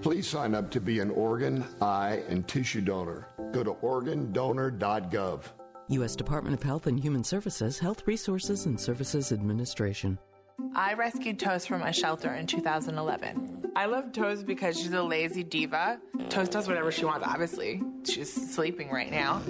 Please 0.01 0.27
sign 0.27 0.55
up 0.55 0.71
to 0.71 0.79
be 0.79 0.99
an 0.99 1.11
organ, 1.11 1.63
eye, 1.81 2.23
and 2.27 2.47
tissue 2.47 2.81
donor. 2.81 3.27
Go 3.51 3.63
to 3.63 3.73
organdonor.gov. 3.73 5.41
U.S. 5.89 6.15
Department 6.15 6.53
of 6.53 6.63
Health 6.63 6.88
and 6.88 6.99
Human 6.99 7.23
Services, 7.23 7.79
Health 7.79 8.03
Resources 8.05 8.65
and 8.65 8.79
Services 8.79 9.31
Administration. 9.31 10.19
I 10.75 10.93
rescued 10.93 11.39
Toast 11.39 11.67
from 11.67 11.81
a 11.81 11.93
shelter 11.93 12.33
in 12.33 12.45
2011. 12.45 13.71
I 13.75 13.85
love 13.85 14.11
Toast 14.11 14.45
because 14.45 14.77
she's 14.77 14.93
a 14.93 15.01
lazy 15.01 15.43
diva. 15.43 15.99
Toast 16.29 16.51
does 16.51 16.67
whatever 16.67 16.91
she 16.91 17.05
wants, 17.05 17.25
obviously. 17.25 17.81
She's 18.03 18.31
sleeping 18.53 18.89
right 18.89 19.11
now. 19.11 19.41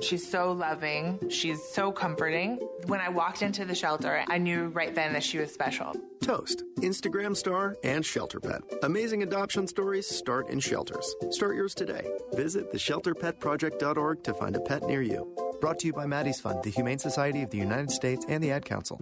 She's 0.00 0.28
so 0.28 0.52
loving. 0.52 1.30
She's 1.30 1.62
so 1.62 1.92
comforting. 1.92 2.56
When 2.86 3.00
I 3.00 3.08
walked 3.08 3.42
into 3.42 3.64
the 3.64 3.74
shelter, 3.74 4.24
I 4.28 4.38
knew 4.38 4.66
right 4.68 4.94
then 4.94 5.12
that 5.12 5.22
she 5.22 5.38
was 5.38 5.52
special. 5.52 5.94
Toast, 6.20 6.62
Instagram 6.76 7.36
star, 7.36 7.76
and 7.84 8.04
shelter 8.04 8.40
pet. 8.40 8.62
Amazing 8.82 9.22
adoption 9.22 9.66
stories 9.66 10.06
start 10.06 10.48
in 10.48 10.60
shelters. 10.60 11.14
Start 11.30 11.56
yours 11.56 11.74
today. 11.74 12.06
Visit 12.32 12.72
theshelterpetproject.org 12.72 14.24
to 14.24 14.34
find 14.34 14.56
a 14.56 14.60
pet 14.60 14.82
near 14.84 15.02
you. 15.02 15.30
Brought 15.60 15.78
to 15.80 15.86
you 15.86 15.92
by 15.92 16.06
Maddie's 16.06 16.40
Fund, 16.40 16.62
the 16.62 16.70
Humane 16.70 16.98
Society 16.98 17.42
of 17.42 17.50
the 17.50 17.58
United 17.58 17.90
States, 17.90 18.26
and 18.28 18.42
the 18.42 18.50
Ad 18.50 18.64
Council. 18.64 19.00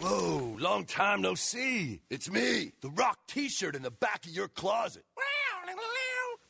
Whoa, 0.00 0.56
long 0.60 0.84
time 0.84 1.20
no 1.22 1.34
see. 1.34 2.00
It's 2.08 2.30
me, 2.30 2.72
the 2.82 2.90
rock 2.90 3.18
t 3.26 3.48
shirt 3.48 3.74
in 3.74 3.82
the 3.82 3.90
back 3.90 4.24
of 4.24 4.30
your 4.30 4.46
closet. 4.46 5.02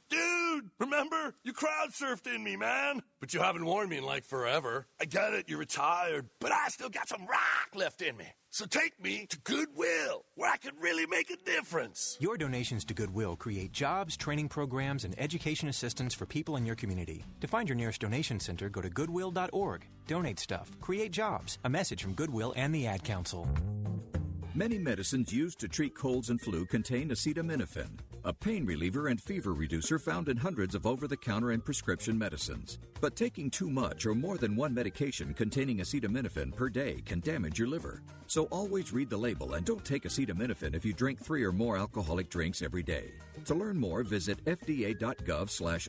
Dude, 0.09 0.70
remember? 0.78 1.34
You 1.44 1.52
crowd 1.52 1.90
surfed 1.90 2.34
in 2.34 2.42
me, 2.42 2.56
man. 2.56 3.02
But 3.20 3.34
you 3.34 3.40
haven't 3.40 3.64
worn 3.64 3.88
me 3.88 3.98
in 3.98 4.04
like 4.04 4.24
forever. 4.24 4.86
I 5.00 5.04
get 5.04 5.34
it, 5.34 5.48
you're 5.48 5.59
retired, 5.59 6.28
but 6.40 6.52
I 6.52 6.68
still 6.68 6.88
got 6.88 7.09
some 7.09 7.26
rock 7.26 7.74
left 7.74 8.00
in 8.00 8.16
me. 8.16 8.26
So 8.50 8.64
take 8.64 9.00
me 9.02 9.26
to 9.28 9.38
Goodwill, 9.40 10.24
where 10.34 10.50
I 10.50 10.56
can 10.56 10.72
really 10.80 11.04
make 11.06 11.30
a 11.30 11.36
difference. 11.36 12.16
Your 12.20 12.38
donations 12.38 12.84
to 12.86 12.94
Goodwill 12.94 13.36
create 13.36 13.72
jobs, 13.72 14.16
training 14.16 14.48
programs, 14.48 15.04
and 15.04 15.14
education 15.18 15.68
assistance 15.68 16.14
for 16.14 16.24
people 16.24 16.56
in 16.56 16.64
your 16.64 16.76
community. 16.76 17.24
To 17.42 17.46
find 17.46 17.68
your 17.68 17.76
nearest 17.76 18.00
donation 18.00 18.40
center, 18.40 18.70
go 18.70 18.80
to 18.80 18.88
goodwill.org. 18.88 19.86
Donate 20.06 20.40
stuff, 20.40 20.70
create 20.80 21.12
jobs. 21.12 21.59
A 21.64 21.68
message 21.68 22.02
from 22.02 22.14
Goodwill 22.14 22.54
and 22.56 22.74
the 22.74 22.86
Ad 22.86 23.04
Council. 23.04 23.46
Many 24.54 24.78
medicines 24.78 25.32
used 25.32 25.61
to 25.61 25.68
treat 25.68 25.94
colds 25.94 26.30
and 26.30 26.40
flu 26.40 26.64
contain 26.66 27.11
acetaminophen, 27.11 27.90
a 28.28 28.32
pain 28.34 28.66
reliever 28.66 29.08
and 29.08 29.18
fever 29.18 29.54
reducer 29.54 29.98
found 29.98 30.28
in 30.28 30.36
hundreds 30.36 30.74
of 30.74 30.86
over 30.86 31.08
the 31.08 31.16
counter 31.16 31.52
and 31.52 31.64
prescription 31.64 32.18
medicines. 32.18 32.78
But 33.00 33.16
taking 33.16 33.50
too 33.50 33.70
much 33.70 34.04
or 34.04 34.14
more 34.14 34.36
than 34.36 34.54
one 34.54 34.74
medication 34.74 35.32
containing 35.32 35.78
acetaminophen 35.78 36.54
per 36.54 36.68
day 36.68 37.00
can 37.06 37.20
damage 37.20 37.58
your 37.58 37.68
liver. 37.68 38.02
So 38.26 38.44
always 38.50 38.92
read 38.92 39.08
the 39.08 39.16
label 39.16 39.54
and 39.54 39.64
don't 39.64 39.82
take 39.82 40.02
acetaminophen 40.02 40.74
if 40.74 40.84
you 40.84 40.92
drink 40.92 41.18
three 41.18 41.42
or 41.42 41.52
more 41.52 41.78
alcoholic 41.78 42.28
drinks 42.28 42.60
every 42.60 42.82
day. 42.82 43.12
To 43.46 43.54
learn 43.54 43.78
more, 43.78 44.02
visit 44.02 44.44
fda.gov 44.44 45.48
slash. 45.48 45.88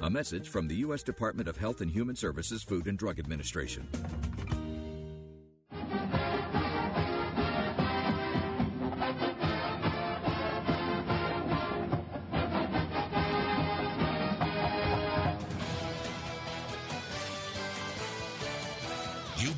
A 0.00 0.08
message 0.08 0.48
from 0.48 0.68
the 0.68 0.76
U.S. 0.76 1.02
Department 1.02 1.48
of 1.48 1.56
Health 1.56 1.80
and 1.80 1.90
Human 1.90 2.14
Services 2.14 2.62
Food 2.62 2.86
and 2.86 2.96
Drug 2.96 3.18
Administration. 3.18 3.88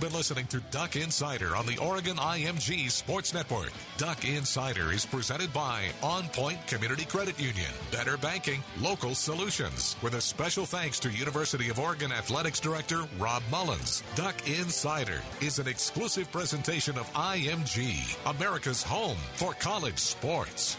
You've 0.01 0.13
been 0.13 0.17
listening 0.17 0.47
to 0.47 0.61
Duck 0.71 0.97
Insider 0.97 1.55
on 1.55 1.67
the 1.67 1.77
Oregon 1.77 2.17
IMG 2.17 2.91
Sports 2.91 3.35
Network. 3.35 3.71
Duck 3.99 4.25
Insider 4.25 4.93
is 4.93 5.05
presented 5.05 5.53
by 5.53 5.89
On 6.03 6.27
Point 6.29 6.67
Community 6.67 7.05
Credit 7.05 7.39
Union, 7.39 7.71
Better 7.93 8.17
Banking, 8.17 8.65
Local 8.81 9.15
Solutions, 9.15 9.97
with 10.01 10.15
a 10.15 10.21
special 10.23 10.65
thanks 10.65 10.99
to 11.01 11.11
University 11.11 11.69
of 11.69 11.79
Oregon 11.79 12.13
Athletics 12.13 12.61
Director 12.61 13.03
Rob 13.19 13.43
Mullens. 13.51 14.03
Duck 14.15 14.37
Insider 14.49 15.21
is 15.43 15.59
an 15.59 15.69
exclusive 15.69 16.33
presentation 16.33 16.97
of 16.97 17.13
IMG, 17.13 18.17
America's 18.25 18.83
home 18.83 19.19
for 19.35 19.53
college 19.53 19.99
sports. 19.99 20.79